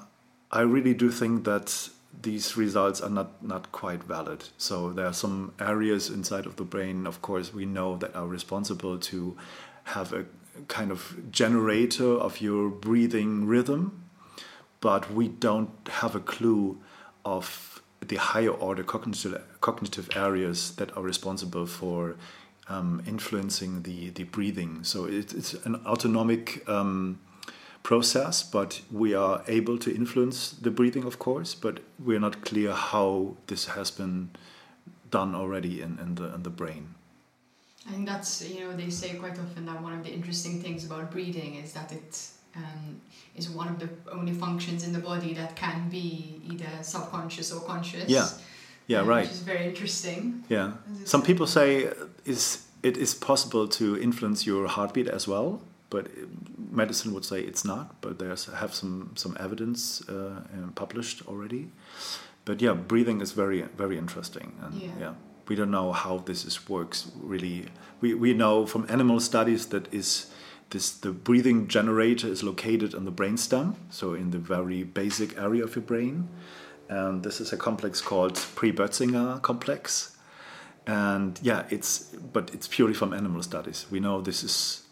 I 0.51 0.61
really 0.61 0.93
do 0.93 1.09
think 1.09 1.43
that 1.45 1.89
these 2.21 2.55
results 2.55 3.01
are 3.01 3.09
not, 3.09 3.43
not 3.43 3.71
quite 3.71 4.03
valid. 4.03 4.43
So 4.57 4.91
there 4.91 5.07
are 5.07 5.13
some 5.13 5.53
areas 5.59 6.09
inside 6.09 6.45
of 6.45 6.57
the 6.57 6.63
brain, 6.63 7.07
of 7.07 7.21
course, 7.21 7.53
we 7.53 7.65
know 7.65 7.97
that 7.97 8.15
are 8.15 8.27
responsible 8.27 8.99
to 8.99 9.35
have 9.85 10.13
a 10.13 10.25
kind 10.67 10.91
of 10.91 11.31
generator 11.31 12.11
of 12.11 12.41
your 12.41 12.69
breathing 12.69 13.47
rhythm, 13.47 14.03
but 14.81 15.11
we 15.11 15.27
don't 15.27 15.71
have 15.87 16.15
a 16.15 16.19
clue 16.19 16.79
of 17.23 17.81
the 18.01 18.17
higher 18.17 18.49
order 18.49 18.83
cognitive, 18.83 19.41
cognitive 19.61 20.09
areas 20.15 20.75
that 20.75 20.95
are 20.97 21.03
responsible 21.03 21.65
for 21.65 22.15
um, 22.71 23.03
influencing 23.07 23.83
the, 23.83 24.09
the 24.11 24.23
breathing. 24.23 24.83
So 24.83 25.05
it, 25.05 25.33
it's 25.33 25.53
an 25.65 25.75
autonomic 25.85 26.67
um, 26.69 27.19
process, 27.83 28.43
but 28.43 28.81
we 28.91 29.13
are 29.13 29.43
able 29.47 29.77
to 29.79 29.93
influence 29.93 30.51
the 30.51 30.71
breathing, 30.71 31.03
of 31.03 31.19
course, 31.19 31.55
but 31.55 31.79
we're 31.99 32.19
not 32.19 32.45
clear 32.45 32.73
how 32.73 33.35
this 33.47 33.65
has 33.67 33.91
been 33.91 34.29
done 35.09 35.35
already 35.35 35.81
in, 35.81 35.99
in, 35.99 36.15
the, 36.15 36.33
in 36.33 36.43
the 36.43 36.49
brain. 36.49 36.95
I 37.87 37.91
think 37.91 38.07
that's 38.07 38.47
you 38.47 38.59
know 38.59 38.73
they 38.73 38.91
say 38.91 39.15
quite 39.15 39.39
often 39.39 39.65
that 39.65 39.81
one 39.81 39.93
of 39.93 40.03
the 40.03 40.13
interesting 40.13 40.61
things 40.61 40.85
about 40.85 41.11
breathing 41.11 41.55
is 41.55 41.73
that 41.73 41.91
it 41.91 42.27
um, 42.55 43.01
is 43.35 43.49
one 43.49 43.67
of 43.69 43.79
the 43.79 43.89
only 44.11 44.33
functions 44.33 44.83
in 44.83 44.93
the 44.93 44.99
body 44.99 45.33
that 45.33 45.55
can 45.55 45.89
be 45.89 46.41
either 46.47 46.69
subconscious 46.83 47.51
or 47.51 47.61
conscious. 47.61 48.07
Yeah. 48.07 48.27
Yeah, 48.91 49.05
right. 49.05 49.27
Which 49.27 49.31
is 49.31 49.39
very 49.53 49.65
interesting. 49.65 50.43
Yeah. 50.49 50.71
Some 51.05 51.21
people 51.23 51.47
say 51.47 51.89
is 52.25 52.67
it 52.83 52.97
is 52.97 53.13
possible 53.13 53.67
to 53.67 53.97
influence 54.01 54.45
your 54.45 54.67
heartbeat 54.67 55.07
as 55.07 55.27
well, 55.27 55.61
but 55.89 56.07
medicine 56.71 57.13
would 57.13 57.25
say 57.25 57.39
it's 57.41 57.63
not. 57.65 58.01
But 58.01 58.17
there's 58.19 58.45
have 58.45 58.73
some 58.73 59.11
some 59.15 59.37
evidence 59.39 60.03
uh, 60.09 60.13
uh, 60.13 60.71
published 60.75 61.27
already. 61.27 61.63
But 62.45 62.61
yeah, 62.61 62.73
breathing 62.73 63.21
is 63.21 63.31
very 63.31 63.61
very 63.77 63.97
interesting, 63.97 64.51
and 64.61 64.73
Yeah. 64.81 64.99
yeah, 64.99 65.13
we 65.47 65.55
don't 65.55 65.71
know 65.71 65.91
how 65.93 66.23
this 66.25 66.45
is 66.45 66.69
works 66.69 67.11
really. 67.23 67.65
We, 68.01 68.15
we 68.15 68.33
know 68.33 68.65
from 68.65 68.85
animal 68.89 69.19
studies 69.19 69.65
that 69.67 69.93
is 69.93 70.31
this 70.69 70.91
the 70.91 71.11
breathing 71.11 71.67
generator 71.67 72.27
is 72.31 72.41
located 72.43 72.95
on 72.95 73.05
the 73.05 73.11
brainstem, 73.11 73.75
so 73.89 74.13
in 74.15 74.31
the 74.31 74.39
very 74.39 74.83
basic 74.83 75.37
area 75.37 75.63
of 75.63 75.75
your 75.75 75.85
brain. 75.85 76.27
And 76.91 77.23
this 77.23 77.39
is 77.39 77.53
a 77.53 77.57
complex 77.57 78.01
called 78.01 78.35
Pre-Bötzinger 78.35 79.41
complex. 79.41 80.17
And 80.85 81.39
yeah, 81.41 81.65
it's 81.69 81.99
but 82.33 82.53
it's 82.53 82.67
purely 82.67 82.93
from 82.93 83.13
animal 83.13 83.41
studies. 83.43 83.85
We 83.89 84.01
know 84.01 84.19
this 84.19 84.43
is 84.43 84.83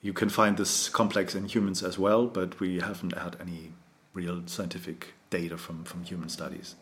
you 0.00 0.14
can 0.14 0.30
find 0.30 0.56
this 0.56 0.88
complex 0.88 1.34
in 1.34 1.44
humans 1.44 1.82
as 1.82 1.98
well, 1.98 2.26
but 2.26 2.58
we 2.58 2.80
haven't 2.80 3.18
had 3.18 3.36
any 3.38 3.72
real 4.14 4.42
scientific 4.46 5.12
data 5.28 5.58
from, 5.58 5.84
from 5.84 6.04
human 6.04 6.30
studies. 6.30 6.74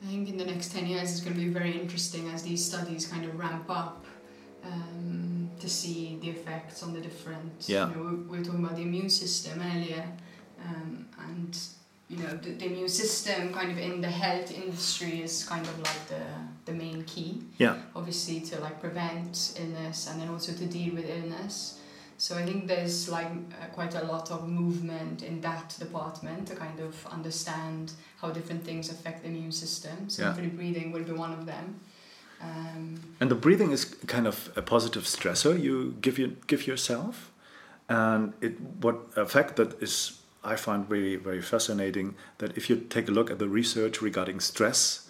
I 0.00 0.06
think 0.06 0.28
in 0.28 0.36
the 0.36 0.44
next 0.44 0.72
10 0.72 0.86
years 0.86 1.10
it's 1.10 1.20
going 1.20 1.34
to 1.34 1.40
be 1.40 1.48
very 1.48 1.72
interesting 1.80 2.28
as 2.28 2.42
these 2.42 2.64
studies 2.64 3.08
kind 3.08 3.24
of 3.24 3.36
ramp 3.36 3.68
up 3.68 4.04
um, 4.62 5.50
to 5.58 5.68
see 5.68 6.18
the 6.20 6.28
effects 6.28 6.84
on 6.84 6.92
the 6.92 7.00
different. 7.00 7.64
Yeah. 7.66 7.88
You 7.88 7.96
know, 7.96 8.02
we 8.02 8.14
we 8.30 8.38
were 8.38 8.44
talking 8.44 8.64
about 8.64 8.76
the 8.76 8.82
immune 8.82 9.10
system 9.10 9.60
earlier, 9.60 10.06
um, 10.64 11.06
and 11.18 11.58
you 12.08 12.18
know 12.18 12.30
the, 12.36 12.50
the 12.50 12.66
immune 12.66 12.88
system 12.88 13.52
kind 13.52 13.70
of 13.72 13.78
in 13.78 14.00
the 14.00 14.08
health 14.08 14.50
industry 14.52 15.22
is 15.22 15.44
kind 15.44 15.66
of 15.66 15.76
like 15.78 16.08
the 16.08 16.22
the 16.66 16.72
main 16.72 17.04
key. 17.04 17.42
Yeah, 17.58 17.76
Obviously 17.94 18.40
to 18.40 18.60
like 18.60 18.80
prevent 18.80 19.54
illness 19.60 20.08
and 20.08 20.20
then 20.20 20.28
also 20.28 20.52
to 20.52 20.66
deal 20.66 20.94
with 20.94 21.08
illness. 21.08 21.80
So 22.18 22.34
I 22.36 22.44
think 22.46 22.66
there's 22.66 23.08
like 23.10 23.26
uh, 23.26 23.66
quite 23.74 23.94
a 23.94 24.04
lot 24.04 24.30
of 24.30 24.48
movement 24.48 25.22
in 25.22 25.40
that 25.42 25.76
department 25.78 26.48
to 26.48 26.54
kind 26.56 26.80
of 26.80 27.06
understand 27.06 27.92
how 28.20 28.30
different 28.30 28.64
things 28.64 28.90
affect 28.90 29.22
the 29.22 29.28
immune 29.28 29.52
system. 29.52 30.08
So 30.08 30.22
Yeah. 30.22 30.28
hopefully 30.28 30.48
breathing 30.48 30.92
will 30.92 31.04
be 31.04 31.12
one 31.12 31.32
of 31.32 31.44
them. 31.44 31.80
Um, 32.40 33.00
and 33.20 33.30
the 33.30 33.34
breathing 33.34 33.70
is 33.72 33.84
kind 34.06 34.26
of 34.26 34.50
a 34.56 34.62
positive 34.62 35.04
stressor 35.04 35.60
you 35.60 35.94
give 36.00 36.18
you 36.18 36.36
give 36.46 36.66
yourself, 36.66 37.30
and 37.88 38.32
it 38.40 38.60
what 38.82 38.96
a 39.16 39.24
fact 39.26 39.56
that 39.56 39.82
is 39.82 40.20
I 40.52 40.56
find 40.56 40.88
very 40.88 41.16
very 41.16 41.42
fascinating 41.42 42.14
that 42.38 42.56
if 42.56 42.70
you 42.70 42.76
take 42.76 43.08
a 43.08 43.12
look 43.12 43.30
at 43.30 43.38
the 43.38 43.48
research 43.48 44.02
regarding 44.02 44.40
stress. 44.40 45.02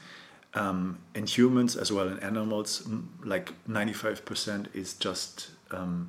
Um, 0.54 0.98
in 1.14 1.26
humans 1.26 1.76
as 1.76 1.92
well 1.92 2.08
in 2.08 2.18
animals, 2.20 2.88
like 3.22 3.52
95% 3.68 4.74
is 4.74 4.94
just 4.94 5.50
um, 5.70 6.08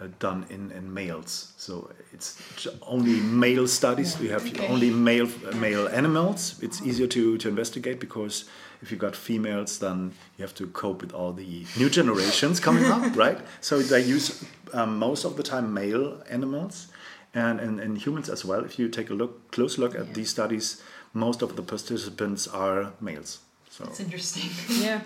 uh, 0.00 0.08
done 0.18 0.46
in, 0.50 0.72
in 0.72 0.92
males. 0.92 1.52
So 1.56 1.90
it's 2.12 2.42
only 2.82 3.20
male 3.20 3.68
studies. 3.68 4.18
We 4.18 4.28
have 4.28 4.44
Okay. 4.46 4.66
only 4.66 4.90
male 4.90 5.28
male 5.54 5.86
animals. 5.88 6.56
It's 6.60 6.82
easier 6.82 7.06
to, 7.08 7.38
to 7.38 7.48
investigate 7.48 8.00
because 8.00 8.44
if 8.82 8.90
you've 8.90 9.00
got 9.00 9.14
females, 9.14 9.78
then 9.78 10.12
you 10.36 10.42
have 10.42 10.54
to 10.56 10.66
cope 10.68 11.00
with 11.02 11.12
all 11.12 11.32
the 11.32 11.64
new 11.76 11.88
generations 11.90 12.58
coming 12.60 12.84
up, 12.86 13.14
right? 13.24 13.38
So 13.60 13.78
they 13.78 14.02
use 14.02 14.44
um, 14.72 14.98
most 14.98 15.24
of 15.24 15.36
the 15.36 15.42
time 15.44 15.72
male 15.72 16.20
animals, 16.28 16.88
and, 17.34 17.60
in, 17.60 17.80
and 17.80 17.98
humans 17.98 18.28
as 18.28 18.44
well. 18.44 18.64
If 18.64 18.78
you 18.78 18.88
take 18.88 19.10
a 19.10 19.14
look 19.14 19.50
close 19.50 19.78
look 19.78 19.94
at 19.94 20.06
Yeah. 20.06 20.12
these 20.12 20.30
studies, 20.30 20.82
most 21.12 21.42
of 21.42 21.56
the 21.56 21.62
participants 21.62 22.46
are 22.48 22.92
males. 23.00 23.38
So 23.70 23.84
it's 23.84 24.00
interesting. 24.00 24.50
Yeah. 24.84 25.00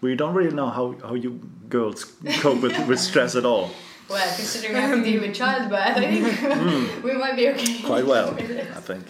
we 0.00 0.14
don't 0.14 0.34
really 0.34 0.54
know 0.54 0.70
how, 0.70 0.94
how 1.02 1.14
you 1.14 1.40
girls 1.68 2.04
cope 2.40 2.62
with, 2.62 2.88
with 2.88 3.00
stress 3.00 3.34
at 3.34 3.44
all. 3.44 3.70
well, 4.08 4.36
considering 4.36 4.74
we 4.74 4.80
have 4.80 4.94
to 4.96 5.04
deal 5.04 5.20
with 5.20 5.34
childbirth, 5.34 5.96
I 5.96 6.00
think 6.00 6.26
mm. 6.26 7.02
we 7.06 7.12
might 7.12 7.36
be 7.36 7.48
okay. 7.48 7.82
Quite 7.82 8.06
well. 8.06 8.34
I 8.34 8.80
think. 8.80 9.04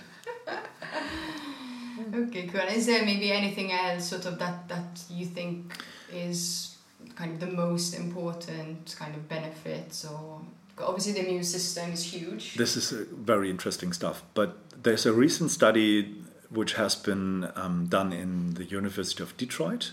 Okay, 2.15 2.47
cool. 2.47 2.61
Is 2.63 2.87
there 2.87 3.05
maybe 3.05 3.31
anything 3.33 3.71
else 3.71 4.09
sort 4.09 4.25
of 4.27 4.39
that 4.39 4.69
that 4.69 5.03
you 5.11 5.27
think 5.27 5.73
is 6.13 6.77
kind 7.15 7.35
of 7.35 7.41
the 7.41 7.55
most 7.55 7.95
important 7.95 8.97
kind 8.99 9.15
of 9.15 9.29
benefits 9.29 10.05
or 10.05 10.41
obviously 10.81 11.13
the 11.13 11.27
immune 11.27 11.45
system 11.45 11.93
is 11.93 12.05
huge. 12.05 12.55
This 12.55 12.77
is 12.77 12.93
uh, 12.93 13.05
very 13.13 13.51
interesting 13.51 13.93
stuff. 13.93 14.23
But 14.35 14.83
there's 14.83 15.07
a 15.07 15.13
recent 15.13 15.51
study 15.51 16.15
which 16.51 16.75
has 16.75 16.95
been 16.95 17.51
um, 17.57 17.87
done 17.87 18.13
in 18.13 18.55
the 18.55 18.65
University 18.65 19.23
of 19.23 19.37
Detroit, 19.37 19.93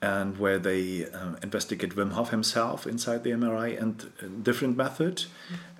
and 0.00 0.38
where 0.38 0.58
they 0.58 1.06
um, 1.10 1.36
investigate 1.42 1.96
Wim 1.96 2.12
Hof 2.12 2.30
himself 2.30 2.86
inside 2.86 3.24
the 3.24 3.30
MRI 3.30 3.80
and 3.80 4.44
different 4.44 4.76
method 4.76 5.24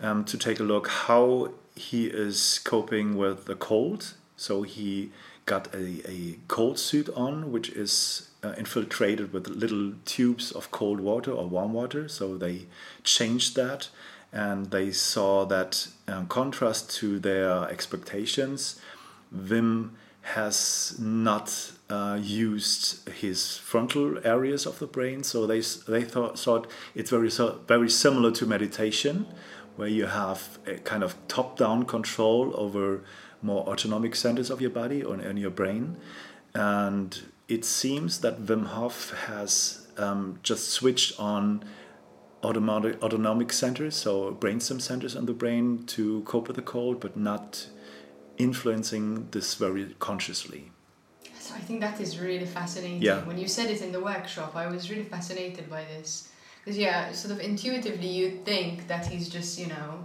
um, 0.00 0.24
to 0.24 0.38
take 0.38 0.58
a 0.58 0.62
look 0.62 0.88
how 0.88 1.52
he 1.76 2.06
is 2.06 2.60
coping 2.64 3.16
with 3.16 3.44
the 3.44 3.54
cold. 3.54 4.14
So 4.36 4.62
he 4.62 5.10
got 5.46 5.72
a, 5.74 6.10
a 6.10 6.38
cold 6.48 6.78
suit 6.78 7.08
on, 7.10 7.52
which 7.52 7.68
is 7.68 8.30
uh, 8.42 8.54
infiltrated 8.56 9.32
with 9.32 9.46
little 9.46 9.92
tubes 10.04 10.50
of 10.52 10.70
cold 10.70 11.00
water 11.00 11.30
or 11.30 11.46
warm 11.46 11.72
water. 11.72 12.08
So 12.08 12.36
they 12.36 12.66
changed 13.02 13.56
that 13.56 13.88
and 14.34 14.70
they 14.72 14.90
saw 14.90 15.46
that 15.46 15.88
in 16.08 16.26
contrast 16.26 16.90
to 16.96 17.20
their 17.20 17.70
expectations, 17.70 18.80
Wim 19.34 19.90
has 20.22 20.96
not 20.98 21.72
uh, 21.88 22.18
used 22.20 23.08
his 23.10 23.56
frontal 23.58 24.18
areas 24.26 24.66
of 24.66 24.78
the 24.78 24.86
brain. 24.86 25.22
So 25.22 25.46
they 25.46 25.60
they 25.86 26.02
thought, 26.02 26.38
thought 26.38 26.66
it's 26.94 27.10
very 27.10 27.30
very 27.68 27.88
similar 27.88 28.32
to 28.32 28.46
meditation, 28.46 29.26
where 29.76 29.88
you 29.88 30.06
have 30.06 30.58
a 30.66 30.74
kind 30.78 31.04
of 31.04 31.14
top-down 31.28 31.84
control 31.84 32.52
over 32.56 33.04
more 33.40 33.68
autonomic 33.68 34.16
centers 34.16 34.50
of 34.50 34.60
your 34.60 34.70
body 34.70 35.02
or 35.02 35.20
in 35.20 35.36
your 35.36 35.50
brain, 35.50 35.96
and 36.54 37.22
it 37.46 37.64
seems 37.64 38.20
that 38.20 38.46
Wim 38.46 38.66
Hof 38.66 39.10
has 39.28 39.86
um, 39.98 40.38
just 40.42 40.70
switched 40.70 41.20
on 41.20 41.62
autonomic, 42.44 43.02
autonomic 43.02 43.52
centers, 43.52 43.96
so 43.96 44.34
brainstem 44.34 44.80
centers 44.80 45.14
in 45.14 45.26
the 45.26 45.32
brain 45.32 45.84
to 45.86 46.22
cope 46.22 46.48
with 46.48 46.56
the 46.56 46.62
cold, 46.62 47.00
but 47.00 47.16
not 47.16 47.66
influencing 48.36 49.28
this 49.30 49.54
very 49.54 49.94
consciously. 49.98 50.70
So 51.38 51.54
I 51.54 51.58
think 51.58 51.80
that 51.80 52.00
is 52.00 52.18
really 52.18 52.46
fascinating. 52.46 53.02
Yeah. 53.02 53.24
When 53.24 53.38
you 53.38 53.48
said 53.48 53.70
it 53.70 53.82
in 53.82 53.92
the 53.92 54.00
workshop, 54.00 54.56
I 54.56 54.66
was 54.66 54.90
really 54.90 55.04
fascinated 55.04 55.68
by 55.68 55.84
this. 55.84 56.28
Because 56.64 56.78
yeah, 56.78 57.12
sort 57.12 57.32
of 57.32 57.40
intuitively 57.40 58.08
you'd 58.08 58.44
think 58.44 58.88
that 58.88 59.06
he's 59.06 59.28
just, 59.28 59.58
you 59.58 59.66
know, 59.66 60.04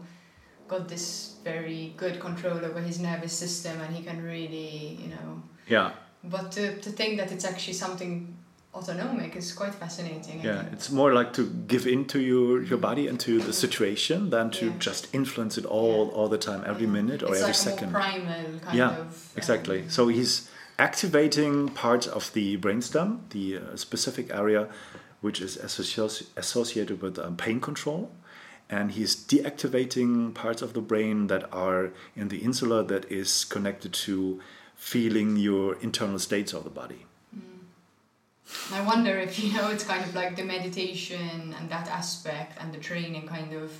got 0.67 0.89
this 0.89 1.35
very 1.43 1.93
good 1.97 2.19
control 2.19 2.57
over 2.57 2.81
his 2.81 2.99
nervous 2.99 3.33
system 3.33 3.79
and 3.81 3.95
he 3.95 4.03
can 4.03 4.21
really, 4.21 4.99
you 5.01 5.09
know, 5.09 5.41
Yeah, 5.67 5.93
but 6.23 6.51
to, 6.53 6.79
to 6.79 6.89
think 6.89 7.17
that 7.17 7.31
it's 7.31 7.45
actually 7.45 7.73
something 7.73 8.37
autonomic 8.73 9.35
is 9.35 9.51
quite 9.53 9.73
fascinating. 9.75 10.41
Yeah. 10.41 10.63
It's 10.71 10.89
more 10.91 11.13
like 11.13 11.33
to 11.33 11.43
give 11.67 11.87
into 11.87 12.19
your, 12.19 12.61
your 12.61 12.77
body 12.77 13.07
and 13.07 13.19
to 13.21 13.39
the 13.39 13.53
situation 13.53 14.29
than 14.29 14.51
to 14.51 14.65
Yeah. 14.67 14.77
just 14.79 15.07
influence 15.13 15.57
it 15.57 15.65
all 15.65 16.05
Yeah. 16.07 16.17
all 16.17 16.29
the 16.29 16.37
time, 16.37 16.63
every 16.65 16.87
minute 16.87 17.23
or 17.23 17.29
it's 17.29 17.39
every 17.41 17.53
like 17.53 17.55
second. 17.55 17.91
Primal 17.91 18.59
kind 18.59 18.77
Yeah, 18.77 18.97
of. 18.97 19.31
Exactly. 19.35 19.81
um, 19.83 19.89
So 19.89 20.07
he's 20.07 20.49
activating 20.77 21.69
parts 21.69 22.07
of 22.07 22.31
the 22.33 22.57
brainstem, 22.57 23.19
the 23.31 23.57
uh, 23.57 23.75
specific 23.75 24.29
area 24.31 24.67
which 25.21 25.41
is 25.41 25.57
associ- 25.57 26.27
associated 26.37 27.01
with 27.01 27.19
um, 27.19 27.35
pain 27.35 27.59
control. 27.59 28.11
And 28.69 28.91
he's 28.91 29.15
deactivating 29.15 30.33
parts 30.35 30.61
of 30.61 30.73
the 30.73 30.79
brain 30.81 31.27
that 31.27 31.51
are 31.51 31.91
in 32.15 32.27
the 32.29 32.37
insula 32.37 32.83
that 32.85 33.11
is 33.11 33.43
connected 33.43 33.91
to 34.05 34.39
feeling 34.75 35.35
your 35.37 35.75
internal 35.81 36.19
states 36.19 36.53
of 36.53 36.63
the 36.63 36.69
body. 36.69 37.05
I 38.71 38.81
wonder 38.81 39.17
if 39.17 39.39
you 39.39 39.53
know 39.53 39.69
it's 39.69 39.83
kind 39.83 40.03
of 40.03 40.13
like 40.15 40.35
the 40.35 40.43
meditation 40.43 41.53
and 41.59 41.69
that 41.69 41.87
aspect 41.87 42.57
and 42.59 42.73
the 42.73 42.79
training 42.79 43.27
kind 43.27 43.53
of 43.53 43.71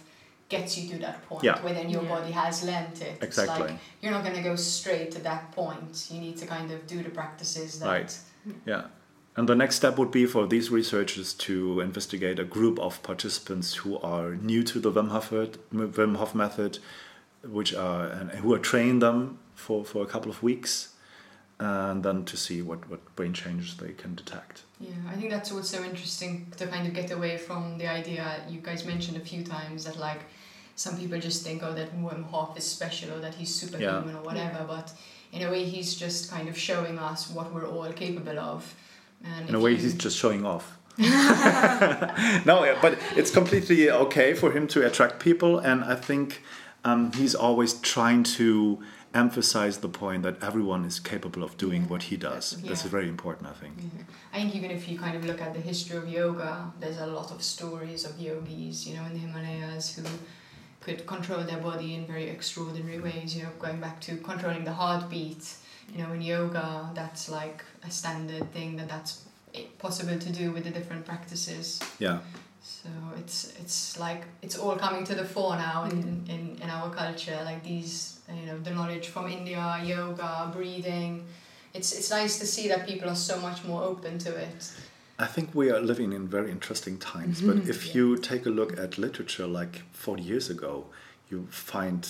gets 0.50 0.78
you 0.78 0.90
to 0.90 0.98
that 1.00 1.28
point 1.28 1.44
Yeah. 1.44 1.60
then 1.62 1.90
your 1.90 2.04
Yeah. 2.04 2.10
body 2.16 2.32
has 2.32 2.64
learnt 2.64 3.02
it. 3.02 3.14
It's 3.22 3.24
Exactly. 3.38 3.68
like 3.68 3.80
you're 4.02 4.12
not 4.12 4.24
gonna 4.24 4.42
go 4.44 4.56
straight 4.56 5.12
to 5.12 5.20
that 5.30 5.52
point. 5.52 6.08
You 6.12 6.20
need 6.20 6.38
to 6.38 6.46
kind 6.48 6.72
of 6.72 6.88
do 6.88 7.04
the 7.04 7.10
practices 7.10 7.80
that 7.80 7.88
Right. 7.88 8.18
Yeah. 8.66 8.84
And 9.38 9.48
the 9.48 9.56
next 9.56 9.76
step 9.76 9.98
would 9.98 10.12
be 10.12 10.26
for 10.26 10.48
these 10.48 10.70
researchers 10.72 11.34
to 11.48 11.80
investigate 11.82 12.40
a 12.40 12.44
group 12.44 12.80
of 12.80 13.02
participants 13.04 13.76
who 13.76 13.98
are 14.00 14.36
new 14.36 14.64
to 14.64 14.80
the 14.80 14.92
Wim 14.92 15.10
Hof, 15.10 15.30
Wim 15.30 16.16
Hof 16.18 16.34
method, 16.36 16.80
which 17.44 17.74
are 17.74 18.08
and 18.08 18.32
who 18.32 18.54
are 18.54 18.60
train 18.60 19.00
them 19.00 19.38
for, 19.56 19.86
for 19.86 20.02
a 20.04 20.06
couple 20.08 20.30
of 20.32 20.42
weeks, 20.44 20.90
and 21.60 22.04
then 22.04 22.24
to 22.26 22.38
see 22.38 22.62
what, 22.62 22.90
what 22.90 23.16
brain 23.16 23.34
changes 23.34 23.76
they 23.78 23.92
can 23.92 24.16
detect. 24.16 24.64
Yeah, 24.80 24.92
I 25.10 25.16
think 25.16 25.30
that's 25.30 25.52
also 25.52 25.84
interesting 25.84 26.52
to 26.58 26.68
kind 26.68 26.88
of 26.88 26.94
get 26.94 27.12
away 27.12 27.38
from 27.38 27.78
the 27.78 27.88
idea 27.88 28.42
you 28.50 28.62
guys 28.62 28.86
mentioned 28.86 29.18
a 29.18 29.20
few 29.20 29.44
times 29.44 29.84
that 29.86 29.98
like 29.98 30.22
some 30.76 30.98
people 30.98 31.20
just 31.20 31.44
think 31.44 31.62
oh 31.62 31.74
that 31.74 31.94
Wim 32.02 32.24
Hof 32.32 32.58
is 32.58 32.64
special 32.64 33.12
or 33.14 33.20
that 33.20 33.36
he's 33.36 33.54
superhuman 33.54 34.16
or 34.16 34.22
whatever, 34.24 34.64
but 34.66 34.94
in 35.34 35.42
a 35.44 35.52
way 35.52 35.66
he's 35.66 35.96
just 35.96 36.32
kind 36.32 36.48
of 36.48 36.58
showing 36.58 36.98
us 36.98 37.30
what 37.30 37.54
we're 37.54 37.68
all 37.68 37.92
capable 37.92 38.40
of. 38.40 38.74
And 39.24 39.50
In 39.50 39.56
a 39.56 39.60
way, 39.60 39.72
you- 39.72 39.78
he's 39.78 39.96
just 39.96 40.18
showing 40.18 40.46
off. 40.46 40.78
no, 40.98 42.78
but 42.82 42.98
it's 43.16 43.32
completely 43.32 43.90
okay 43.92 44.34
for 44.34 44.52
him 44.52 44.68
to 44.68 44.86
attract 44.86 45.20
people, 45.20 45.60
and 45.60 45.84
I 45.84 45.96
think 45.96 46.42
um, 46.86 47.12
he's 47.14 47.36
always 47.36 47.74
trying 47.74 48.24
to 48.24 48.80
emphasize 49.14 49.80
the 49.80 49.90
point 49.90 50.24
that 50.24 50.42
everyone 50.44 50.86
is 50.86 51.00
capable 51.00 51.44
of 51.44 51.58
doing 51.58 51.88
what 51.88 52.04
he 52.04 52.18
does. 52.18 52.58
Yeah. 52.62 52.70
That's 52.70 52.84
very 52.84 53.08
important, 53.08 53.50
I 53.50 53.54
think. 53.54 53.76
Yeah. 53.78 54.04
I 54.34 54.38
think 54.42 54.56
even 54.56 54.72
if 54.72 54.88
you 54.88 55.00
kind 55.00 55.16
of 55.18 55.26
look 55.26 55.42
at 55.42 55.54
the 55.54 55.60
history 55.60 55.98
of 55.98 56.08
yoga, 56.08 56.72
there's 56.80 57.00
a 57.00 57.08
lot 57.08 57.32
of 57.32 57.42
stories 57.42 58.06
of 58.06 58.20
yogis, 58.20 58.88
you 58.88 58.96
know, 58.96 59.06
in 59.06 59.14
the 59.14 59.20
Himalayas 59.20 59.96
who 59.96 60.04
could 60.82 61.06
control 61.08 61.44
their 61.44 61.58
body 61.58 61.96
in 61.96 62.06
very 62.06 62.30
extraordinary 62.30 62.98
mm-hmm. 62.98 63.20
ways. 63.20 63.36
You 63.36 63.44
know, 63.44 63.50
going 63.60 63.80
back 63.80 64.00
to 64.02 64.18
controlling 64.18 64.64
the 64.64 64.74
heartbeat. 64.74 65.56
You 65.92 66.04
know, 66.04 66.14
in 66.14 66.22
yoga, 66.22 66.92
that's 66.94 67.30
like 67.30 67.64
a 67.84 67.90
standard 67.90 68.54
thing 68.54 68.78
that 68.78 68.88
that's 68.88 69.26
possible 69.80 70.20
to 70.20 70.32
do 70.32 70.52
with 70.52 70.64
the 70.64 70.70
different 70.70 71.04
practices. 71.04 71.82
Yeah. 71.98 72.20
So 72.62 72.90
it's 73.18 73.54
it's 73.60 74.00
like 74.00 74.26
it's 74.44 74.56
all 74.56 74.76
coming 74.76 75.04
to 75.06 75.16
the 75.16 75.26
fore 75.26 75.56
now 75.56 75.86
in, 75.86 76.04
mm-hmm. 76.04 76.30
in, 76.30 76.60
in 76.62 76.70
our 76.70 76.94
culture. 76.94 77.42
Like 77.44 77.64
these, 77.64 78.19
you 78.34 78.46
know, 78.46 78.60
the 78.60 78.72
knowledge 78.72 79.08
from 79.08 79.28
India, 79.28 79.82
yoga, 79.84 80.52
breathing. 80.54 81.26
It's 81.74 81.92
it's 81.94 82.10
nice 82.10 82.40
to 82.40 82.46
see 82.46 82.68
that 82.68 82.88
people 82.88 83.10
are 83.10 83.16
so 83.16 83.40
much 83.40 83.64
more 83.64 83.84
open 83.84 84.18
to 84.20 84.36
it. 84.36 84.72
I 85.20 85.26
think 85.26 85.54
we 85.54 85.70
are 85.70 85.82
living 85.82 86.14
in 86.14 86.28
very 86.28 86.50
interesting 86.50 86.98
times. 86.98 87.42
But 87.42 87.58
mm-hmm. 87.58 87.70
if 87.70 87.88
Yeah. 87.88 87.94
you 87.96 88.18
take 88.18 88.46
a 88.46 88.50
look 88.50 88.80
at 88.80 88.98
literature 88.98 89.48
like 89.48 89.84
40 89.92 90.24
years 90.24 90.50
ago, 90.50 90.86
you 91.30 91.48
find 91.52 92.08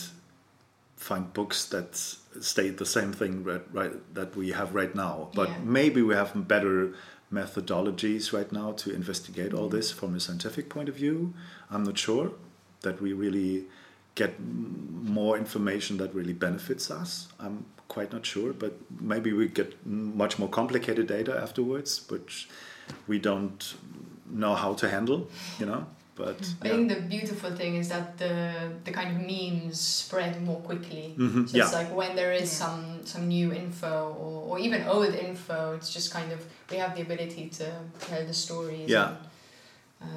find 0.95 1.33
books 1.33 1.65
that 1.65 1.95
state 2.41 2.77
the 2.77 2.85
same 2.85 3.13
thing 3.13 3.43
right, 3.45 3.65
right 3.71 3.93
that 4.13 4.35
we 4.35 4.51
have 4.51 4.75
right 4.75 4.93
now. 4.93 5.29
But 5.33 5.49
Yeah. 5.49 5.59
maybe 5.63 6.01
we 6.01 6.13
have 6.13 6.47
better 6.47 6.93
methodologies 7.31 8.33
right 8.33 8.51
now 8.51 8.73
to 8.73 8.91
investigate 8.93 9.53
all 9.53 9.67
mm-hmm. 9.67 9.77
this 9.77 9.91
from 9.91 10.13
a 10.15 10.19
scientific 10.19 10.69
point 10.69 10.89
of 10.89 10.95
view. 10.95 11.33
I'm 11.71 11.83
not 11.83 11.97
sure 11.97 12.31
that 12.81 13.01
we 13.01 13.13
really 13.13 13.67
get 14.21 14.31
more 15.19 15.37
information 15.43 15.97
that 15.97 16.09
really 16.19 16.33
benefits 16.47 16.85
us. 17.01 17.09
I'm 17.39 17.57
quite 17.95 18.09
not 18.15 18.23
sure, 18.33 18.51
but 18.63 18.73
maybe 19.13 19.29
we 19.39 19.47
get 19.61 19.69
much 20.23 20.33
more 20.39 20.49
complicated 20.59 21.05
data 21.07 21.33
afterwards, 21.45 21.91
which 22.11 22.33
we 23.07 23.17
don't 23.29 23.59
know 24.41 24.53
how 24.63 24.71
to 24.81 24.85
handle, 24.95 25.19
you 25.59 25.65
know. 25.71 25.83
But 26.15 26.39
I 26.61 26.67
yeah. 26.67 26.75
think 26.75 26.89
the 26.95 27.01
beautiful 27.17 27.51
thing 27.61 27.73
is 27.81 27.87
that 27.95 28.05
the 28.23 28.33
the 28.87 28.91
kind 28.99 29.09
of 29.13 29.17
memes 29.31 29.79
spread 30.03 30.33
more 30.49 30.61
quickly. 30.69 31.05
Mhm, 31.17 31.47
So 31.49 31.57
yeah. 31.57 31.63
it's 31.63 31.73
like 31.81 31.89
when 32.01 32.11
there 32.19 32.33
is 32.43 32.49
Yeah. 32.51 32.65
some 32.65 32.83
some 33.13 33.23
new 33.37 33.49
info 33.63 33.93
or, 34.23 34.35
or 34.49 34.55
even 34.65 34.79
old 34.95 35.13
info, 35.29 35.57
it's 35.77 35.91
just 35.97 36.07
kind 36.17 36.29
of 36.35 36.39
we 36.71 36.77
have 36.83 36.91
the 36.97 37.01
ability 37.07 37.45
to 37.59 37.65
tell 38.07 38.23
the 38.31 38.33
stories. 38.45 38.89
Yeah. 38.95 39.09
And, 40.01 40.09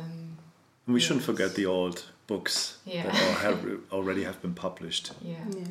um, 0.89 0.95
we 0.95 1.01
shouldn't 1.05 1.25
forget 1.31 1.51
the 1.55 1.67
old 1.67 1.97
books 2.33 2.55
Yeah. 2.85 3.05
that 3.07 3.15
all 3.15 3.35
have, 3.47 3.61
already 3.97 4.23
have 4.25 4.39
been 4.45 4.55
published. 4.67 5.07
yeah. 5.33 5.45
Yeah. 5.61 5.65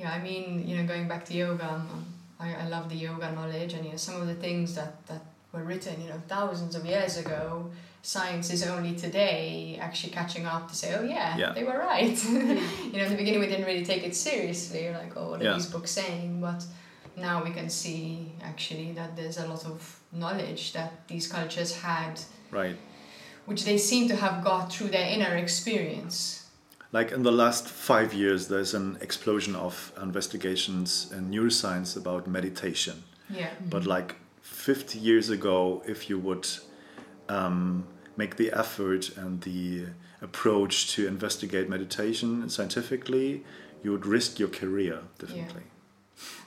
Yeah, 0.00 0.10
I 0.18 0.20
mean, 0.28 0.44
you 0.66 0.74
know, 0.76 0.86
going 0.92 1.06
back 1.12 1.22
to 1.28 1.34
yoga, 1.34 1.68
um, 1.74 2.04
I, 2.44 2.48
I 2.62 2.64
love 2.74 2.88
the 2.88 2.96
yoga 3.06 3.26
knowledge, 3.32 3.72
and 3.74 3.82
you 3.84 3.90
know, 3.92 3.98
some 4.08 4.16
of 4.22 4.26
the 4.32 4.38
things 4.46 4.74
that, 4.78 4.92
that 5.08 5.22
were 5.52 5.62
written, 5.70 5.94
you 6.02 6.08
know, 6.08 6.20
thousands 6.36 6.74
of 6.78 6.82
years 6.86 7.18
ago, 7.18 7.70
science 8.02 8.46
is 8.56 8.62
only 8.66 8.94
today 9.06 9.78
actually 9.86 10.12
catching 10.20 10.46
up 10.46 10.62
to 10.70 10.74
say, 10.74 10.88
oh 10.98 11.02
yeah, 11.16 11.36
Yeah. 11.42 11.52
they 11.56 11.64
were 11.64 11.78
right. 11.92 12.16
you 12.92 12.96
know, 12.98 13.04
in 13.06 13.10
the 13.14 13.20
beginning 13.22 13.40
we 13.44 13.50
didn't 13.52 13.66
really 13.66 13.84
take 13.92 14.02
it 14.08 14.14
seriously, 14.16 14.82
like, 15.00 15.12
oh, 15.18 15.26
what 15.30 15.40
are 15.40 15.44
Yeah. 15.44 15.54
these 15.58 15.66
books 15.74 15.90
saying? 16.00 16.40
But 16.40 16.60
now 17.26 17.36
we 17.46 17.50
can 17.58 17.68
see 17.68 18.32
actually 18.52 18.88
that 18.98 19.10
there's 19.18 19.36
a 19.44 19.46
lot 19.52 19.62
of 19.66 19.78
knowledge 20.22 20.62
that 20.72 20.90
these 21.08 21.26
cultures 21.36 21.70
had, 21.88 22.14
Right. 22.50 22.76
Which 23.50 23.64
they 23.64 23.76
seem 23.76 24.06
to 24.06 24.14
have 24.14 24.44
got 24.44 24.72
through 24.72 24.86
their 24.86 25.08
inner 25.08 25.34
experience. 25.36 26.46
Like 26.92 27.10
in 27.10 27.24
the 27.24 27.32
last 27.32 27.66
five 27.66 28.14
years, 28.14 28.46
there's 28.46 28.74
an 28.74 28.96
explosion 29.00 29.56
of 29.56 29.92
investigations 30.00 31.10
in 31.12 31.32
neuroscience 31.32 31.96
about 31.96 32.28
meditation. 32.28 33.02
Yeah. 33.28 33.50
But 33.68 33.86
like 33.86 34.14
50 34.42 35.00
years 35.00 35.30
ago, 35.30 35.82
if 35.84 36.08
you 36.08 36.16
would 36.20 36.46
um, 37.28 37.88
make 38.16 38.36
the 38.36 38.52
effort 38.52 39.16
and 39.16 39.40
the 39.40 39.86
approach 40.22 40.92
to 40.94 41.08
investigate 41.08 41.68
meditation 41.68 42.48
scientifically, 42.48 43.42
you 43.82 43.90
would 43.90 44.06
risk 44.06 44.38
your 44.38 44.48
career 44.48 45.00
differently. 45.18 45.62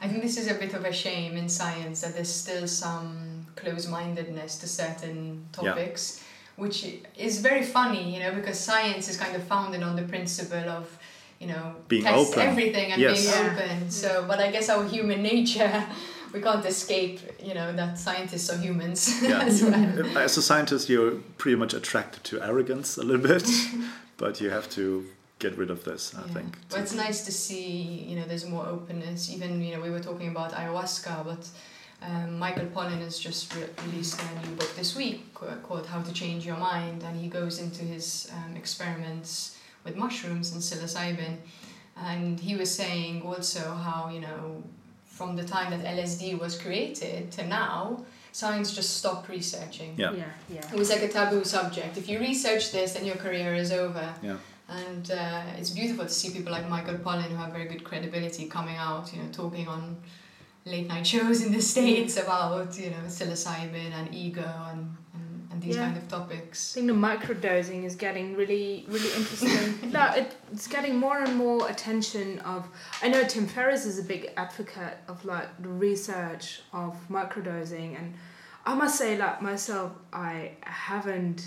I 0.02 0.08
think 0.08 0.22
this 0.22 0.38
is 0.38 0.50
a 0.50 0.54
bit 0.54 0.74
of 0.74 0.86
a 0.86 0.94
shame 0.94 1.36
in 1.36 1.50
science 1.50 2.00
that 2.02 2.14
there's 2.14 2.34
still 2.34 2.66
some 2.66 3.48
close 3.58 3.88
mindedness 3.88 4.58
to 4.60 4.68
certain 4.68 5.48
Yeah. 5.62 6.23
Topics, 6.58 6.84
which 6.84 6.96
is 7.18 7.42
very 7.42 7.64
funny, 7.64 8.14
you 8.14 8.20
know, 8.20 8.32
because 8.34 8.60
science 8.60 9.10
is 9.10 9.18
kind 9.18 9.36
of 9.36 9.44
founded 9.44 9.84
on 9.84 9.96
the 9.96 10.04
principle 10.04 10.70
of, 10.70 10.98
you 11.40 11.48
know, 11.48 11.76
Being 11.88 12.04
test 12.04 12.32
open. 12.34 12.48
everything 12.48 12.92
and 12.92 13.02
Yes. 13.02 13.22
being 13.26 13.52
open. 13.52 13.90
So, 13.92 14.26
but 14.28 14.40
I 14.40 14.52
guess 14.52 14.70
our 14.70 14.86
human 14.88 15.22
nature, 15.22 15.86
we 16.34 16.42
can't 16.42 16.66
escape, 16.66 17.20
you 17.44 17.54
know, 17.54 17.72
that 17.74 18.00
scientists 18.00 18.50
are 18.50 18.58
humans 18.58 19.22
Yeah. 19.30 19.44
as 19.44 19.62
well. 19.64 20.18
As 20.18 20.38
a 20.38 20.42
scientist, 20.42 20.90
you're 20.90 21.16
pretty 21.38 21.58
much 21.58 21.74
attracted 21.74 22.24
to 22.26 22.42
arrogance 22.42 22.98
a 22.98 23.04
little 23.04 23.22
bit, 23.28 23.48
but 24.18 24.42
you 24.42 24.50
have 24.50 24.70
to 24.72 25.06
get 25.40 25.58
rid 25.58 25.70
of 25.70 25.84
this, 25.84 26.14
I 26.16 26.22
Yeah. 26.26 26.34
think. 26.34 26.56
But 26.70 26.80
it's 26.82 26.94
nice 26.94 27.26
to 27.26 27.32
see, 27.32 28.06
you 28.10 28.16
know, 28.18 28.26
there's 28.28 28.46
more 28.46 28.66
openness. 28.66 29.30
Even, 29.30 29.62
you 29.62 29.76
know, 29.76 29.82
we 29.82 29.90
were 29.90 30.00
talking 30.04 30.30
about 30.30 30.54
ayahuasca, 30.54 31.26
but 31.26 31.46
um, 32.06 32.38
Michael 32.38 32.66
Pollan 32.66 33.00
has 33.00 33.18
just 33.18 33.54
re- 33.56 33.70
released 33.86 34.20
a 34.22 34.48
new 34.48 34.56
book 34.56 34.76
this 34.76 34.96
week 34.96 35.34
called 35.34 35.86
How 35.86 36.02
to 36.02 36.14
Change 36.14 36.46
Your 36.46 36.58
Mind, 36.58 37.04
and 37.04 37.20
he 37.20 37.28
goes 37.28 37.60
into 37.60 37.84
his 37.84 38.32
um, 38.34 38.56
experiments 38.56 39.58
with 39.84 39.96
mushrooms 39.96 40.52
and 40.52 40.62
psilocybin. 40.62 41.38
And 41.96 42.40
he 42.40 42.56
was 42.56 42.74
saying 42.74 43.22
also 43.22 43.74
how, 43.74 44.10
you 44.10 44.20
know, 44.20 44.64
from 45.06 45.36
the 45.36 45.44
time 45.44 45.70
that 45.72 45.86
LSD 45.86 46.40
was 46.40 46.60
created 46.60 47.32
to 47.34 47.46
now, 47.46 48.04
science 48.32 48.74
just 48.74 48.98
stopped 48.98 49.30
researching. 49.30 49.94
Yeah. 49.96 50.12
Yeah. 50.14 50.24
Yeah. 50.50 50.74
It 50.74 50.78
was 50.78 50.90
like 50.90 51.04
a 51.04 51.08
taboo 51.08 51.44
subject. 51.44 51.98
If 51.98 52.10
you 52.10 52.20
research 52.20 52.72
this, 52.72 52.94
then 52.94 53.06
your 53.06 53.16
career 53.16 53.54
is 53.54 53.72
over. 53.72 54.14
Yeah. 54.24 54.38
And 54.68 55.12
uh, 55.12 55.44
it's 55.58 55.70
beautiful 55.70 56.06
to 56.06 56.12
see 56.12 56.32
people 56.32 56.52
like 56.52 56.68
Michael 56.68 56.96
Pollan 56.96 57.24
who 57.24 57.36
have 57.36 57.52
very 57.52 57.66
good 57.66 57.84
credibility 57.84 58.48
coming 58.48 58.78
out, 58.78 59.14
you 59.14 59.22
know, 59.22 59.30
talking 59.32 59.68
on 59.68 59.98
late 60.66 60.88
night 60.88 61.06
shows 61.06 61.44
in 61.46 61.52
the 61.52 61.62
States 61.62 62.18
about, 62.18 62.78
you 62.80 62.90
know, 62.92 63.04
psilocybin 63.08 63.92
and 63.94 64.14
ego 64.16 64.50
and, 64.72 64.96
and, 65.14 65.48
and 65.52 65.62
these 65.62 65.76
Yeah. 65.76 65.86
kind 65.86 65.98
of 65.98 66.08
topics. 66.08 66.74
I 66.74 66.82
think 66.82 66.88
the 66.88 66.94
microdosing 66.94 67.84
is 67.84 67.96
getting 67.96 68.36
really, 68.36 68.86
really 68.88 69.12
interesting. 69.14 69.92
no, 69.98 70.12
it, 70.16 70.36
it's 70.52 70.68
getting 70.68 70.96
more 70.96 71.20
and 71.20 71.36
more 71.36 71.70
attention 71.70 72.40
of. 72.40 72.66
I 73.02 73.10
know 73.10 73.24
Tim 73.24 73.46
Ferriss 73.48 73.86
is 73.86 74.00
a 74.00 74.04
big 74.04 74.32
advocate 74.38 74.98
of 75.08 75.24
like 75.26 75.50
the 75.62 75.70
research 75.70 76.62
of 76.72 76.96
microdosing, 77.10 77.98
and 78.00 78.14
I 78.66 78.74
must 78.76 78.98
say, 78.98 79.18
like 79.18 79.42
myself, 79.42 79.92
I 80.14 80.52
haven't 80.62 81.46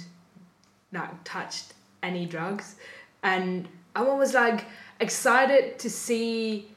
like 0.93 1.11
touched 1.25 1.73
any 2.03 2.27
drugs, 2.27 2.77
and 3.23 3.67
I'm 3.95 4.07
always 4.09 4.35
like 4.35 4.67
excited 5.01 5.79
to 5.79 5.89
see 5.91 6.69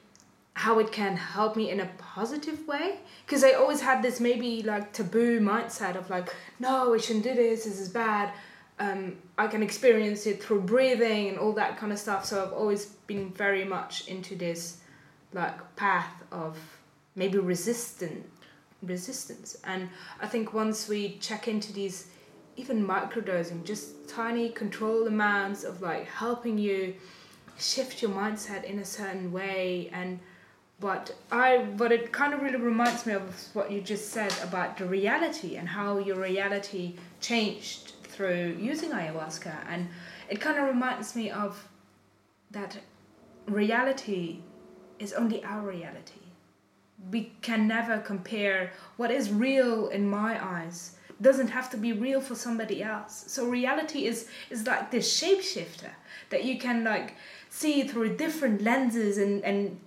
how 0.54 0.78
it 0.78 0.92
can 0.92 1.16
help 1.16 1.56
me 1.56 1.70
in 1.70 1.80
a 1.80 1.86
positive 1.98 2.66
way? 2.66 2.98
Because 3.24 3.44
i 3.44 3.52
always 3.52 3.80
had 3.80 4.02
this 4.02 4.20
maybe 4.20 4.62
like 4.62 4.92
taboo 4.92 5.40
mindset 5.40 5.96
of 5.96 6.10
like 6.10 6.34
no 6.58 6.90
we 6.90 6.98
shouldn't 6.98 7.24
do 7.24 7.34
this 7.34 7.64
this 7.64 7.80
is 7.80 7.88
bad. 7.88 8.32
Um, 8.78 9.18
i 9.36 9.46
can 9.46 9.62
experience 9.62 10.26
it 10.26 10.42
through 10.42 10.62
breathing 10.62 11.28
and 11.28 11.38
all 11.38 11.52
that 11.52 11.76
kind 11.76 11.92
of 11.92 11.98
stuff 11.98 12.24
so 12.24 12.42
i've 12.42 12.54
always 12.54 12.86
been 13.06 13.30
very 13.30 13.62
much 13.62 14.08
into 14.08 14.34
this 14.34 14.78
like 15.34 15.76
path 15.76 16.14
of 16.32 16.56
maybe 17.14 17.38
resistant 17.38 18.24
resistance. 18.82 19.58
And 19.64 19.88
i 20.20 20.26
think 20.26 20.54
once 20.54 20.88
we 20.88 21.18
check 21.18 21.46
into 21.46 21.72
these 21.72 22.06
even 22.56 22.86
microdosing 22.86 23.64
just 23.64 24.08
tiny 24.08 24.48
controlled 24.50 25.08
amounts 25.08 25.64
of 25.64 25.80
like 25.82 26.06
helping 26.06 26.58
you 26.58 26.94
shift 27.58 28.02
your 28.02 28.10
mindset 28.10 28.64
in 28.64 28.78
a 28.78 28.84
certain 28.84 29.30
way 29.30 29.90
and 29.92 30.18
but 30.80 31.14
I 31.30 31.58
but 31.76 31.92
it 31.92 32.10
kind 32.10 32.32
of 32.32 32.40
really 32.42 32.56
reminds 32.56 33.04
me 33.06 33.12
of 33.12 33.22
what 33.52 33.70
you 33.70 33.80
just 33.82 34.10
said 34.10 34.32
about 34.42 34.78
the 34.78 34.86
reality 34.86 35.56
and 35.56 35.68
how 35.68 35.98
your 35.98 36.16
reality 36.16 36.94
changed 37.20 37.92
through 38.02 38.56
using 38.58 38.90
ayahuasca. 38.90 39.54
And 39.68 39.88
it 40.28 40.40
kind 40.40 40.58
of 40.58 40.66
reminds 40.66 41.14
me 41.14 41.30
of 41.30 41.68
that 42.50 42.78
reality 43.46 44.40
is 44.98 45.12
only 45.12 45.44
our 45.44 45.60
reality. 45.60 46.20
We 47.10 47.32
can 47.42 47.68
never 47.68 47.98
compare 47.98 48.72
what 48.96 49.10
is 49.10 49.30
real 49.30 49.88
in 49.88 50.08
my 50.08 50.42
eyes 50.42 50.96
doesn't 51.20 51.48
have 51.48 51.68
to 51.70 51.76
be 51.76 51.92
real 51.92 52.20
for 52.20 52.34
somebody 52.34 52.82
else. 52.82 53.24
So 53.26 53.46
reality 53.46 54.06
is 54.06 54.28
is 54.48 54.66
like 54.66 54.90
this 54.90 55.06
shapeshifter 55.20 55.90
that 56.30 56.44
you 56.44 56.58
can 56.58 56.84
like 56.84 57.14
see 57.50 57.82
through 57.82 58.16
different 58.16 58.62
lenses 58.62 59.18
and 59.18 59.44
and 59.44 59.78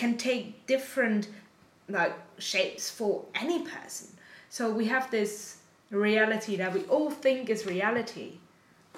can 0.00 0.12
take 0.28 0.44
different 0.74 1.22
like 1.88 2.14
shapes 2.38 2.84
for 2.98 3.12
any 3.44 3.58
person 3.74 4.08
so 4.56 4.62
we 4.80 4.84
have 4.94 5.04
this 5.10 5.32
reality 5.90 6.54
that 6.62 6.72
we 6.76 6.82
all 6.94 7.10
think 7.24 7.40
is 7.54 7.60
reality 7.76 8.28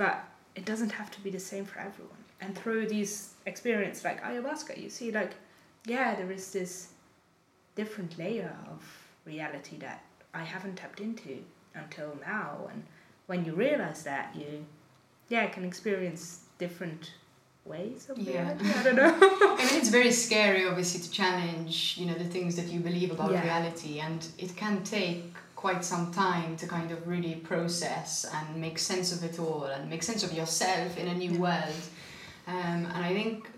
but 0.03 0.15
it 0.59 0.65
doesn't 0.71 0.93
have 1.01 1.11
to 1.17 1.21
be 1.27 1.31
the 1.39 1.45
same 1.53 1.65
for 1.71 1.79
everyone 1.89 2.23
and 2.43 2.51
through 2.59 2.83
these 2.95 3.15
experience 3.53 3.99
like 4.09 4.19
ayahuasca 4.29 4.75
you 4.85 4.91
see 4.99 5.11
like 5.21 5.33
yeah, 5.87 6.15
there 6.15 6.31
is 6.31 6.53
this 6.53 6.89
different 7.75 8.17
layer 8.19 8.55
of 8.71 8.81
reality 9.25 9.77
that 9.79 10.03
I 10.35 10.45
haven't 10.45 10.77
tapped 10.77 11.01
into 11.01 11.39
until 11.75 12.17
now. 12.25 12.69
And 12.73 12.85
when 13.27 13.45
you 13.45 13.53
realize 13.55 14.05
that, 14.05 14.35
you, 14.37 14.65
yeah, 15.29 15.47
can 15.47 15.65
experience 15.65 16.45
different 16.59 17.15
ways 17.65 18.09
of 18.11 18.19
Yeah. 18.19 18.33
reality. 18.55 18.71
I 18.79 18.83
don't 18.85 18.97
know. 18.97 19.49
I 19.95 19.99
mean, 19.99 20.07
it's 20.07 20.27
very 20.27 20.41
scary, 20.43 20.67
obviously, 20.67 21.01
to 21.01 21.11
challenge, 21.11 21.97
you 21.99 22.07
know, 22.07 22.15
the 22.15 22.25
things 22.25 22.57
that 22.57 22.69
you 22.69 22.81
believe 22.81 23.11
about 23.11 23.31
Yeah. 23.31 23.43
reality, 23.43 24.01
and 24.01 24.27
it 24.39 24.57
can 24.57 24.83
take 24.85 25.35
quite 25.55 25.85
some 25.85 26.11
time 26.13 26.57
to 26.57 26.67
kind 26.67 26.91
of 26.91 27.07
really 27.07 27.35
process 27.37 28.25
and 28.25 28.57
make 28.57 28.79
sense 28.79 29.13
of 29.13 29.23
it 29.23 29.39
all, 29.39 29.65
and 29.65 29.91
make 29.91 30.03
sense 30.03 30.23
of 30.25 30.33
yourself 30.33 30.97
in 30.97 31.09
a 31.09 31.15
new 31.15 31.39
world. 31.39 31.83
Um, 32.47 32.87
and 32.95 33.05
I 33.05 33.13
think 33.15 33.49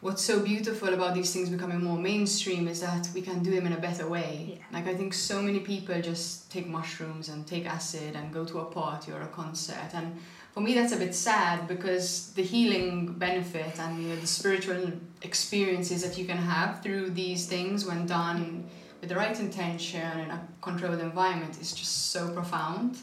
what's 0.00 0.22
so 0.24 0.40
beautiful 0.40 0.94
about 0.94 1.14
these 1.14 1.32
things 1.32 1.48
becoming 1.50 1.82
more 1.82 1.98
mainstream 1.98 2.68
is 2.68 2.80
that 2.80 3.08
we 3.14 3.20
can 3.20 3.42
do 3.42 3.50
them 3.50 3.66
in 3.66 3.72
a 3.72 3.80
better 3.88 4.06
way. 4.08 4.30
Yeah. 4.58 4.78
Like 4.78 4.86
I 4.92 4.94
think 4.94 5.14
so 5.14 5.42
many 5.42 5.60
people 5.60 6.00
just 6.00 6.50
take 6.50 6.66
mushrooms 6.68 7.28
and 7.28 7.46
take 7.46 7.66
acid 7.66 8.14
and 8.14 8.32
go 8.32 8.44
to 8.44 8.60
a 8.60 8.64
party 8.64 9.12
or 9.12 9.20
a 9.22 9.28
concert, 9.28 9.90
and 9.94 10.16
for 10.56 10.62
me 10.62 10.72
that's 10.72 10.94
a 10.94 10.96
bit 10.96 11.14
sad 11.14 11.68
because 11.68 12.32
the 12.32 12.42
healing 12.42 13.12
benefit 13.18 13.78
and 13.78 14.02
you 14.02 14.08
know, 14.08 14.16
the 14.16 14.26
spiritual 14.26 14.90
experiences 15.20 16.02
that 16.02 16.16
you 16.16 16.24
can 16.24 16.38
have 16.38 16.82
through 16.82 17.10
these 17.10 17.44
things 17.44 17.84
when 17.84 18.06
done 18.06 18.64
with 19.02 19.10
the 19.10 19.14
right 19.14 19.38
intention 19.38 20.00
and 20.00 20.32
a 20.32 20.40
controlled 20.62 21.00
environment 21.00 21.60
is 21.60 21.74
just 21.74 22.10
so 22.10 22.30
profound. 22.30 22.96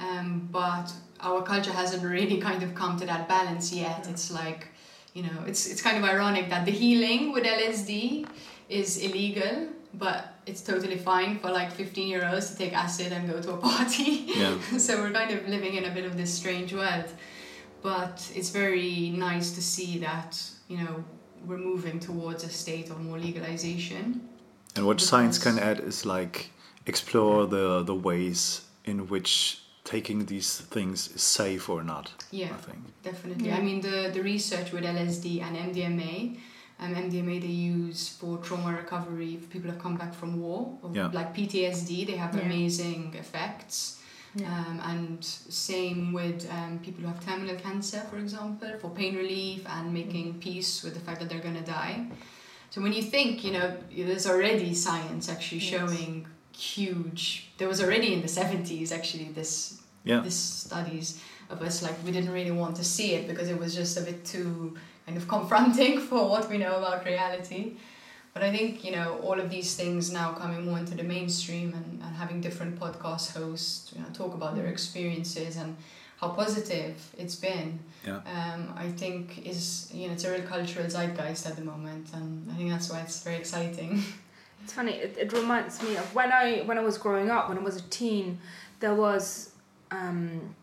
Um, 0.00 0.48
but 0.50 0.90
our 1.20 1.42
culture 1.42 1.70
hasn't 1.70 2.02
really 2.18 2.38
kind 2.38 2.62
of 2.62 2.74
come 2.74 2.98
to 2.98 3.04
that 3.04 3.28
balance 3.28 3.74
yet. 3.74 4.08
It's 4.08 4.30
like, 4.30 4.68
you 5.12 5.22
know, 5.24 5.44
it's 5.46 5.66
it's 5.66 5.82
kind 5.82 5.98
of 5.98 6.04
ironic 6.04 6.48
that 6.48 6.64
the 6.64 6.72
healing 6.72 7.30
with 7.30 7.44
LSD 7.44 8.26
is 8.70 8.96
illegal, 8.96 9.68
but 9.92 10.32
it's 10.46 10.62
totally 10.62 10.96
fine 10.96 11.38
for 11.38 11.50
like 11.50 11.72
15 11.72 12.08
year 12.08 12.28
olds 12.32 12.50
to 12.50 12.56
take 12.56 12.72
acid 12.72 13.12
and 13.12 13.28
go 13.28 13.40
to 13.42 13.52
a 13.52 13.56
party. 13.56 14.24
Yeah. 14.26 14.58
so 14.78 15.00
we're 15.02 15.10
kind 15.10 15.32
of 15.32 15.48
living 15.48 15.74
in 15.74 15.84
a 15.84 15.90
bit 15.90 16.04
of 16.04 16.16
this 16.16 16.32
strange 16.32 16.72
world. 16.72 17.08
But 17.82 18.30
it's 18.34 18.50
very 18.50 19.10
nice 19.10 19.52
to 19.52 19.62
see 19.62 19.98
that, 19.98 20.40
you 20.68 20.78
know, 20.78 21.04
we're 21.44 21.58
moving 21.58 22.00
towards 22.00 22.44
a 22.44 22.48
state 22.48 22.90
of 22.90 23.00
more 23.00 23.18
legalization. 23.18 24.28
And 24.74 24.86
what 24.86 25.00
science 25.00 25.38
can 25.38 25.58
add 25.58 25.80
is 25.80 26.06
like 26.06 26.50
explore 26.86 27.46
the 27.46 27.82
the 27.82 27.94
ways 27.94 28.62
in 28.84 29.08
which 29.08 29.62
taking 29.84 30.26
these 30.26 30.58
things 30.58 31.08
is 31.14 31.22
safe 31.22 31.68
or 31.68 31.82
not. 31.82 32.24
Yeah. 32.30 32.46
I 32.46 32.56
think. 32.56 32.78
Definitely. 33.02 33.48
Yeah. 33.48 33.56
I 33.56 33.62
mean, 33.62 33.80
the, 33.80 34.10
the 34.12 34.22
research 34.22 34.72
with 34.72 34.84
LSD 34.84 35.42
and 35.42 35.56
MDMA, 35.56 36.38
um, 36.80 36.94
MDMA 36.94 37.40
they 37.40 37.46
use 37.46 38.08
for 38.08 38.38
trauma 38.38 38.72
recovery 38.76 39.34
if 39.34 39.48
people 39.50 39.70
have 39.70 39.80
come 39.80 39.96
back 39.96 40.12
from 40.14 40.40
war, 40.40 40.78
or 40.82 40.90
Yeah. 40.94 41.10
like 41.12 41.34
PTSD, 41.34 42.04
they 42.04 42.16
have 42.16 42.34
Yeah. 42.34 42.42
amazing 42.42 43.14
effects. 43.14 43.98
Yeah. 44.34 44.52
Um, 44.52 44.80
and 44.80 45.24
same 45.24 46.12
with 46.12 46.46
um, 46.52 46.78
people 46.80 47.00
who 47.02 47.06
have 47.08 47.24
terminal 47.24 47.56
cancer, 47.56 48.00
for 48.10 48.18
example, 48.18 48.68
for 48.80 48.90
pain 48.90 49.16
relief 49.16 49.60
and 49.66 49.94
making 49.94 50.34
peace 50.40 50.82
with 50.82 50.92
the 50.94 51.00
fact 51.00 51.20
that 51.20 51.28
they're 51.30 51.40
going 51.48 51.54
to 51.64 51.70
die. 51.80 52.06
So 52.68 52.82
when 52.82 52.92
you 52.92 53.02
think, 53.02 53.42
you 53.44 53.52
know, 53.52 53.68
there's 53.96 54.26
already 54.26 54.74
science 54.74 55.30
actually 55.30 55.60
Yes. 55.62 55.70
showing 55.70 56.26
huge. 56.54 57.52
There 57.58 57.68
was 57.68 57.80
already 57.82 58.12
in 58.12 58.20
the 58.20 58.28
70s 58.28 58.92
actually 58.92 59.28
this 59.40 59.52
Yeah. 60.04 60.20
this 60.20 60.36
studies 60.66 61.18
of 61.50 61.62
us 61.62 61.82
like 61.82 61.96
we 62.04 62.10
didn't 62.12 62.32
really 62.38 62.50
want 62.62 62.76
to 62.76 62.84
see 62.84 63.08
it 63.14 63.26
because 63.30 63.48
it 63.48 63.58
was 63.58 63.74
just 63.74 63.96
a 63.96 64.02
bit 64.02 64.24
too 64.24 64.76
kind 65.06 65.16
of 65.16 65.26
confronting 65.36 66.00
for 66.00 66.28
what 66.28 66.48
we 66.50 66.58
know 66.58 66.76
about 66.76 67.04
reality 67.04 67.72
but 68.34 68.42
i 68.42 68.50
think 68.56 68.84
you 68.84 68.92
know 68.92 69.18
all 69.22 69.38
of 69.40 69.48
these 69.50 69.74
things 69.76 70.12
now 70.12 70.32
coming 70.32 70.64
more 70.66 70.78
into 70.78 70.94
the 70.94 71.02
mainstream 71.04 71.72
and, 71.74 72.00
and 72.04 72.16
having 72.16 72.40
different 72.40 72.78
podcast 72.78 73.32
hosts 73.36 73.92
you 73.94 74.00
know 74.00 74.08
talk 74.12 74.34
about 74.34 74.54
their 74.56 74.66
experiences 74.66 75.56
and 75.56 75.76
how 76.20 76.28
positive 76.30 76.94
it's 77.18 77.36
been 77.36 77.78
Yeah. 78.06 78.20
um, 78.36 78.72
i 78.76 78.88
think 79.02 79.46
is 79.46 79.90
you 79.92 80.06
know 80.06 80.14
it's 80.14 80.24
a 80.24 80.32
real 80.32 80.42
cultural 80.42 80.86
zeitgeist 80.88 81.46
at 81.46 81.56
the 81.56 81.64
moment 81.72 82.06
and 82.14 82.50
i 82.50 82.54
think 82.56 82.70
that's 82.70 82.90
why 82.90 83.00
it's 83.00 83.22
very 83.22 83.36
exciting 83.36 84.02
It's 84.64 84.72
funny. 84.72 84.92
It, 84.94 85.16
it 85.16 85.32
reminds 85.32 85.80
me 85.82 85.96
of 85.96 86.12
when 86.12 86.32
I 86.32 86.62
when 86.68 86.76
I 86.76 86.80
was 86.80 86.98
growing 86.98 87.30
up. 87.30 87.48
When 87.48 87.58
I 87.58 87.60
was 87.60 87.76
a 87.76 87.82
teen, 87.82 88.38
there 88.80 88.94
was 88.94 89.50
um, 89.92 90.56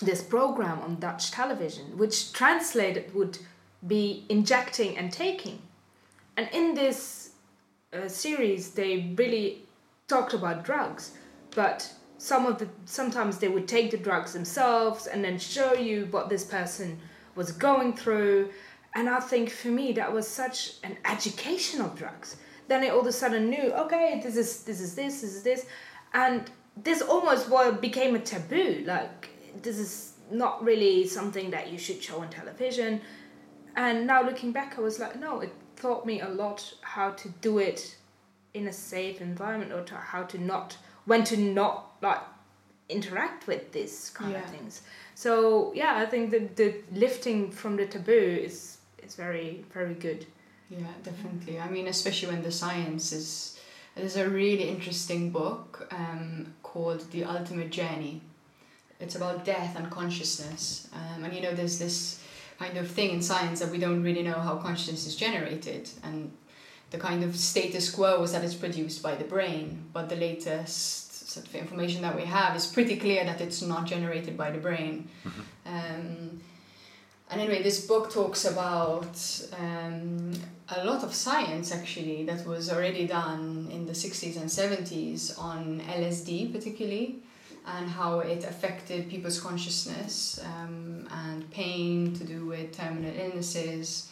this 0.00 0.22
program 0.22 0.78
on 0.80 0.98
Dutch 0.98 1.30
television, 1.30 1.98
which 1.98 2.32
translated 2.32 3.12
would 3.14 3.36
be 3.86 4.24
injecting 4.28 4.98
and 4.98 5.12
taking, 5.12 5.60
and 6.36 6.48
in 6.52 6.74
this 6.74 7.30
uh, 7.92 8.08
series 8.08 8.70
they 8.70 9.14
really 9.16 9.62
talked 10.08 10.34
about 10.34 10.64
drugs, 10.64 11.12
but 11.54 11.92
some 12.18 12.46
of 12.46 12.58
the 12.58 12.68
sometimes 12.84 13.38
they 13.38 13.48
would 13.48 13.66
take 13.66 13.90
the 13.90 13.96
drugs 13.96 14.32
themselves 14.32 15.06
and 15.06 15.24
then 15.24 15.38
show 15.38 15.72
you 15.74 16.06
what 16.10 16.28
this 16.28 16.44
person 16.44 16.98
was 17.34 17.52
going 17.52 17.96
through, 17.96 18.50
and 18.94 19.08
I 19.08 19.20
think 19.20 19.50
for 19.50 19.68
me 19.68 19.92
that 19.92 20.12
was 20.12 20.28
such 20.28 20.74
an 20.82 20.98
education 21.04 21.80
of 21.80 21.96
drugs 21.96 22.36
then 22.70 22.84
I 22.84 22.88
all 22.90 23.00
of 23.00 23.06
a 23.06 23.12
sudden 23.12 23.50
knew, 23.50 23.72
okay, 23.72 24.20
this 24.22 24.36
is 24.36 24.62
this 24.62 24.80
is 24.80 24.94
this, 24.94 25.20
this 25.20 25.34
is 25.34 25.42
this, 25.42 25.66
and 26.14 26.48
this 26.76 27.02
almost 27.02 27.48
what 27.50 27.80
became 27.80 28.14
a 28.14 28.20
taboo. 28.20 28.84
Like 28.86 29.28
this 29.60 29.76
is 29.76 30.12
not 30.30 30.64
really 30.64 31.06
something 31.06 31.50
that 31.50 31.70
you 31.72 31.78
should 31.78 32.00
show 32.00 32.20
on 32.20 32.30
television. 32.30 33.00
And 33.76 34.06
now 34.06 34.22
looking 34.22 34.52
back, 34.52 34.78
I 34.78 34.80
was 34.80 34.98
like, 34.98 35.18
no, 35.18 35.40
it 35.40 35.52
taught 35.76 36.04
me 36.04 36.20
a 36.20 36.28
lot 36.28 36.74
how 36.82 37.10
to 37.10 37.28
do 37.40 37.58
it 37.58 37.96
in 38.54 38.68
a 38.68 38.72
safe 38.72 39.20
environment 39.20 39.72
or 39.72 39.82
to 39.82 39.94
how 39.94 40.24
to 40.24 40.38
not 40.38 40.76
when 41.06 41.24
to 41.24 41.36
not 41.36 41.92
like 42.02 42.20
interact 42.88 43.46
with 43.46 43.72
this 43.72 44.10
kind 44.10 44.34
of 44.36 44.44
things. 44.46 44.82
So 45.14 45.72
yeah, 45.74 45.96
I 45.96 46.06
think 46.06 46.30
the 46.30 46.40
the 46.56 46.74
lifting 46.92 47.50
from 47.50 47.76
the 47.76 47.86
taboo 47.86 48.40
is 48.42 48.78
is 49.02 49.14
very 49.14 49.64
very 49.72 49.94
good. 49.94 50.26
Yeah, 50.68 50.86
definitely. 51.02 51.58
I 51.58 51.68
mean, 51.68 51.88
especially 51.88 52.32
when 52.32 52.42
the 52.42 52.52
science 52.52 53.12
is. 53.12 53.56
There's 53.96 54.16
a 54.16 54.30
really 54.30 54.68
interesting 54.68 55.30
book 55.30 55.88
um, 55.90 56.54
called 56.62 57.10
The 57.10 57.24
Ultimate 57.24 57.70
Journey. 57.70 58.22
It's 59.00 59.16
about 59.16 59.44
death 59.44 59.74
and 59.76 59.90
consciousness. 59.90 60.88
Um, 60.94 61.24
and 61.24 61.34
you 61.34 61.42
know, 61.42 61.52
there's 61.52 61.78
this 61.78 62.19
kind 62.60 62.76
of 62.76 62.86
thing 62.88 63.10
in 63.10 63.22
science 63.22 63.58
that 63.60 63.70
we 63.70 63.78
don't 63.78 64.02
really 64.02 64.22
know 64.22 64.38
how 64.46 64.56
consciousness 64.56 65.06
is 65.06 65.16
generated. 65.16 65.88
And 66.04 66.30
the 66.90 66.98
kind 66.98 67.24
of 67.24 67.34
status 67.34 67.90
quo 67.90 68.22
is 68.22 68.32
that 68.32 68.44
it's 68.44 68.54
produced 68.54 69.02
by 69.02 69.14
the 69.14 69.24
brain. 69.24 69.64
But 69.94 70.10
the 70.10 70.16
latest 70.16 71.30
sort 71.30 71.46
of 71.46 71.54
information 71.54 72.02
that 72.02 72.14
we 72.14 72.26
have 72.26 72.54
is 72.54 72.66
pretty 72.66 72.96
clear 72.96 73.24
that 73.24 73.40
it's 73.40 73.62
not 73.62 73.86
generated 73.86 74.36
by 74.36 74.50
the 74.50 74.58
brain. 74.58 75.08
Um, 75.64 76.40
and 77.30 77.40
anyway, 77.40 77.62
this 77.62 77.86
book 77.86 78.12
talks 78.12 78.44
about 78.44 79.16
um, 79.58 80.32
a 80.68 80.84
lot 80.84 81.02
of 81.02 81.14
science 81.14 81.72
actually 81.72 82.24
that 82.24 82.44
was 82.44 82.70
already 82.70 83.06
done 83.06 83.68
in 83.70 83.86
the 83.86 83.92
60s 83.92 84.36
and 84.36 84.50
70s 84.50 85.38
on 85.38 85.80
LSD, 85.88 86.52
particularly, 86.52 87.22
and 87.66 87.88
how 87.88 88.20
it 88.20 88.44
affected 88.44 89.08
people's 89.08 89.40
consciousness 89.40 90.40
um, 90.44 91.08
and 91.10 91.50
pain 91.50 92.14
to 92.14 92.24
do 92.24 92.46
with 92.46 92.76
terminal 92.76 93.12
illnesses. 93.14 94.10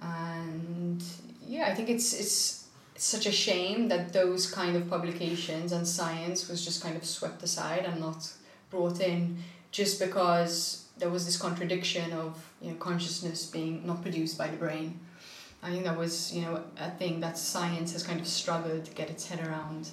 And 0.00 1.02
yeah, 1.46 1.68
I 1.68 1.74
think 1.74 1.88
it's, 1.88 2.12
it's, 2.12 2.56
such 2.96 3.24
a 3.24 3.32
shame 3.32 3.88
that 3.88 4.12
those 4.12 4.50
kind 4.50 4.76
of 4.76 4.90
publications 4.90 5.72
and 5.72 5.88
science 5.88 6.50
was 6.50 6.62
just 6.62 6.82
kind 6.82 6.98
of 6.98 7.02
swept 7.02 7.42
aside 7.42 7.86
and 7.86 7.98
not 7.98 8.30
brought 8.68 9.00
in 9.00 9.38
just 9.70 9.98
because 9.98 10.84
there 10.98 11.08
was 11.08 11.24
this 11.24 11.38
contradiction 11.38 12.12
of 12.12 12.46
you 12.60 12.70
know 12.70 12.76
consciousness 12.76 13.46
being 13.46 13.86
not 13.86 14.02
produced 14.02 14.36
by 14.36 14.48
the 14.48 14.56
brain. 14.56 15.00
I 15.62 15.70
think 15.70 15.84
that 15.84 15.96
was 15.96 16.34
you 16.34 16.42
know 16.42 16.62
a 16.78 16.90
thing 16.90 17.20
that 17.20 17.36
science 17.36 17.92
has 17.92 18.02
kind 18.02 18.20
of 18.20 18.26
struggled 18.26 18.84
to 18.86 18.92
get 18.92 19.10
its 19.10 19.26
head 19.28 19.46
around. 19.46 19.90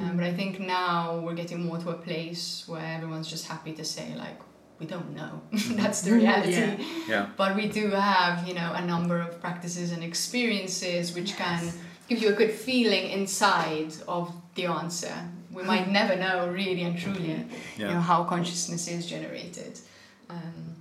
Um, 0.00 0.16
but 0.16 0.24
I 0.24 0.32
think 0.34 0.60
now 0.60 1.18
we're 1.18 1.34
getting 1.34 1.64
more 1.64 1.78
to 1.78 1.90
a 1.90 1.94
place 1.94 2.64
where 2.66 2.84
everyone's 2.84 3.28
just 3.28 3.46
happy 3.48 3.72
to 3.72 3.84
say 3.84 4.14
like 4.16 4.38
we 4.78 4.86
don't 4.86 5.14
know. 5.14 5.40
That's 5.52 6.02
the 6.02 6.12
reality. 6.12 6.52
Yeah. 6.52 6.76
Yeah. 7.08 7.26
But 7.36 7.56
we 7.56 7.68
do 7.68 7.90
have 7.90 8.46
you 8.46 8.54
know 8.54 8.72
a 8.74 8.84
number 8.84 9.20
of 9.20 9.40
practices 9.40 9.92
and 9.92 10.04
experiences 10.04 11.14
which 11.14 11.36
can 11.36 11.72
give 12.08 12.20
you 12.22 12.28
a 12.28 12.32
good 12.34 12.52
feeling 12.52 13.10
inside 13.10 13.94
of 14.06 14.34
the 14.54 14.66
answer. 14.66 15.14
We 15.50 15.62
might 15.62 15.90
never 16.00 16.14
know 16.16 16.48
really 16.48 16.82
and 16.82 16.98
truly 16.98 17.46
you 17.78 17.86
know, 17.86 18.00
how 18.00 18.24
consciousness 18.24 18.86
is 18.88 19.06
generated. 19.06 19.80
Um, 20.28 20.76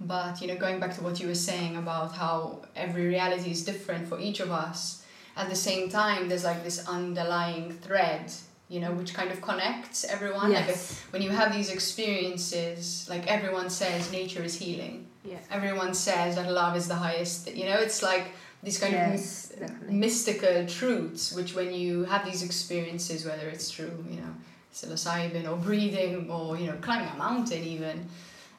but 0.00 0.40
you 0.40 0.46
know, 0.48 0.56
going 0.56 0.78
back 0.80 0.94
to 0.96 1.02
what 1.02 1.18
you 1.20 1.26
were 1.28 1.34
saying 1.34 1.76
about 1.76 2.14
how 2.14 2.62
every 2.76 3.06
reality 3.06 3.50
is 3.50 3.64
different 3.64 4.06
for 4.08 4.18
each 4.20 4.40
of 4.40 4.50
us, 4.50 5.04
at 5.36 5.48
the 5.48 5.56
same 5.56 5.88
time, 5.88 6.28
there's 6.28 6.44
like 6.44 6.64
this 6.64 6.86
underlying 6.88 7.72
thread, 7.72 8.30
you 8.68 8.80
know, 8.80 8.92
which 8.92 9.14
kind 9.14 9.30
of 9.30 9.40
connects 9.40 10.04
everyone. 10.04 10.52
Like 10.52 10.66
Yes. 10.66 11.00
when 11.10 11.22
you 11.22 11.30
have 11.30 11.52
these 11.54 11.70
experiences, 11.70 13.06
like 13.08 13.26
everyone 13.26 13.70
says, 13.70 14.10
nature 14.12 14.42
is 14.42 14.54
healing. 14.58 15.06
Yeah. 15.24 15.38
Everyone 15.50 15.94
says 15.94 16.36
that 16.36 16.50
love 16.50 16.76
is 16.76 16.88
the 16.88 16.94
highest. 16.94 17.54
You 17.54 17.66
know, 17.66 17.78
it's 17.78 18.02
like 18.02 18.32
these 18.62 18.78
kind 18.78 18.92
Yes, 18.92 19.50
of 19.52 19.60
definitely. 19.60 19.94
mystical 19.94 20.66
truths, 20.66 21.32
which 21.32 21.54
when 21.54 21.72
you 21.72 22.04
have 22.04 22.24
these 22.24 22.42
experiences, 22.42 23.24
whether 23.24 23.48
it's 23.48 23.70
true, 23.70 24.04
you 24.08 24.16
know, 24.20 24.32
psilocybin 24.72 25.48
or 25.50 25.56
breathing 25.56 26.30
or 26.30 26.56
you 26.58 26.66
know 26.66 26.76
climbing 26.80 27.08
a 27.14 27.16
mountain 27.16 27.62
even. 27.64 28.08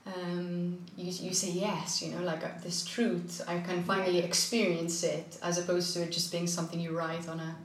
Um, 0.06 0.80
you, 0.97 1.12
you 1.28 1.34
say 1.34 1.52
yes, 1.52 2.02
you 2.02 2.12
know, 2.14 2.24
like 2.24 2.43
uh, 2.43 2.50
this 2.64 2.84
truth, 2.84 3.41
I 3.47 3.60
can 3.60 3.84
finally 3.84 4.20
experience 4.20 5.04
it 5.04 5.38
as 5.43 5.58
opposed 5.60 5.93
to 5.93 6.04
it 6.04 6.12
just 6.12 6.32
being 6.32 6.47
something 6.47 6.80
you 6.80 6.97
write 6.97 7.28
on 7.28 7.39
a 7.39 7.56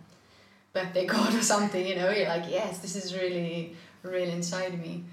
birthday 0.75 1.07
card 1.15 1.35
or 1.35 1.43
something, 1.43 1.87
you 1.87 1.97
know, 1.97 2.11
you're 2.11 2.29
like, 2.29 2.45
yes, 2.51 2.79
this 2.79 2.97
is 2.97 3.15
really, 3.15 3.75
real 4.03 4.29
inside 4.29 4.79
me. 4.79 5.05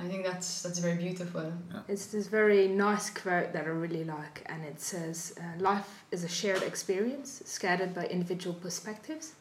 I 0.00 0.06
think 0.06 0.24
that's 0.24 0.62
that's 0.62 0.78
very 0.78 0.96
beautiful. 0.96 1.52
It's 1.88 2.06
this 2.06 2.28
very 2.28 2.68
nice 2.68 3.10
quote 3.10 3.52
that 3.52 3.64
I 3.64 3.68
really 3.68 4.04
like, 4.04 4.42
and 4.46 4.64
it 4.64 4.80
says, 4.80 5.34
uh, 5.40 5.60
"Life 5.60 6.04
is 6.12 6.22
a 6.22 6.28
shared 6.28 6.62
experience, 6.62 7.42
scattered 7.44 7.94
by 7.94 8.04
individual 8.06 8.54
perspectives." 8.54 9.32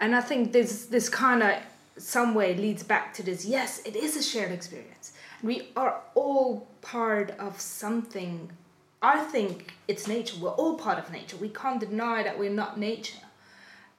And 0.00 0.16
I 0.16 0.22
think 0.22 0.52
this 0.52 0.86
this 0.86 1.10
kind 1.10 1.42
of 1.42 1.56
some 1.98 2.34
way 2.34 2.54
leads 2.54 2.82
back 2.82 3.12
to 3.14 3.22
this. 3.22 3.44
Yes, 3.44 3.82
it 3.84 3.94
is 3.94 4.16
a 4.16 4.22
shared 4.22 4.50
experience. 4.50 5.11
We 5.42 5.68
are 5.76 6.00
all 6.14 6.68
part 6.80 7.30
of 7.38 7.60
something. 7.60 8.52
I 9.00 9.18
think 9.24 9.74
it's 9.88 10.06
nature. 10.06 10.36
We're 10.40 10.50
all 10.50 10.76
part 10.76 10.98
of 10.98 11.10
nature. 11.10 11.36
We 11.36 11.48
can't 11.48 11.80
deny 11.80 12.22
that 12.22 12.38
we're 12.38 12.50
not 12.50 12.78
nature 12.78 13.18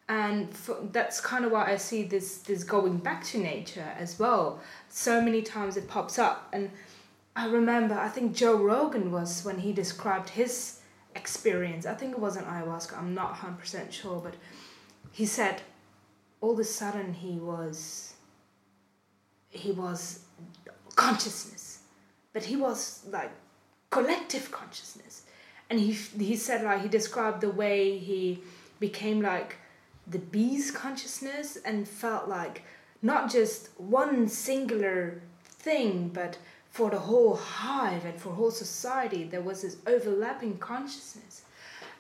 and 0.10 0.50
f 0.52 0.70
that's 0.92 1.22
kind 1.22 1.46
of 1.46 1.52
why 1.52 1.72
I 1.72 1.78
see 1.78 2.04
this 2.04 2.40
this 2.40 2.64
going 2.64 2.98
back 2.98 3.24
to 3.26 3.38
nature 3.38 3.94
as 3.98 4.20
well. 4.20 4.60
So 4.90 5.22
many 5.22 5.42
times 5.42 5.78
it 5.78 5.88
pops 5.88 6.20
up, 6.20 6.50
and 6.52 6.70
I 7.36 7.48
remember 7.48 7.96
I 7.96 8.10
think 8.10 8.36
Joe 8.36 8.56
Rogan 8.56 9.12
was 9.12 9.46
when 9.46 9.60
he 9.60 9.72
described 9.74 10.30
his 10.30 10.80
experience. 11.16 11.86
I 11.86 11.94
think 11.94 12.14
it 12.14 12.20
was 12.20 12.36
an 12.36 12.46
ayahuasca. 12.46 12.98
I'm 12.98 13.14
not 13.14 13.36
hundred 13.36 13.60
percent 13.60 13.94
sure, 13.94 14.20
but 14.20 14.36
he 15.12 15.26
said 15.26 15.62
all 16.42 16.54
of 16.54 16.60
a 16.60 16.64
sudden 16.64 17.14
he 17.14 17.38
was 17.38 18.14
he 19.50 19.72
was 19.72 20.23
consciousness, 20.96 21.80
but 22.34 22.44
he 22.44 22.56
was 22.56 23.06
like 23.10 23.32
collective 23.90 24.52
consciousness, 24.52 25.24
and 25.70 25.80
he 25.80 25.92
he 25.92 26.36
said 26.36 26.64
like 26.64 26.82
he 26.82 26.88
described 26.88 27.42
the 27.42 27.50
way 27.50 27.98
he 27.98 28.40
became 28.80 29.22
like 29.22 29.58
the 30.08 30.20
bee's 30.20 30.72
consciousness 30.72 31.58
and 31.66 31.88
felt 31.88 32.28
like 32.28 32.64
not 33.02 33.32
just 33.32 33.70
one 33.78 34.28
singular 34.28 35.22
thing, 35.44 36.10
but 36.10 36.38
for 36.70 36.90
the 36.90 37.00
whole 37.00 37.36
hive 37.36 38.04
and 38.04 38.20
for 38.20 38.30
whole 38.30 38.52
society, 38.52 39.24
there 39.24 39.42
was 39.42 39.62
this 39.62 39.78
overlapping 39.86 40.58
consciousness. 40.58 41.44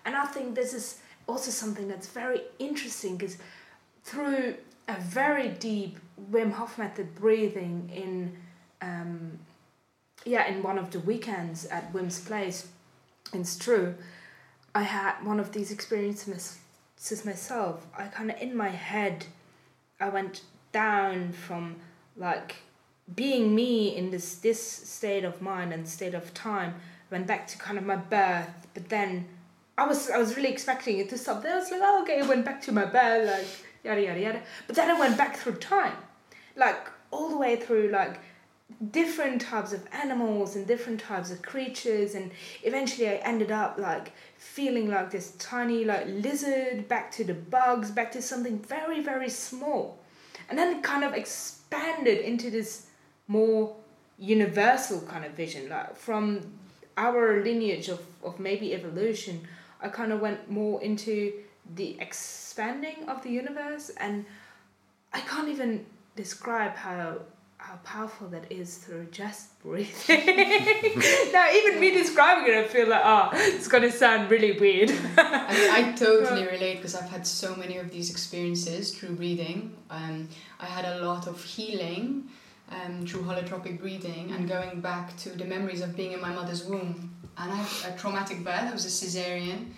And 0.05 0.15
I 0.15 0.25
think 0.25 0.55
this 0.55 0.73
is 0.73 0.99
also 1.27 1.51
something 1.51 1.87
that's 1.87 2.07
very 2.07 2.41
interesting 2.59 3.15
because 3.15 3.37
through 4.03 4.55
a 4.87 4.99
very 4.99 5.49
deep 5.49 5.99
Wim 6.31 6.51
Hof 6.51 6.77
method 6.77 7.15
breathing 7.15 7.89
in, 7.93 8.35
um, 8.83 9.39
yeah, 10.25 10.47
in 10.47 10.61
one 10.61 10.77
of 10.77 10.91
the 10.91 10.99
weekends 10.99 11.65
at 11.65 11.93
Wim's 11.93 12.19
place 12.19 12.67
in 13.33 13.43
Stroe, 13.43 13.95
I 14.75 14.83
had 14.83 15.23
one 15.23 15.39
of 15.39 15.51
these 15.51 15.71
experiences 15.71 16.59
myself, 17.25 17.85
I 17.97 18.05
kind 18.05 18.31
of 18.31 18.41
in 18.41 18.55
my 18.55 18.69
head, 18.69 19.25
I 19.99 20.09
went 20.09 20.41
down 20.71 21.33
from 21.33 21.75
like 22.15 22.55
being 23.13 23.53
me 23.53 23.95
in 23.95 24.11
this 24.11 24.35
this 24.35 24.61
state 24.61 25.25
of 25.25 25.41
mind 25.41 25.73
and 25.73 25.87
state 25.87 26.13
of 26.13 26.33
time, 26.33 26.75
went 27.11 27.27
back 27.27 27.47
to 27.47 27.57
kind 27.57 27.77
of 27.77 27.85
my 27.85 27.97
birth, 27.97 28.49
but 28.73 28.89
then 28.89 29.27
I 29.77 29.85
was 29.85 30.09
I 30.09 30.17
was 30.17 30.35
really 30.37 30.49
expecting 30.49 30.97
it 30.99 31.09
to 31.09 31.17
stop 31.17 31.43
there. 31.43 31.53
I 31.53 31.59
was 31.59 31.71
like, 31.71 31.81
oh, 31.83 32.01
okay, 32.03 32.21
I 32.21 32.27
went 32.27 32.45
back 32.45 32.61
to 32.63 32.71
my 32.71 32.85
birth, 32.85 33.27
like 33.27 33.47
yada 33.83 34.01
yada 34.01 34.19
yada. 34.19 34.41
But 34.67 34.75
then 34.75 34.89
I 34.89 34.99
went 34.99 35.17
back 35.17 35.35
through 35.35 35.55
time, 35.55 35.97
like 36.55 36.87
all 37.11 37.29
the 37.29 37.37
way 37.37 37.57
through 37.57 37.89
like 37.89 38.19
different 38.91 39.41
types 39.41 39.71
of 39.71 39.85
animals 39.91 40.55
and 40.55 40.65
different 40.65 40.99
types 40.99 41.31
of 41.31 41.41
creatures 41.41 42.15
and 42.15 42.31
eventually 42.63 43.07
I 43.07 43.15
ended 43.15 43.51
up 43.51 43.77
like 43.77 44.11
feeling 44.37 44.89
like 44.89 45.11
this 45.11 45.31
tiny 45.37 45.85
like 45.85 46.05
lizard 46.07 46.87
back 46.87 47.11
to 47.13 47.23
the 47.23 47.33
bugs 47.33 47.91
back 47.91 48.11
to 48.13 48.21
something 48.21 48.59
very 48.59 49.01
very 49.01 49.29
small. 49.29 49.99
And 50.49 50.57
then 50.57 50.81
kind 50.81 51.03
of 51.03 51.13
expanded 51.13 52.19
into 52.19 52.49
this 52.49 52.87
more 53.27 53.75
universal 54.17 55.01
kind 55.01 55.25
of 55.25 55.33
vision 55.33 55.69
like 55.69 55.95
from 55.95 56.41
our 56.97 57.43
lineage 57.43 57.89
of, 57.89 58.01
of 58.23 58.39
maybe 58.39 58.73
evolution 58.73 59.47
I 59.81 59.89
kind 59.89 60.11
of 60.11 60.19
went 60.19 60.49
more 60.49 60.81
into 60.81 61.33
the 61.75 61.97
expanding 61.99 63.07
of 63.07 63.23
the 63.23 63.29
universe 63.29 63.91
and 63.97 64.25
I 65.13 65.21
can't 65.21 65.49
even 65.49 65.85
describe 66.15 66.75
how 66.75 67.19
how 67.63 67.79
powerful 67.85 68.27
that 68.27 68.51
is 68.51 68.75
through 68.75 69.05
just 69.05 69.57
breathing. 69.61 70.25
now, 71.31 71.49
even 71.49 71.79
me 71.79 71.91
describing 71.91 72.53
it, 72.53 72.57
I 72.57 72.67
feel 72.67 72.89
like, 72.89 73.01
oh, 73.05 73.29
it's 73.33 73.69
gonna 73.69 73.89
sound 73.89 74.29
really 74.29 74.59
weird. 74.59 74.89
I 75.17 75.53
mean, 75.53 75.71
I 75.71 75.93
totally 75.95 76.45
relate 76.55 76.75
because 76.75 76.93
I've 76.93 77.09
had 77.09 77.25
so 77.25 77.55
many 77.55 77.77
of 77.77 77.89
these 77.89 78.11
experiences 78.11 78.93
through 78.93 79.15
breathing. 79.15 79.73
Um, 79.89 80.27
I 80.59 80.65
had 80.65 80.83
a 80.83 81.05
lot 81.05 81.25
of 81.25 81.41
healing 81.41 82.27
um, 82.69 83.07
through 83.07 83.21
holotropic 83.21 83.79
breathing 83.79 84.31
and 84.31 84.45
going 84.47 84.81
back 84.81 85.15
to 85.17 85.29
the 85.29 85.45
memories 85.45 85.79
of 85.79 85.95
being 85.95 86.11
in 86.11 86.19
my 86.19 86.33
mother's 86.33 86.65
womb. 86.65 87.15
And 87.37 87.49
I 87.49 87.55
had 87.55 87.93
a 87.93 87.97
traumatic 87.97 88.43
birth, 88.43 88.67
I 88.69 88.73
was 88.73 88.85
a 88.85 88.89
cesarean. 88.89 89.69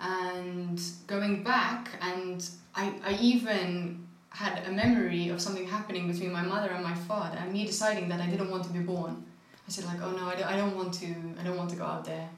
And 0.00 0.80
going 1.06 1.44
back, 1.44 1.90
and 2.00 2.48
I, 2.74 2.94
I 3.04 3.18
even 3.20 4.03
had 4.34 4.66
a 4.66 4.72
memory 4.72 5.28
of 5.28 5.40
something 5.40 5.66
happening 5.76 6.10
between 6.12 6.32
my 6.32 6.42
mother 6.42 6.70
and 6.76 6.82
my 6.82 6.94
father, 7.10 7.38
and 7.40 7.52
me 7.52 7.64
deciding 7.64 8.08
that 8.08 8.20
I 8.20 8.26
didn't 8.26 8.50
want 8.50 8.64
to 8.64 8.72
be 8.78 8.80
born. 8.80 9.24
I 9.66 9.70
said 9.70 9.84
like, 9.84 10.00
oh 10.02 10.10
no, 10.10 10.24
I 10.26 10.34
don't, 10.34 10.48
I 10.52 10.56
don't 10.56 10.76
want 10.76 10.92
to, 11.02 11.06
I 11.40 11.44
don't 11.44 11.56
want 11.56 11.70
to 11.70 11.76
go 11.76 11.84
out 11.84 12.04
there. 12.04 12.28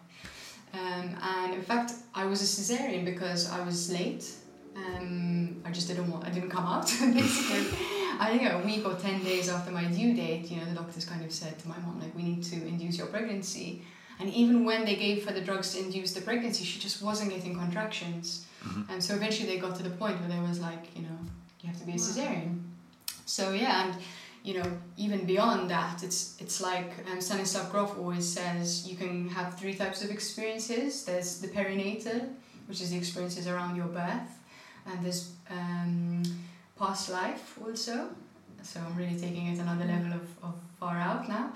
Um, 0.74 1.06
and 1.22 1.54
in 1.54 1.62
fact, 1.62 1.92
I 2.14 2.24
was 2.26 2.38
a 2.42 2.44
cesarean 2.44 3.04
because 3.04 3.50
I 3.50 3.64
was 3.64 3.90
late. 3.90 4.24
Um, 4.76 5.62
I 5.64 5.70
just 5.70 5.88
didn't 5.88 6.10
want, 6.10 6.26
I 6.26 6.30
didn't 6.30 6.50
come 6.50 6.66
out 6.66 6.86
basically. 7.20 7.64
I 8.18 8.26
think 8.30 8.42
a 8.50 8.58
week 8.64 8.84
or 8.86 8.94
ten 8.94 9.22
days 9.24 9.48
after 9.48 9.70
my 9.72 9.84
due 9.84 10.12
date, 10.14 10.50
you 10.50 10.58
know, 10.58 10.66
the 10.66 10.74
doctors 10.74 11.04
kind 11.06 11.24
of 11.24 11.32
said 11.32 11.58
to 11.60 11.68
my 11.68 11.78
mom 11.78 11.98
like, 12.00 12.14
we 12.14 12.22
need 12.22 12.42
to 12.44 12.56
induce 12.56 12.98
your 12.98 13.06
pregnancy. 13.06 13.82
And 14.20 14.28
even 14.32 14.64
when 14.64 14.84
they 14.84 14.96
gave 14.96 15.26
her 15.26 15.32
the 15.32 15.40
drugs 15.42 15.74
to 15.74 15.80
induce 15.80 16.12
the 16.12 16.20
pregnancy, 16.22 16.64
she 16.64 16.78
just 16.78 17.02
wasn't 17.02 17.30
getting 17.30 17.54
contractions. 17.54 18.46
Mhm. 18.64 18.90
And 18.90 19.04
so 19.04 19.14
eventually 19.14 19.48
they 19.48 19.58
got 19.58 19.76
to 19.76 19.82
the 19.82 19.90
point 20.02 20.18
where 20.20 20.28
they 20.28 20.40
was 20.40 20.58
like, 20.60 20.84
you 20.96 21.02
know, 21.02 21.18
you 21.66 21.72
have 21.72 21.80
to 21.80 21.86
be 21.86 21.92
a 21.92 21.96
cesarean. 21.96 22.60
So 23.24 23.50
yeah, 23.52 23.84
and 23.84 23.96
you 24.44 24.54
know, 24.54 24.78
even 24.96 25.26
beyond 25.26 25.68
that, 25.70 26.02
it's 26.04 26.36
it's 26.38 26.60
like 26.60 26.92
um, 27.10 27.20
Stanislav 27.20 27.72
Grof 27.72 27.98
always 27.98 28.26
says 28.38 28.86
you 28.88 28.96
can 28.96 29.28
have 29.28 29.58
three 29.58 29.74
types 29.74 30.04
of 30.04 30.10
experiences. 30.10 31.04
There's 31.04 31.40
the 31.40 31.48
perinatal, 31.48 32.28
which 32.68 32.80
is 32.80 32.90
the 32.90 32.96
experiences 32.96 33.48
around 33.48 33.74
your 33.76 33.88
birth, 33.88 34.30
and 34.86 35.04
there's 35.04 35.30
um, 35.50 36.22
past 36.78 37.10
life 37.10 37.58
also. 37.64 38.10
So 38.62 38.80
I'm 38.80 38.96
really 38.96 39.18
taking 39.18 39.46
it 39.48 39.58
another 39.58 39.84
level 39.84 40.12
of, 40.12 40.26
of 40.42 40.54
far 40.78 40.96
out 40.98 41.28
now. 41.28 41.52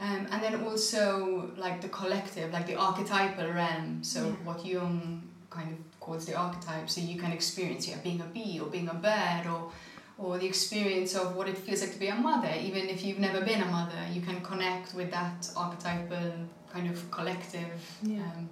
Um, 0.00 0.26
and 0.30 0.42
then 0.42 0.64
also 0.64 1.50
like 1.56 1.80
the 1.80 1.88
collective, 1.88 2.52
like 2.52 2.66
the 2.66 2.74
archetypal 2.76 3.48
realm. 3.52 4.02
So 4.02 4.20
Yeah. 4.20 4.32
what 4.44 4.64
Jung 4.66 5.22
kind 5.50 5.72
of 5.72 5.93
calls 6.04 6.24
the 6.30 6.34
archetype. 6.44 6.86
So 6.94 7.00
you 7.00 7.16
can 7.22 7.32
experience 7.38 7.82
yeah, 7.88 7.96
being 8.08 8.20
a 8.20 8.28
bee 8.36 8.54
or 8.62 8.68
being 8.76 8.88
a 8.96 8.98
bird 9.08 9.44
or 9.54 9.62
or 10.16 10.38
the 10.42 10.46
experience 10.46 11.12
of 11.20 11.26
what 11.36 11.46
it 11.52 11.58
feels 11.64 11.80
like 11.82 11.92
to 11.96 11.98
be 12.06 12.06
a 12.06 12.14
mother. 12.30 12.52
Even 12.68 12.82
if 12.94 12.98
you've 13.04 13.18
never 13.28 13.40
been 13.50 13.60
a 13.68 13.70
mother, 13.78 14.00
you 14.14 14.20
can 14.28 14.38
connect 14.50 14.94
with 14.98 15.10
that 15.18 15.38
archetypal 15.62 16.26
kind 16.72 16.86
of 16.92 16.96
collective 17.16 17.72
Yeah. 18.02 18.20
um, 18.36 18.48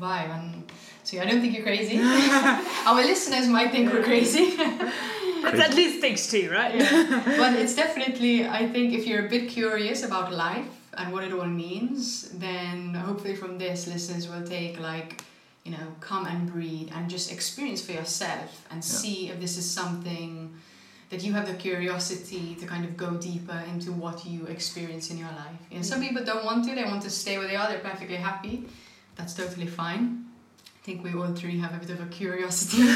vibe. 0.00 0.30
And 0.38 0.70
so 1.04 1.16
yeah, 1.16 1.22
I 1.24 1.26
don't 1.28 1.40
think 1.40 1.52
you're 1.56 1.64
crazy. 1.72 1.98
Our 2.88 3.02
listeners 3.12 3.46
might 3.48 3.70
think 3.72 3.92
we're 3.92 4.04
crazy. 4.04 4.46
That's 5.42 5.60
at 5.68 5.74
least 5.74 6.00
things 6.00 6.22
too, 6.30 6.50
right? 6.52 6.74
yeah. 6.74 7.22
but 7.42 7.52
it's 7.62 7.74
definitely 7.82 8.34
i 8.60 8.62
think 8.72 8.92
if 8.98 9.02
you're 9.06 9.24
a 9.26 9.30
bit 9.36 9.44
curious 9.58 10.02
about 10.08 10.32
life 10.32 10.66
and 10.98 11.06
what 11.12 11.22
it 11.28 11.32
all 11.32 11.46
means 11.66 12.28
then 12.46 12.76
hopefully 13.06 13.36
from 13.42 13.52
this 13.64 13.86
listeners 13.86 14.24
will 14.30 14.44
take 14.56 14.74
like 14.80 15.10
you 15.68 15.76
know 15.76 15.88
come 16.00 16.24
and 16.26 16.50
breathe 16.52 16.88
and 16.94 17.10
just 17.10 17.30
experience 17.30 17.80
for 17.84 17.92
yourself 17.92 18.50
and 18.70 18.78
Yeah. 18.82 18.98
see 19.00 19.18
if 19.30 19.36
this 19.44 19.54
is 19.58 19.66
something 19.80 20.32
that 21.10 21.22
you 21.24 21.32
have 21.32 21.46
the 21.46 21.54
curiosity 21.54 22.54
to 22.60 22.64
kind 22.66 22.84
of 22.88 22.92
go 22.96 23.10
deeper 23.30 23.60
into 23.72 23.90
what 23.92 24.24
you 24.26 24.46
experience 24.46 25.10
in 25.12 25.16
your 25.24 25.34
life 25.44 25.60
you 25.70 25.76
know 25.76 25.82
some 25.92 26.00
people 26.00 26.24
don't 26.24 26.44
want 26.50 26.64
to 26.66 26.74
they 26.74 26.84
want 26.84 27.02
to 27.02 27.10
stay 27.10 27.34
where 27.38 27.48
they 27.50 27.56
are 27.60 27.68
they're 27.70 27.86
perfectly 27.92 28.16
happy 28.30 28.54
that's 29.16 29.34
totally 29.34 29.66
fine 29.82 30.04
i 30.78 30.80
think 30.86 30.96
we 31.04 31.10
all 31.20 31.32
three 31.42 31.58
have 31.64 31.74
a 31.78 31.80
bit 31.84 31.90
of 31.96 32.00
a 32.00 32.10
curiosity 32.20 32.82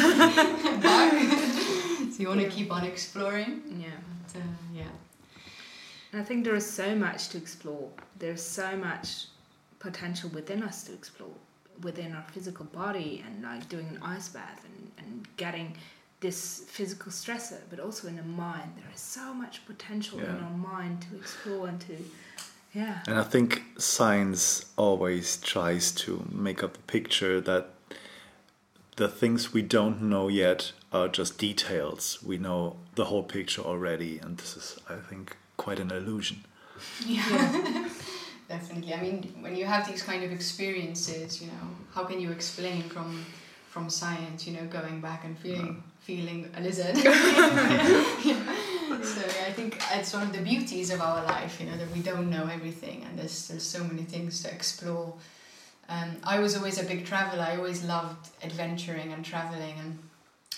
so 2.13 2.17
you 2.23 2.29
want 2.29 2.41
to 2.41 2.47
Yeah. 2.47 2.57
keep 2.59 2.71
on 2.73 2.85
exploring 2.85 3.53
Yeah. 3.85 3.99
but, 4.21 4.41
uh, 4.41 4.45
yeah. 4.81 4.93
And 6.13 6.21
I 6.23 6.25
think 6.29 6.45
there 6.45 6.55
is 6.63 6.69
so 6.83 6.89
much 6.95 7.21
to 7.31 7.39
explore. 7.39 7.89
There's 8.19 8.43
so 8.43 8.77
much 8.77 9.09
potential 9.79 10.29
within 10.39 10.63
us 10.63 10.77
to 10.85 10.93
explore. 10.93 11.37
Within 11.83 12.13
our 12.13 12.25
physical 12.33 12.65
body 12.67 13.25
and 13.27 13.43
like 13.43 13.69
doing 13.69 13.89
an 13.89 13.99
ice 14.03 14.29
bath 14.29 14.65
and, 14.65 14.91
and 14.99 15.29
getting 15.37 15.77
this 16.21 16.61
physical 16.69 17.11
stressor, 17.11 17.61
but 17.69 17.81
also 17.81 18.09
in 18.09 18.17
the 18.17 18.23
mind. 18.23 18.73
There 18.77 18.91
is 18.95 19.01
so 19.01 19.35
much 19.35 19.67
potential 19.67 20.21
in 20.21 20.27
our 20.27 20.51
mind 20.51 21.05
to 21.11 21.17
explore 21.17 21.67
and 21.67 21.81
to, 21.83 21.97
yeah. 22.73 23.01
And 23.09 23.19
I 23.19 23.25
think 23.25 23.63
science 23.77 24.65
always 24.77 25.37
tries 25.39 25.91
to 25.93 26.25
make 26.31 26.63
up 26.63 26.75
the 26.75 26.79
picture 26.81 27.41
that 27.41 27.71
the 28.97 29.09
things 29.09 29.53
we 29.53 29.63
don't 29.63 30.03
know 30.03 30.29
yet 30.29 30.73
are 30.93 31.09
just 31.09 31.39
details. 31.39 32.19
We 32.25 32.39
know 32.39 32.77
the 32.95 33.07
whole 33.07 33.25
picture 33.25 33.63
already, 33.63 34.19
and 34.19 34.39
this 34.39 34.57
is, 34.57 34.79
I 34.89 34.97
think, 34.97 35.37
quite 35.57 35.79
an 35.79 35.91
illusion. 35.91 36.45
Yeah. 37.07 37.89
Definitely. 38.53 38.93
I 38.93 39.01
mean, 39.01 39.35
when 39.41 39.57
you 39.57 39.65
have 39.65 39.89
these 39.89 40.03
kind 40.03 40.23
of 40.25 40.31
experiences, 40.31 41.41
you 41.41 41.47
know, 41.47 41.65
how 41.95 42.05
can 42.05 42.21
you 42.21 42.31
explain 42.31 42.83
from 42.83 43.25
from 43.71 43.89
science, 43.89 44.47
you 44.47 44.53
know, 44.57 44.67
going 44.67 45.01
back 45.01 45.25
and 45.25 45.39
feeling 45.39 45.83
feeling 46.01 46.51
a 46.57 46.61
lizard? 46.61 46.97
So 49.03 49.21
yeah, 49.21 49.47
I 49.49 49.53
think 49.53 49.71
it's 49.95 50.13
one 50.13 50.25
of 50.25 50.33
the 50.35 50.43
beauties 50.43 50.91
of 50.91 51.01
our 51.01 51.25
life, 51.25 51.59
you 51.61 51.67
know, 51.69 51.77
that 51.79 51.91
we 51.97 52.01
don't 52.01 52.29
know 52.29 52.47
everything, 52.47 52.99
and 53.07 53.19
there's 53.19 53.49
there's 53.49 53.69
so 53.77 53.83
many 53.91 54.03
things 54.03 54.43
to 54.43 54.49
explore. 54.53 55.15
Um, 55.89 56.11
I 56.23 56.39
was 56.45 56.55
always 56.57 56.79
a 56.79 56.85
big 56.85 57.07
traveler. 57.07 57.45
I 57.53 57.57
always 57.57 57.83
loved 57.85 58.25
adventuring 58.49 59.15
and 59.15 59.25
traveling, 59.25 59.77
and 59.83 59.99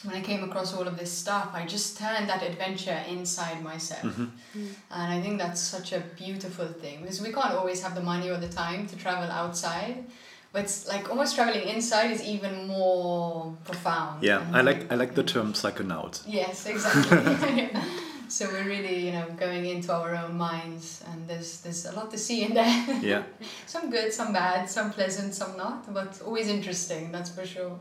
when 0.04 0.14
I 0.14 0.20
came 0.20 0.44
across 0.44 0.74
all 0.74 0.86
of 0.86 0.98
this 0.98 1.10
stuff, 1.10 1.50
I 1.54 1.64
just 1.64 1.98
turned 1.98 2.28
that 2.28 2.42
adventure 2.42 3.00
inside 3.08 3.62
myself. 3.62 4.02
Mm-hmm. 4.02 4.24
Mm. 4.58 4.68
And 4.90 5.12
I 5.12 5.20
think 5.20 5.38
that's 5.38 5.60
such 5.60 5.92
a 5.92 6.00
beautiful 6.16 6.66
thing 6.66 7.00
because 7.00 7.20
we 7.22 7.32
can't 7.32 7.54
always 7.54 7.82
have 7.82 7.94
the 7.94 8.02
money 8.02 8.28
or 8.28 8.36
the 8.36 8.48
time 8.48 8.86
to 8.88 8.96
travel 8.96 9.30
outside. 9.30 10.04
But 10.52 10.64
it's 10.64 10.86
like 10.86 11.10
almost 11.10 11.34
traveling 11.34 11.66
inside 11.66 12.10
is 12.12 12.22
even 12.22 12.68
more 12.68 13.56
profound. 13.64 14.22
Yeah, 14.22 14.38
I 14.38 14.42
mm-hmm. 14.42 14.66
like 14.66 14.92
I 14.92 14.94
like 14.94 15.14
the 15.14 15.24
term 15.24 15.52
psychonaut. 15.52 16.22
Yes, 16.28 16.66
exactly. 16.66 17.70
so 18.28 18.46
we're 18.52 18.62
really, 18.64 19.06
you 19.06 19.12
know, 19.12 19.26
going 19.36 19.64
into 19.66 19.92
our 19.92 20.14
own 20.14 20.36
minds, 20.36 21.02
and 21.10 21.26
there's 21.26 21.60
there's 21.62 21.86
a 21.86 21.92
lot 21.96 22.12
to 22.12 22.18
see 22.18 22.44
in 22.44 22.54
there. 22.54 23.00
Yeah, 23.02 23.24
some 23.66 23.90
good, 23.90 24.12
some 24.12 24.32
bad, 24.32 24.70
some 24.70 24.92
pleasant, 24.92 25.34
some 25.34 25.56
not, 25.56 25.92
but 25.92 26.22
always 26.24 26.46
interesting. 26.46 27.10
That's 27.10 27.30
for 27.30 27.44
sure. 27.44 27.76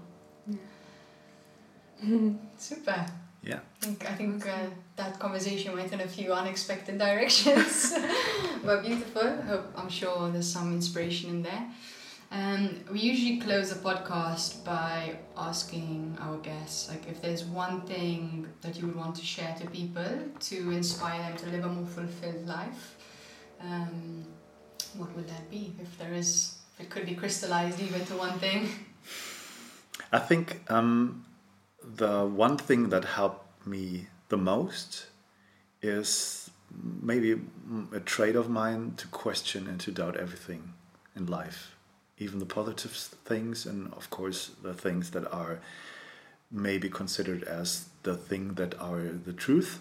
Super. 2.57 3.05
yeah. 3.43 3.59
I 3.81 3.85
think, 3.85 4.11
I 4.11 4.13
think 4.15 4.47
uh, 4.47 4.57
that 4.95 5.19
conversation 5.19 5.75
went 5.75 5.91
in 5.91 6.01
a 6.01 6.07
few 6.07 6.33
unexpected 6.33 6.97
directions, 6.97 7.93
but 8.65 8.83
beautiful. 8.83 9.41
Hope, 9.43 9.71
I'm 9.75 9.89
sure 9.89 10.29
there's 10.31 10.51
some 10.51 10.73
inspiration 10.73 11.29
in 11.29 11.43
there. 11.43 11.65
Um, 12.31 12.83
we 12.91 12.99
usually 12.99 13.39
close 13.39 13.71
a 13.71 13.75
podcast 13.75 14.65
by 14.65 15.17
asking 15.37 16.17
our 16.19 16.37
guests, 16.37 16.89
like, 16.89 17.07
if 17.07 17.21
there's 17.21 17.43
one 17.43 17.81
thing 17.81 18.47
that 18.61 18.75
you 18.75 18.87
would 18.87 18.95
want 18.95 19.15
to 19.17 19.23
share 19.23 19.55
to 19.59 19.69
people 19.69 20.05
to 20.39 20.71
inspire 20.71 21.19
them 21.21 21.37
to 21.37 21.45
live 21.49 21.65
a 21.65 21.67
more 21.67 21.85
fulfilled 21.85 22.47
life. 22.47 22.95
Um, 23.61 24.25
what 24.97 25.15
would 25.15 25.27
that 25.27 25.49
be? 25.51 25.73
If 25.79 25.95
there 25.99 26.13
is, 26.13 26.55
if 26.73 26.85
it 26.85 26.89
could 26.89 27.05
be 27.05 27.13
crystallized 27.15 27.79
even 27.79 28.03
to 28.05 28.13
one 28.15 28.39
thing. 28.39 28.67
I 30.11 30.19
think 30.19 30.59
um, 30.71 31.25
the 31.83 32.25
one 32.25 32.57
thing 32.57 32.89
that 32.89 33.05
helped 33.05 33.65
me 33.67 34.07
the 34.29 34.37
most 34.37 35.07
is 35.81 36.49
maybe 37.01 37.39
a 37.93 37.99
trait 37.99 38.35
of 38.35 38.49
mine 38.49 38.93
to 38.97 39.07
question 39.07 39.67
and 39.67 39.79
to 39.81 39.91
doubt 39.91 40.17
everything 40.17 40.73
in 41.15 41.25
life, 41.27 41.75
even 42.17 42.39
the 42.39 42.45
positive 42.45 42.91
things, 42.91 43.65
and 43.65 43.93
of 43.93 44.09
course 44.09 44.51
the 44.61 44.73
things 44.73 45.11
that 45.11 45.31
are 45.31 45.59
maybe 46.51 46.89
considered 46.89 47.43
as 47.43 47.89
the 48.03 48.15
thing 48.15 48.53
that 48.55 48.79
are 48.79 49.03
the 49.25 49.33
truth. 49.33 49.79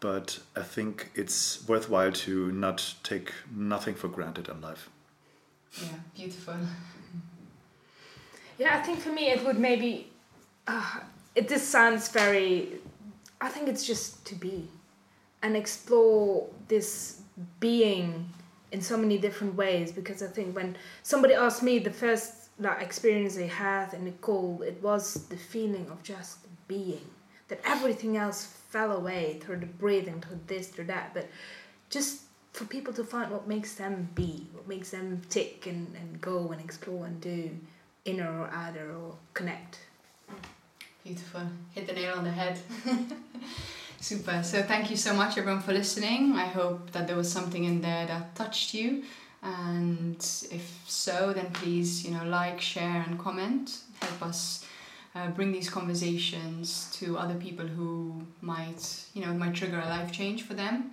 But 0.00 0.40
I 0.56 0.62
think 0.62 1.10
it's 1.14 1.66
worthwhile 1.68 2.12
to 2.12 2.50
not 2.52 2.94
take 3.02 3.32
nothing 3.54 3.94
for 3.94 4.08
granted 4.08 4.48
in 4.48 4.60
life. 4.60 4.88
Yeah, 5.80 5.88
beautiful. 6.14 6.56
Yeah, 8.58 8.78
I 8.78 8.82
think 8.82 9.00
for 9.00 9.10
me 9.10 9.30
it 9.30 9.44
would 9.44 9.58
maybe. 9.58 10.11
Uh, 10.66 11.00
it 11.34 11.48
just 11.48 11.68
sounds 11.68 12.08
very. 12.08 12.80
I 13.40 13.48
think 13.48 13.68
it's 13.68 13.86
just 13.86 14.24
to 14.26 14.34
be, 14.34 14.68
and 15.42 15.56
explore 15.56 16.48
this 16.68 17.22
being 17.58 18.28
in 18.70 18.80
so 18.80 18.96
many 18.96 19.18
different 19.18 19.54
ways. 19.54 19.92
Because 19.92 20.22
I 20.22 20.28
think 20.28 20.54
when 20.54 20.76
somebody 21.02 21.34
asked 21.34 21.62
me 21.62 21.78
the 21.78 21.90
first 21.90 22.50
like 22.58 22.82
experience 22.82 23.34
they 23.34 23.46
had 23.46 23.94
in 23.94 24.04
the 24.04 24.12
cold, 24.20 24.62
it 24.62 24.80
was 24.82 25.26
the 25.28 25.36
feeling 25.36 25.86
of 25.90 26.02
just 26.02 26.38
being. 26.68 27.04
That 27.48 27.60
everything 27.64 28.16
else 28.16 28.46
fell 28.70 28.92
away 28.92 29.38
through 29.42 29.58
the 29.58 29.66
breathing, 29.66 30.20
through 30.20 30.40
this, 30.46 30.68
through 30.68 30.86
that. 30.86 31.12
But 31.12 31.28
just 31.90 32.22
for 32.52 32.64
people 32.64 32.92
to 32.94 33.04
find 33.04 33.30
what 33.30 33.48
makes 33.48 33.74
them 33.74 34.08
be, 34.14 34.46
what 34.52 34.68
makes 34.68 34.90
them 34.90 35.20
tick 35.28 35.66
and, 35.66 35.94
and 35.96 36.20
go 36.20 36.50
and 36.52 36.60
explore 36.60 37.06
and 37.06 37.20
do 37.20 37.50
inner 38.04 38.40
or 38.40 38.48
outer 38.48 38.94
or 38.94 39.16
connect. 39.34 39.78
Beautiful. 41.04 41.42
Hit 41.74 41.86
the 41.88 41.94
nail 41.94 42.14
on 42.16 42.24
the 42.24 42.30
head. 42.30 42.58
Super. 44.00 44.42
So 44.42 44.62
thank 44.62 44.90
you 44.90 44.96
so 44.96 45.14
much 45.14 45.36
everyone 45.36 45.60
for 45.60 45.72
listening. 45.72 46.32
I 46.32 46.46
hope 46.46 46.92
that 46.92 47.06
there 47.06 47.16
was 47.16 47.30
something 47.30 47.64
in 47.64 47.80
there 47.80 48.06
that 48.06 48.36
touched 48.36 48.72
you. 48.72 49.02
And 49.42 50.16
if 50.50 50.80
so, 50.86 51.32
then 51.32 51.46
please, 51.52 52.04
you 52.04 52.12
know, 52.12 52.24
like, 52.24 52.60
share 52.60 53.04
and 53.06 53.18
comment. 53.18 53.78
Help 54.00 54.22
us 54.22 54.64
uh, 55.16 55.28
bring 55.30 55.50
these 55.50 55.68
conversations 55.68 56.88
to 56.94 57.18
other 57.18 57.34
people 57.34 57.66
who 57.66 58.22
might, 58.40 59.04
you 59.14 59.26
know, 59.26 59.32
might 59.34 59.54
trigger 59.54 59.80
a 59.80 59.88
life 59.88 60.12
change 60.12 60.42
for 60.44 60.54
them. 60.54 60.92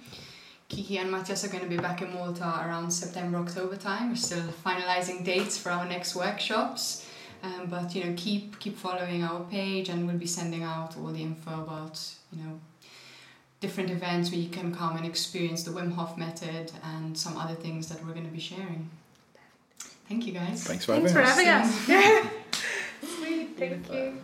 Kiki 0.67 0.97
and 0.97 1.11
Matthias 1.11 1.43
are 1.45 1.49
going 1.49 1.63
to 1.63 1.69
be 1.69 1.77
back 1.77 2.01
in 2.01 2.13
Malta 2.13 2.43
around 2.43 2.91
September, 2.91 3.37
October 3.37 3.75
time. 3.75 4.09
We're 4.09 4.15
still 4.15 4.43
finalizing 4.65 5.23
dates 5.23 5.57
for 5.57 5.71
our 5.71 5.85
next 5.85 6.15
workshops. 6.15 7.08
Um, 7.41 7.67
but 7.67 7.95
you 7.95 8.03
know, 8.03 8.13
keep 8.17 8.59
keep 8.59 8.77
following 8.77 9.23
our 9.23 9.41
page, 9.45 9.89
and 9.89 10.05
we'll 10.07 10.17
be 10.17 10.27
sending 10.27 10.63
out 10.63 10.97
all 10.97 11.07
the 11.07 11.21
info 11.21 11.63
about 11.63 12.01
you 12.33 12.43
know 12.43 12.59
different 13.61 13.89
events 13.89 14.31
where 14.31 14.39
you 14.39 14.49
can 14.49 14.73
come 14.73 14.97
and 14.97 15.05
experience 15.05 15.63
the 15.63 15.71
Wim 15.71 15.93
Hof 15.93 16.17
method 16.17 16.71
and 16.83 17.17
some 17.17 17.37
other 17.37 17.55
things 17.55 17.87
that 17.89 18.03
we're 18.05 18.13
going 18.13 18.25
to 18.25 18.31
be 18.31 18.39
sharing. 18.39 18.89
Thank 20.07 20.25
you, 20.25 20.33
guys. 20.33 20.63
Thanks 20.63 20.85
for 20.85 20.93
Thanks 20.95 21.11
having 21.11 21.13
for 21.13 21.51
us. 21.51 21.85
having 21.85 22.27
us. 22.27 22.31
Sweet, 23.17 23.57
thank 23.57 23.91
you. 23.91 24.23